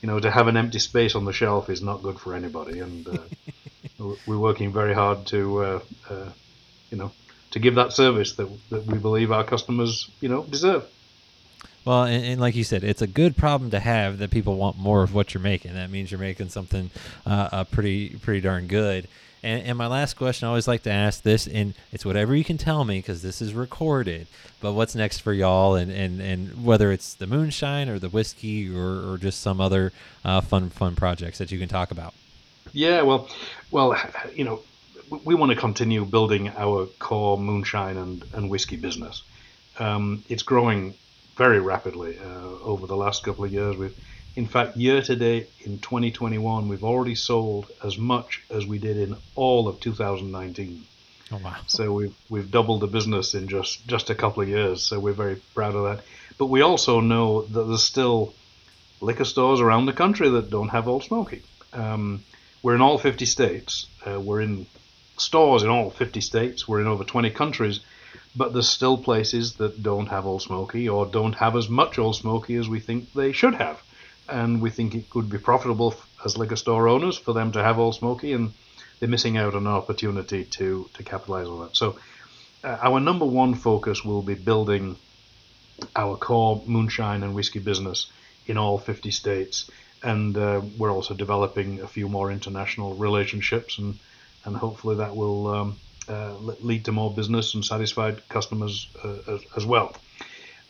you 0.00 0.06
know 0.06 0.20
to 0.20 0.30
have 0.30 0.46
an 0.46 0.56
empty 0.56 0.78
space 0.78 1.16
on 1.16 1.24
the 1.24 1.32
shelf 1.32 1.68
is 1.68 1.82
not 1.82 2.04
good 2.04 2.16
for 2.20 2.32
anybody, 2.32 2.78
and 2.78 3.08
uh, 3.08 3.18
we're 4.26 4.38
working 4.38 4.72
very 4.72 4.94
hard 4.94 5.26
to 5.26 5.58
uh, 5.58 5.80
uh, 6.08 6.28
you 6.88 6.96
know 6.96 7.10
to 7.50 7.58
give 7.58 7.74
that 7.74 7.92
service 7.92 8.36
that 8.36 8.48
that 8.70 8.86
we 8.86 8.96
believe 8.96 9.32
our 9.32 9.42
customers 9.42 10.08
you 10.20 10.28
know 10.28 10.44
deserve. 10.44 10.86
Well, 11.84 12.04
and, 12.04 12.24
and, 12.24 12.40
like 12.40 12.56
you 12.56 12.64
said, 12.64 12.82
it's 12.82 13.02
a 13.02 13.06
good 13.06 13.36
problem 13.36 13.70
to 13.70 13.78
have 13.80 14.18
that 14.18 14.30
people 14.30 14.56
want 14.56 14.76
more 14.76 15.02
of 15.04 15.14
what 15.14 15.34
you're 15.34 15.42
making. 15.42 15.74
That 15.74 15.88
means 15.90 16.10
you're 16.12 16.18
making 16.20 16.48
something 16.50 16.90
uh, 17.24 17.48
uh, 17.50 17.64
pretty 17.64 18.10
pretty 18.10 18.40
darn 18.40 18.68
good. 18.68 19.08
And, 19.42 19.62
and, 19.62 19.78
my 19.78 19.86
last 19.86 20.14
question, 20.14 20.46
I 20.46 20.48
always 20.48 20.66
like 20.66 20.82
to 20.84 20.90
ask 20.90 21.22
this, 21.22 21.46
and 21.46 21.74
it's 21.92 22.04
whatever 22.04 22.34
you 22.34 22.44
can 22.44 22.58
tell 22.58 22.84
me 22.84 22.98
because 22.98 23.22
this 23.22 23.42
is 23.42 23.54
recorded. 23.54 24.26
But 24.60 24.72
what's 24.72 24.94
next 24.94 25.18
for 25.18 25.32
y'all, 25.32 25.74
and, 25.74 25.92
and, 25.92 26.20
and 26.20 26.64
whether 26.64 26.90
it's 26.90 27.14
the 27.14 27.26
moonshine 27.26 27.88
or 27.88 27.98
the 27.98 28.08
whiskey 28.08 28.74
or, 28.74 29.12
or 29.12 29.18
just 29.18 29.40
some 29.40 29.60
other 29.60 29.92
uh, 30.24 30.40
fun 30.40 30.70
fun 30.70 30.96
projects 30.96 31.38
that 31.38 31.52
you 31.52 31.58
can 31.58 31.68
talk 31.68 31.90
about. 31.90 32.14
Yeah, 32.72 33.02
well, 33.02 33.28
well, 33.70 33.96
you 34.34 34.44
know, 34.44 34.62
we 35.24 35.34
want 35.34 35.50
to 35.50 35.56
continue 35.56 36.04
building 36.04 36.50
our 36.56 36.86
core 36.98 37.38
moonshine 37.38 37.96
and, 37.96 38.24
and 38.32 38.50
whiskey 38.50 38.76
business. 38.76 39.22
Um, 39.78 40.24
it's 40.28 40.42
growing 40.42 40.94
very 41.36 41.60
rapidly 41.60 42.18
uh, 42.18 42.62
over 42.62 42.86
the 42.86 42.96
last 42.96 43.22
couple 43.22 43.44
of 43.44 43.52
years. 43.52 43.76
We've, 43.76 43.96
in 44.36 44.46
fact, 44.46 44.76
year 44.76 45.00
to 45.00 45.16
date 45.16 45.50
in 45.64 45.78
2021, 45.78 46.68
we've 46.68 46.84
already 46.84 47.14
sold 47.14 47.70
as 47.82 47.96
much 47.96 48.42
as 48.50 48.66
we 48.66 48.78
did 48.78 48.98
in 48.98 49.16
all 49.34 49.66
of 49.66 49.80
2019. 49.80 50.84
Oh 51.32 51.40
wow! 51.42 51.56
So 51.66 51.92
we've 51.92 52.14
we've 52.28 52.50
doubled 52.50 52.80
the 52.80 52.86
business 52.86 53.34
in 53.34 53.48
just 53.48 53.84
just 53.88 54.10
a 54.10 54.14
couple 54.14 54.42
of 54.42 54.48
years. 54.48 54.82
So 54.84 55.00
we're 55.00 55.12
very 55.12 55.42
proud 55.54 55.74
of 55.74 55.84
that. 55.84 56.04
But 56.38 56.46
we 56.46 56.60
also 56.60 57.00
know 57.00 57.42
that 57.42 57.64
there's 57.64 57.82
still 57.82 58.32
liquor 59.00 59.24
stores 59.24 59.60
around 59.60 59.86
the 59.86 59.92
country 59.92 60.28
that 60.30 60.50
don't 60.50 60.68
have 60.68 60.86
Ole 60.86 61.00
Smoky. 61.00 61.42
Um, 61.72 62.22
we're 62.62 62.76
in 62.76 62.80
all 62.80 62.98
50 62.98 63.26
states. 63.26 63.86
Uh, 64.06 64.20
we're 64.20 64.42
in 64.42 64.66
stores 65.16 65.62
in 65.64 65.68
all 65.68 65.90
50 65.90 66.20
states. 66.20 66.68
We're 66.68 66.80
in 66.80 66.86
over 66.86 67.04
20 67.04 67.30
countries 67.30 67.80
but 68.36 68.52
there's 68.52 68.68
still 68.68 68.98
places 68.98 69.54
that 69.54 69.82
don't 69.82 70.08
have 70.08 70.26
Ole 70.26 70.38
Smoky 70.38 70.88
or 70.88 71.06
don't 71.06 71.32
have 71.36 71.56
as 71.56 71.70
much 71.70 71.98
Ole 71.98 72.12
Smoky 72.12 72.56
as 72.56 72.68
we 72.68 72.80
think 72.80 73.12
they 73.14 73.32
should 73.32 73.54
have. 73.54 73.82
And 74.28 74.60
we 74.60 74.70
think 74.70 74.94
it 74.94 75.10
could 75.10 75.28
be 75.28 75.38
profitable 75.38 75.94
as 76.24 76.36
liquor 76.36 76.56
store 76.56 76.88
owners 76.88 77.16
for 77.16 77.32
them 77.32 77.52
to 77.52 77.62
have 77.62 77.78
Ole 77.78 77.92
Smoky, 77.92 78.32
and 78.32 78.52
they're 78.98 79.08
missing 79.08 79.36
out 79.36 79.54
on 79.54 79.66
an 79.66 79.72
opportunity 79.72 80.44
to, 80.44 80.88
to 80.94 81.02
capitalize 81.02 81.46
on 81.46 81.60
that. 81.60 81.76
So, 81.76 81.98
uh, 82.64 82.78
our 82.82 82.98
number 82.98 83.24
one 83.24 83.54
focus 83.54 84.04
will 84.04 84.22
be 84.22 84.34
building 84.34 84.96
our 85.94 86.16
core 86.16 86.62
moonshine 86.66 87.22
and 87.22 87.34
whiskey 87.34 87.58
business 87.58 88.06
in 88.46 88.56
all 88.56 88.78
50 88.78 89.10
states. 89.10 89.70
And 90.02 90.36
uh, 90.36 90.62
we're 90.78 90.92
also 90.92 91.14
developing 91.14 91.80
a 91.80 91.88
few 91.88 92.08
more 92.08 92.30
international 92.30 92.94
relationships, 92.94 93.78
and, 93.78 93.98
and 94.44 94.56
hopefully 94.56 94.96
that 94.96 95.14
will 95.14 95.46
um, 95.48 95.76
uh, 96.08 96.34
lead 96.60 96.84
to 96.84 96.92
more 96.92 97.12
business 97.12 97.54
and 97.54 97.64
satisfied 97.64 98.28
customers 98.28 98.88
uh, 99.02 99.34
as, 99.34 99.40
as, 99.56 99.66
well. 99.66 99.96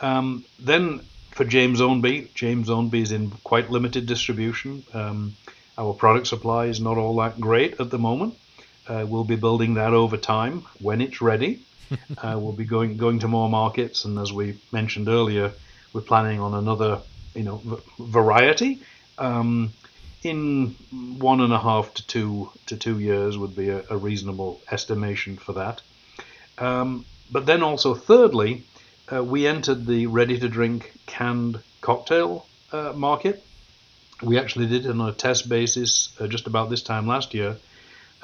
Um, 0.01 0.45
then 0.59 1.01
for 1.37 1.45
James 1.45 1.83
Ownby, 1.83 2.33
James 2.33 2.71
Ownby 2.71 3.03
is 3.03 3.13
in 3.13 3.31
quite 3.45 3.71
limited 3.71 4.07
distribution. 4.07 4.83
Um, 4.95 5.37
our 5.77 5.93
product 5.93 6.27
supply 6.27 6.65
is 6.67 6.81
not 6.81 6.97
all 6.97 7.15
that 7.17 7.39
great 7.39 7.79
at 7.79 7.91
the 7.91 7.99
moment. 7.99 8.35
Uh, 8.89 9.05
we'll 9.07 9.25
be 9.25 9.37
building 9.37 9.75
that 9.75 9.93
over 9.93 10.17
time 10.17 10.65
when 10.81 11.03
it's 11.03 11.21
ready. 11.21 11.61
uh, 12.19 12.39
we'll 12.39 12.53
be 12.53 12.65
going 12.65 12.97
going 12.97 13.19
to 13.19 13.29
more 13.29 13.51
markets, 13.51 14.07
and 14.07 14.19
as 14.19 14.33
we 14.33 14.57
mentioned 14.73 15.09
earlier, 15.09 15.53
we're 15.93 16.01
planning 16.01 16.41
on 16.41 16.55
another, 16.55 17.01
you 17.35 17.43
know, 17.43 17.57
v- 17.59 17.83
variety. 17.99 18.81
Um, 19.19 19.73
in 20.23 20.75
one 21.19 21.41
and 21.41 21.53
a 21.53 21.59
half 21.59 21.93
to 21.95 22.07
two 22.07 22.51
to 22.67 22.77
two 22.77 22.99
years 22.99 23.37
would 23.37 23.55
be 23.55 23.69
a, 23.69 23.85
a 23.91 23.97
reasonable 23.97 24.61
estimation 24.71 25.37
for 25.37 25.53
that. 25.53 25.83
Um, 26.59 27.05
but 27.31 27.45
then 27.45 27.63
also, 27.63 27.95
thirdly, 27.95 28.65
uh, 29.13 29.23
we 29.23 29.47
entered 29.47 29.87
the 29.87 30.07
ready-to-drink 30.07 30.93
canned 31.07 31.61
cocktail 31.81 32.47
uh, 32.73 32.93
market. 32.95 33.45
We 34.23 34.39
actually 34.39 34.67
did 34.67 34.87
it 34.87 34.91
on 34.91 35.01
a 35.01 35.13
test 35.13 35.49
basis 35.49 36.15
uh, 36.21 36.27
just 36.27 36.47
about 36.47 36.71
this 36.71 36.83
time 36.83 37.07
last 37.07 37.35
year. 37.35 37.57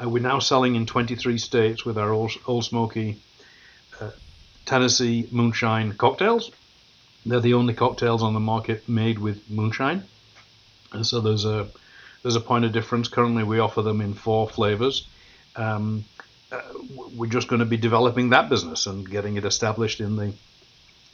Uh, 0.02 0.08
we're 0.08 0.22
now 0.22 0.38
selling 0.38 0.74
in 0.74 0.86
23 0.86 1.38
states 1.38 1.84
with 1.84 1.98
our 1.98 2.10
Old, 2.10 2.32
Ole 2.46 2.62
Smoky 2.62 3.18
uh, 4.00 4.10
Tennessee 4.64 5.28
Moonshine 5.30 5.92
cocktails. 5.92 6.50
They're 7.24 7.40
the 7.40 7.54
only 7.54 7.74
cocktails 7.74 8.22
on 8.22 8.34
the 8.34 8.40
market 8.40 8.88
made 8.88 9.18
with 9.18 9.48
moonshine. 9.48 10.02
And 10.92 11.06
so 11.06 11.20
there's 11.20 11.44
a 11.44 11.68
there's 12.22 12.36
a 12.36 12.40
point 12.40 12.64
of 12.64 12.72
difference. 12.72 13.08
Currently, 13.08 13.44
we 13.44 13.58
offer 13.58 13.82
them 13.82 14.00
in 14.00 14.14
four 14.14 14.48
flavors. 14.48 15.06
Um, 15.56 16.04
uh, 16.50 16.60
we're 17.16 17.30
just 17.30 17.48
going 17.48 17.60
to 17.60 17.66
be 17.66 17.76
developing 17.76 18.30
that 18.30 18.48
business 18.48 18.86
and 18.86 19.08
getting 19.08 19.36
it 19.36 19.44
established 19.44 20.00
in 20.00 20.16
the 20.16 20.32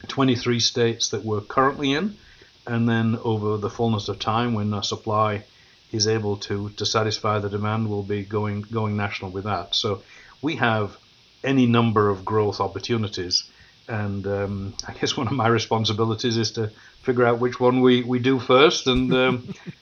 23 0.07 0.59
states 0.59 1.09
that 1.09 1.23
we're 1.23 1.41
currently 1.41 1.93
in, 1.93 2.17
and 2.65 2.87
then 2.87 3.17
over 3.23 3.57
the 3.57 3.69
fullness 3.69 4.09
of 4.09 4.19
time, 4.19 4.53
when 4.53 4.73
our 4.73 4.83
supply 4.83 5.43
is 5.91 6.07
able 6.07 6.37
to 6.37 6.69
to 6.69 6.85
satisfy 6.85 7.39
the 7.39 7.49
demand, 7.49 7.89
we'll 7.89 8.03
be 8.03 8.23
going 8.23 8.61
going 8.61 8.95
national 8.95 9.31
with 9.31 9.45
that. 9.45 9.75
So 9.75 10.03
we 10.41 10.55
have 10.57 10.97
any 11.43 11.65
number 11.65 12.09
of 12.09 12.25
growth 12.25 12.59
opportunities 12.59 13.43
and 13.89 14.27
um, 14.27 14.73
I 14.87 14.93
guess 14.93 15.17
one 15.17 15.27
of 15.27 15.33
my 15.33 15.47
responsibilities 15.47 16.37
is 16.37 16.51
to 16.51 16.71
figure 17.01 17.25
out 17.25 17.39
which 17.39 17.59
one 17.59 17.81
we, 17.81 18.03
we 18.03 18.19
do 18.19 18.39
first, 18.39 18.87
and 18.87 19.09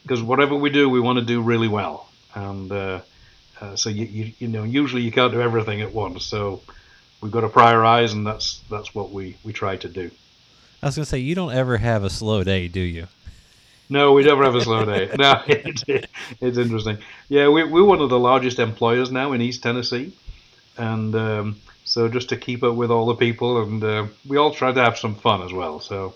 because 0.03 0.21
um, 0.21 0.27
whatever 0.27 0.55
we 0.55 0.69
do, 0.69 0.89
we 0.89 1.01
want 1.01 1.19
to 1.19 1.25
do 1.25 1.41
really 1.41 1.67
well, 1.67 2.09
and 2.33 2.71
uh, 2.71 3.01
uh, 3.59 3.75
so 3.75 3.89
you, 3.89 4.05
you 4.05 4.33
you 4.39 4.47
know 4.47 4.63
usually 4.63 5.01
you 5.01 5.11
can't 5.11 5.33
do 5.33 5.41
everything 5.41 5.81
at 5.81 5.93
once, 5.93 6.25
so 6.25 6.61
we've 7.21 7.31
got 7.31 7.41
to 7.41 7.49
prioritize, 7.49 8.13
and 8.13 8.25
that's 8.25 8.61
that's 8.69 8.93
what 8.93 9.11
we 9.11 9.37
we 9.43 9.53
try 9.53 9.75
to 9.77 9.87
do. 9.87 10.11
I 10.81 10.87
was 10.87 10.95
gonna 10.95 11.05
say 11.05 11.19
you 11.19 11.35
don't 11.35 11.53
ever 11.53 11.77
have 11.77 12.03
a 12.03 12.09
slow 12.09 12.43
day, 12.43 12.67
do 12.67 12.79
you? 12.79 13.07
No, 13.89 14.11
we 14.13 14.23
never 14.23 14.43
have 14.43 14.55
a 14.55 14.61
slow 14.61 14.85
day. 14.85 15.09
No, 15.17 15.41
it, 15.47 15.83
it, 15.87 16.09
it's 16.41 16.57
interesting. 16.57 16.97
Yeah, 17.29 17.47
we, 17.47 17.63
we're 17.63 17.85
one 17.85 18.01
of 18.01 18.09
the 18.09 18.19
largest 18.19 18.59
employers 18.59 19.11
now 19.11 19.31
in 19.31 19.41
East 19.41 19.63
Tennessee, 19.63 20.13
and 20.77 21.15
um, 21.15 21.55
so 21.85 22.09
just 22.09 22.29
to 22.29 22.37
keep 22.37 22.63
up 22.63 22.75
with 22.75 22.91
all 22.91 23.05
the 23.05 23.15
people, 23.15 23.63
and 23.63 23.83
uh, 23.83 24.07
we 24.27 24.37
all 24.37 24.53
try 24.53 24.71
to 24.71 24.83
have 24.83 24.97
some 24.97 25.15
fun 25.15 25.41
as 25.41 25.53
well. 25.53 25.79
So 25.79 26.15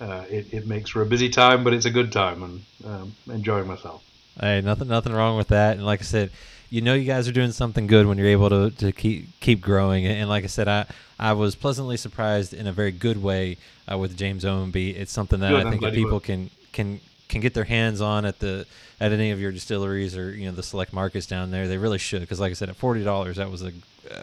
uh, 0.00 0.24
it, 0.30 0.52
it 0.52 0.66
makes 0.66 0.90
for 0.90 1.02
a 1.02 1.06
busy 1.06 1.28
time, 1.28 1.62
but 1.62 1.74
it's 1.74 1.84
a 1.84 1.90
good 1.90 2.10
time, 2.10 2.42
and 2.42 2.64
um, 2.86 3.14
enjoying 3.30 3.66
myself. 3.66 4.02
Hey, 4.40 4.62
nothing 4.62 4.88
nothing 4.88 5.12
wrong 5.12 5.36
with 5.36 5.48
that. 5.48 5.76
And 5.76 5.84
like 5.84 6.00
I 6.00 6.04
said, 6.04 6.30
you 6.70 6.80
know 6.80 6.94
you 6.94 7.04
guys 7.04 7.28
are 7.28 7.32
doing 7.32 7.50
something 7.50 7.86
good 7.86 8.06
when 8.06 8.16
you're 8.16 8.28
able 8.28 8.48
to, 8.48 8.70
to 8.70 8.92
keep 8.92 9.38
keep 9.40 9.60
growing. 9.60 10.06
And 10.06 10.28
like 10.28 10.44
I 10.44 10.46
said, 10.46 10.68
I 10.68 10.86
I 11.18 11.32
was 11.32 11.54
pleasantly 11.56 11.96
surprised 11.96 12.54
in 12.54 12.66
a 12.66 12.72
very 12.72 12.92
good 12.92 13.22
way 13.22 13.58
uh, 13.90 13.98
with 13.98 14.16
James 14.16 14.44
Ownby. 14.44 14.96
It's 14.96 15.12
something 15.12 15.40
that 15.40 15.50
good, 15.50 15.66
I 15.66 15.70
think 15.70 15.82
people 15.92 16.20
can 16.20 16.50
can 16.72 17.00
can 17.28 17.40
get 17.40 17.54
their 17.54 17.64
hands 17.64 18.00
on 18.00 18.24
at 18.24 18.38
the 18.38 18.66
at 19.00 19.12
any 19.12 19.32
of 19.32 19.40
your 19.40 19.50
distilleries 19.50 20.16
or 20.16 20.30
you 20.30 20.46
know 20.46 20.52
the 20.52 20.62
select 20.62 20.92
markets 20.92 21.26
down 21.26 21.50
there. 21.50 21.66
They 21.66 21.78
really 21.78 21.98
should 21.98 22.20
because, 22.20 22.40
like 22.40 22.50
I 22.50 22.54
said, 22.54 22.68
at 22.68 22.76
forty 22.76 23.02
dollars, 23.02 23.36
that 23.36 23.50
was 23.50 23.62
a 23.62 23.72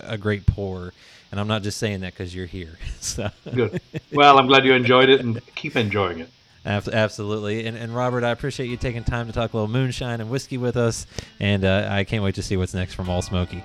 a 0.04 0.18
great 0.18 0.46
pour. 0.46 0.94
And 1.30 1.42
I'm 1.42 1.48
not 1.48 1.62
just 1.62 1.78
saying 1.78 2.00
that 2.02 2.14
because 2.14 2.34
you're 2.34 2.46
here. 2.46 2.80
so. 3.02 3.30
Good. 3.54 3.82
Well, 4.14 4.40
I'm 4.40 4.48
glad 4.48 4.64
you 4.64 4.74
enjoyed 4.74 5.10
it 5.10 5.20
and 5.20 5.42
keep 5.56 5.76
enjoying 5.76 6.20
it. 6.20 6.30
Absolutely. 6.68 7.66
And, 7.66 7.78
and 7.78 7.96
Robert, 7.96 8.24
I 8.24 8.32
appreciate 8.32 8.68
you 8.68 8.78
taking 8.78 9.04
time 9.04 9.28
to 9.28 9.34
talk 9.34 9.54
a 9.54 9.58
little 9.58 9.72
moonshine 9.72 10.22
and 10.22 10.30
whiskey 10.30 10.58
with 10.58 10.78
us. 10.78 11.08
And 11.40 11.64
uh, 11.64 11.88
I 11.90 12.04
can't 12.04 12.24
wait 12.24 12.36
to 12.36 12.44
see 12.44 12.58
what's 12.58 12.74
next 12.74 12.94
from 12.94 13.10
Ole 13.10 13.22
Smoky. 13.22 13.64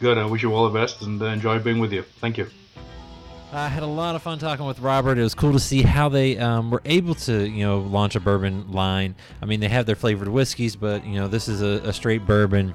Good. 0.00 0.18
I 0.18 0.24
wish 0.24 0.42
you 0.42 0.52
all 0.52 0.68
the 0.68 0.78
best 0.78 1.02
and 1.02 1.22
uh, 1.22 1.26
enjoy 1.26 1.58
being 1.60 1.78
with 1.78 1.92
you. 1.92 2.02
Thank 2.20 2.38
you. 2.38 2.48
I 3.52 3.68
had 3.68 3.82
a 3.82 3.86
lot 3.86 4.16
of 4.16 4.22
fun 4.22 4.38
talking 4.38 4.64
with 4.64 4.80
Robert. 4.80 5.18
It 5.18 5.22
was 5.22 5.34
cool 5.34 5.52
to 5.52 5.60
see 5.60 5.82
how 5.82 6.08
they 6.08 6.38
um, 6.38 6.70
were 6.70 6.80
able 6.86 7.14
to, 7.16 7.46
you 7.46 7.64
know, 7.64 7.80
launch 7.80 8.16
a 8.16 8.20
bourbon 8.20 8.72
line. 8.72 9.14
I 9.42 9.46
mean, 9.46 9.60
they 9.60 9.68
have 9.68 9.84
their 9.84 9.94
flavored 9.94 10.28
whiskeys, 10.28 10.74
but 10.74 11.04
you 11.06 11.16
know, 11.16 11.28
this 11.28 11.48
is 11.48 11.60
a, 11.60 11.88
a 11.88 11.92
straight 11.92 12.26
bourbon 12.26 12.74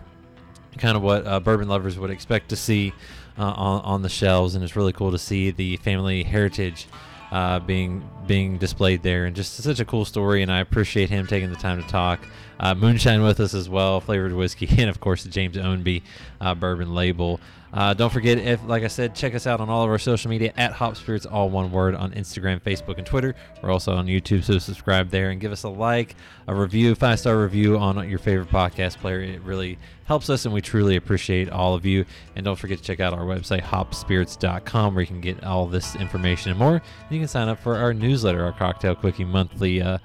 kind 0.77 0.95
of 0.95 1.01
what 1.01 1.25
uh, 1.25 1.39
bourbon 1.39 1.67
lovers 1.67 1.97
would 1.97 2.11
expect 2.11 2.49
to 2.49 2.55
see 2.55 2.93
uh, 3.37 3.43
on, 3.43 3.81
on 3.81 4.01
the 4.03 4.09
shelves, 4.09 4.55
and 4.55 4.63
it's 4.63 4.75
really 4.75 4.93
cool 4.93 5.11
to 5.11 5.17
see 5.17 5.51
the 5.51 5.77
family 5.77 6.23
heritage 6.23 6.87
uh, 7.31 7.59
being 7.59 8.07
being 8.25 8.57
displayed 8.57 9.03
there, 9.03 9.25
and 9.25 9.35
just 9.35 9.55
such 9.55 9.79
a 9.79 9.85
cool 9.85 10.05
story. 10.05 10.41
And 10.41 10.51
I 10.51 10.59
appreciate 10.59 11.09
him 11.09 11.27
taking 11.27 11.49
the 11.49 11.55
time 11.55 11.81
to 11.81 11.87
talk 11.87 12.19
uh, 12.59 12.75
moonshine 12.75 13.21
with 13.23 13.39
us 13.39 13.53
as 13.53 13.69
well, 13.69 14.01
flavored 14.01 14.33
whiskey, 14.33 14.67
and 14.77 14.89
of 14.89 14.99
course 14.99 15.23
the 15.23 15.29
James 15.29 15.57
Ownby 15.57 16.03
uh, 16.41 16.55
bourbon 16.55 16.93
label. 16.93 17.39
Uh, 17.73 17.93
don't 17.93 18.11
forget, 18.11 18.37
if 18.37 18.63
like 18.65 18.83
I 18.83 18.87
said, 18.87 19.13
check 19.13 19.35
us 19.35 19.45
out 19.45 19.59
on 19.59 19.69
all 19.69 19.83
of 19.83 19.89
our 19.89 19.99
social 19.99 20.29
media 20.29 20.53
at 20.55 20.71
Hop 20.71 20.95
Spirits, 20.95 21.25
all 21.25 21.49
one 21.49 21.71
word, 21.71 21.95
on 21.95 22.11
Instagram, 22.13 22.61
Facebook, 22.61 22.97
and 22.97 23.05
Twitter. 23.05 23.35
We're 23.61 23.71
also 23.71 23.93
on 23.93 24.07
YouTube, 24.07 24.43
so 24.43 24.57
subscribe 24.57 25.09
there 25.09 25.29
and 25.31 25.41
give 25.41 25.51
us 25.51 25.63
a 25.63 25.69
like, 25.69 26.15
a 26.47 26.55
review, 26.55 26.95
five 26.95 27.19
star 27.19 27.37
review 27.37 27.77
on 27.77 28.09
your 28.09 28.19
favorite 28.19 28.49
podcast 28.49 28.97
player. 28.97 29.19
It 29.19 29.41
really 29.41 29.77
helps 30.07 30.29
us, 30.29 30.45
and 30.45 30.53
we 30.53 30.61
truly 30.61 30.95
appreciate 30.95 31.49
all 31.49 31.73
of 31.73 31.85
you. 31.85 32.05
And 32.35 32.45
don't 32.45 32.57
forget 32.57 32.77
to 32.79 32.83
check 32.83 32.99
out 32.99 33.13
our 33.13 33.25
website, 33.25 33.61
hopspirits.com, 33.61 34.95
where 34.95 35.01
you 35.01 35.07
can 35.07 35.21
get 35.21 35.43
all 35.43 35.67
this 35.67 35.95
information 35.95 36.51
and 36.51 36.59
more. 36.59 36.75
And 36.75 37.11
you 37.11 37.19
can 37.19 37.27
sign 37.27 37.49
up 37.49 37.59
for 37.59 37.75
our 37.75 37.93
newsletter, 37.93 38.43
our 38.43 38.53
Cocktail 38.53 38.95
Quickie 38.95 39.25
monthly 39.25 39.81
uh, 39.81 39.99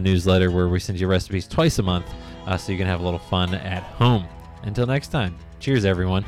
newsletter, 0.00 0.50
where 0.50 0.68
we 0.68 0.78
send 0.78 1.00
you 1.00 1.08
recipes 1.08 1.48
twice 1.48 1.78
a 1.78 1.82
month 1.82 2.06
uh, 2.46 2.56
so 2.56 2.70
you 2.70 2.78
can 2.78 2.86
have 2.86 3.00
a 3.00 3.04
little 3.04 3.18
fun 3.18 3.54
at 3.54 3.82
home. 3.82 4.26
Until 4.62 4.86
next 4.86 5.08
time, 5.08 5.36
cheers, 5.58 5.84
everyone. 5.84 6.24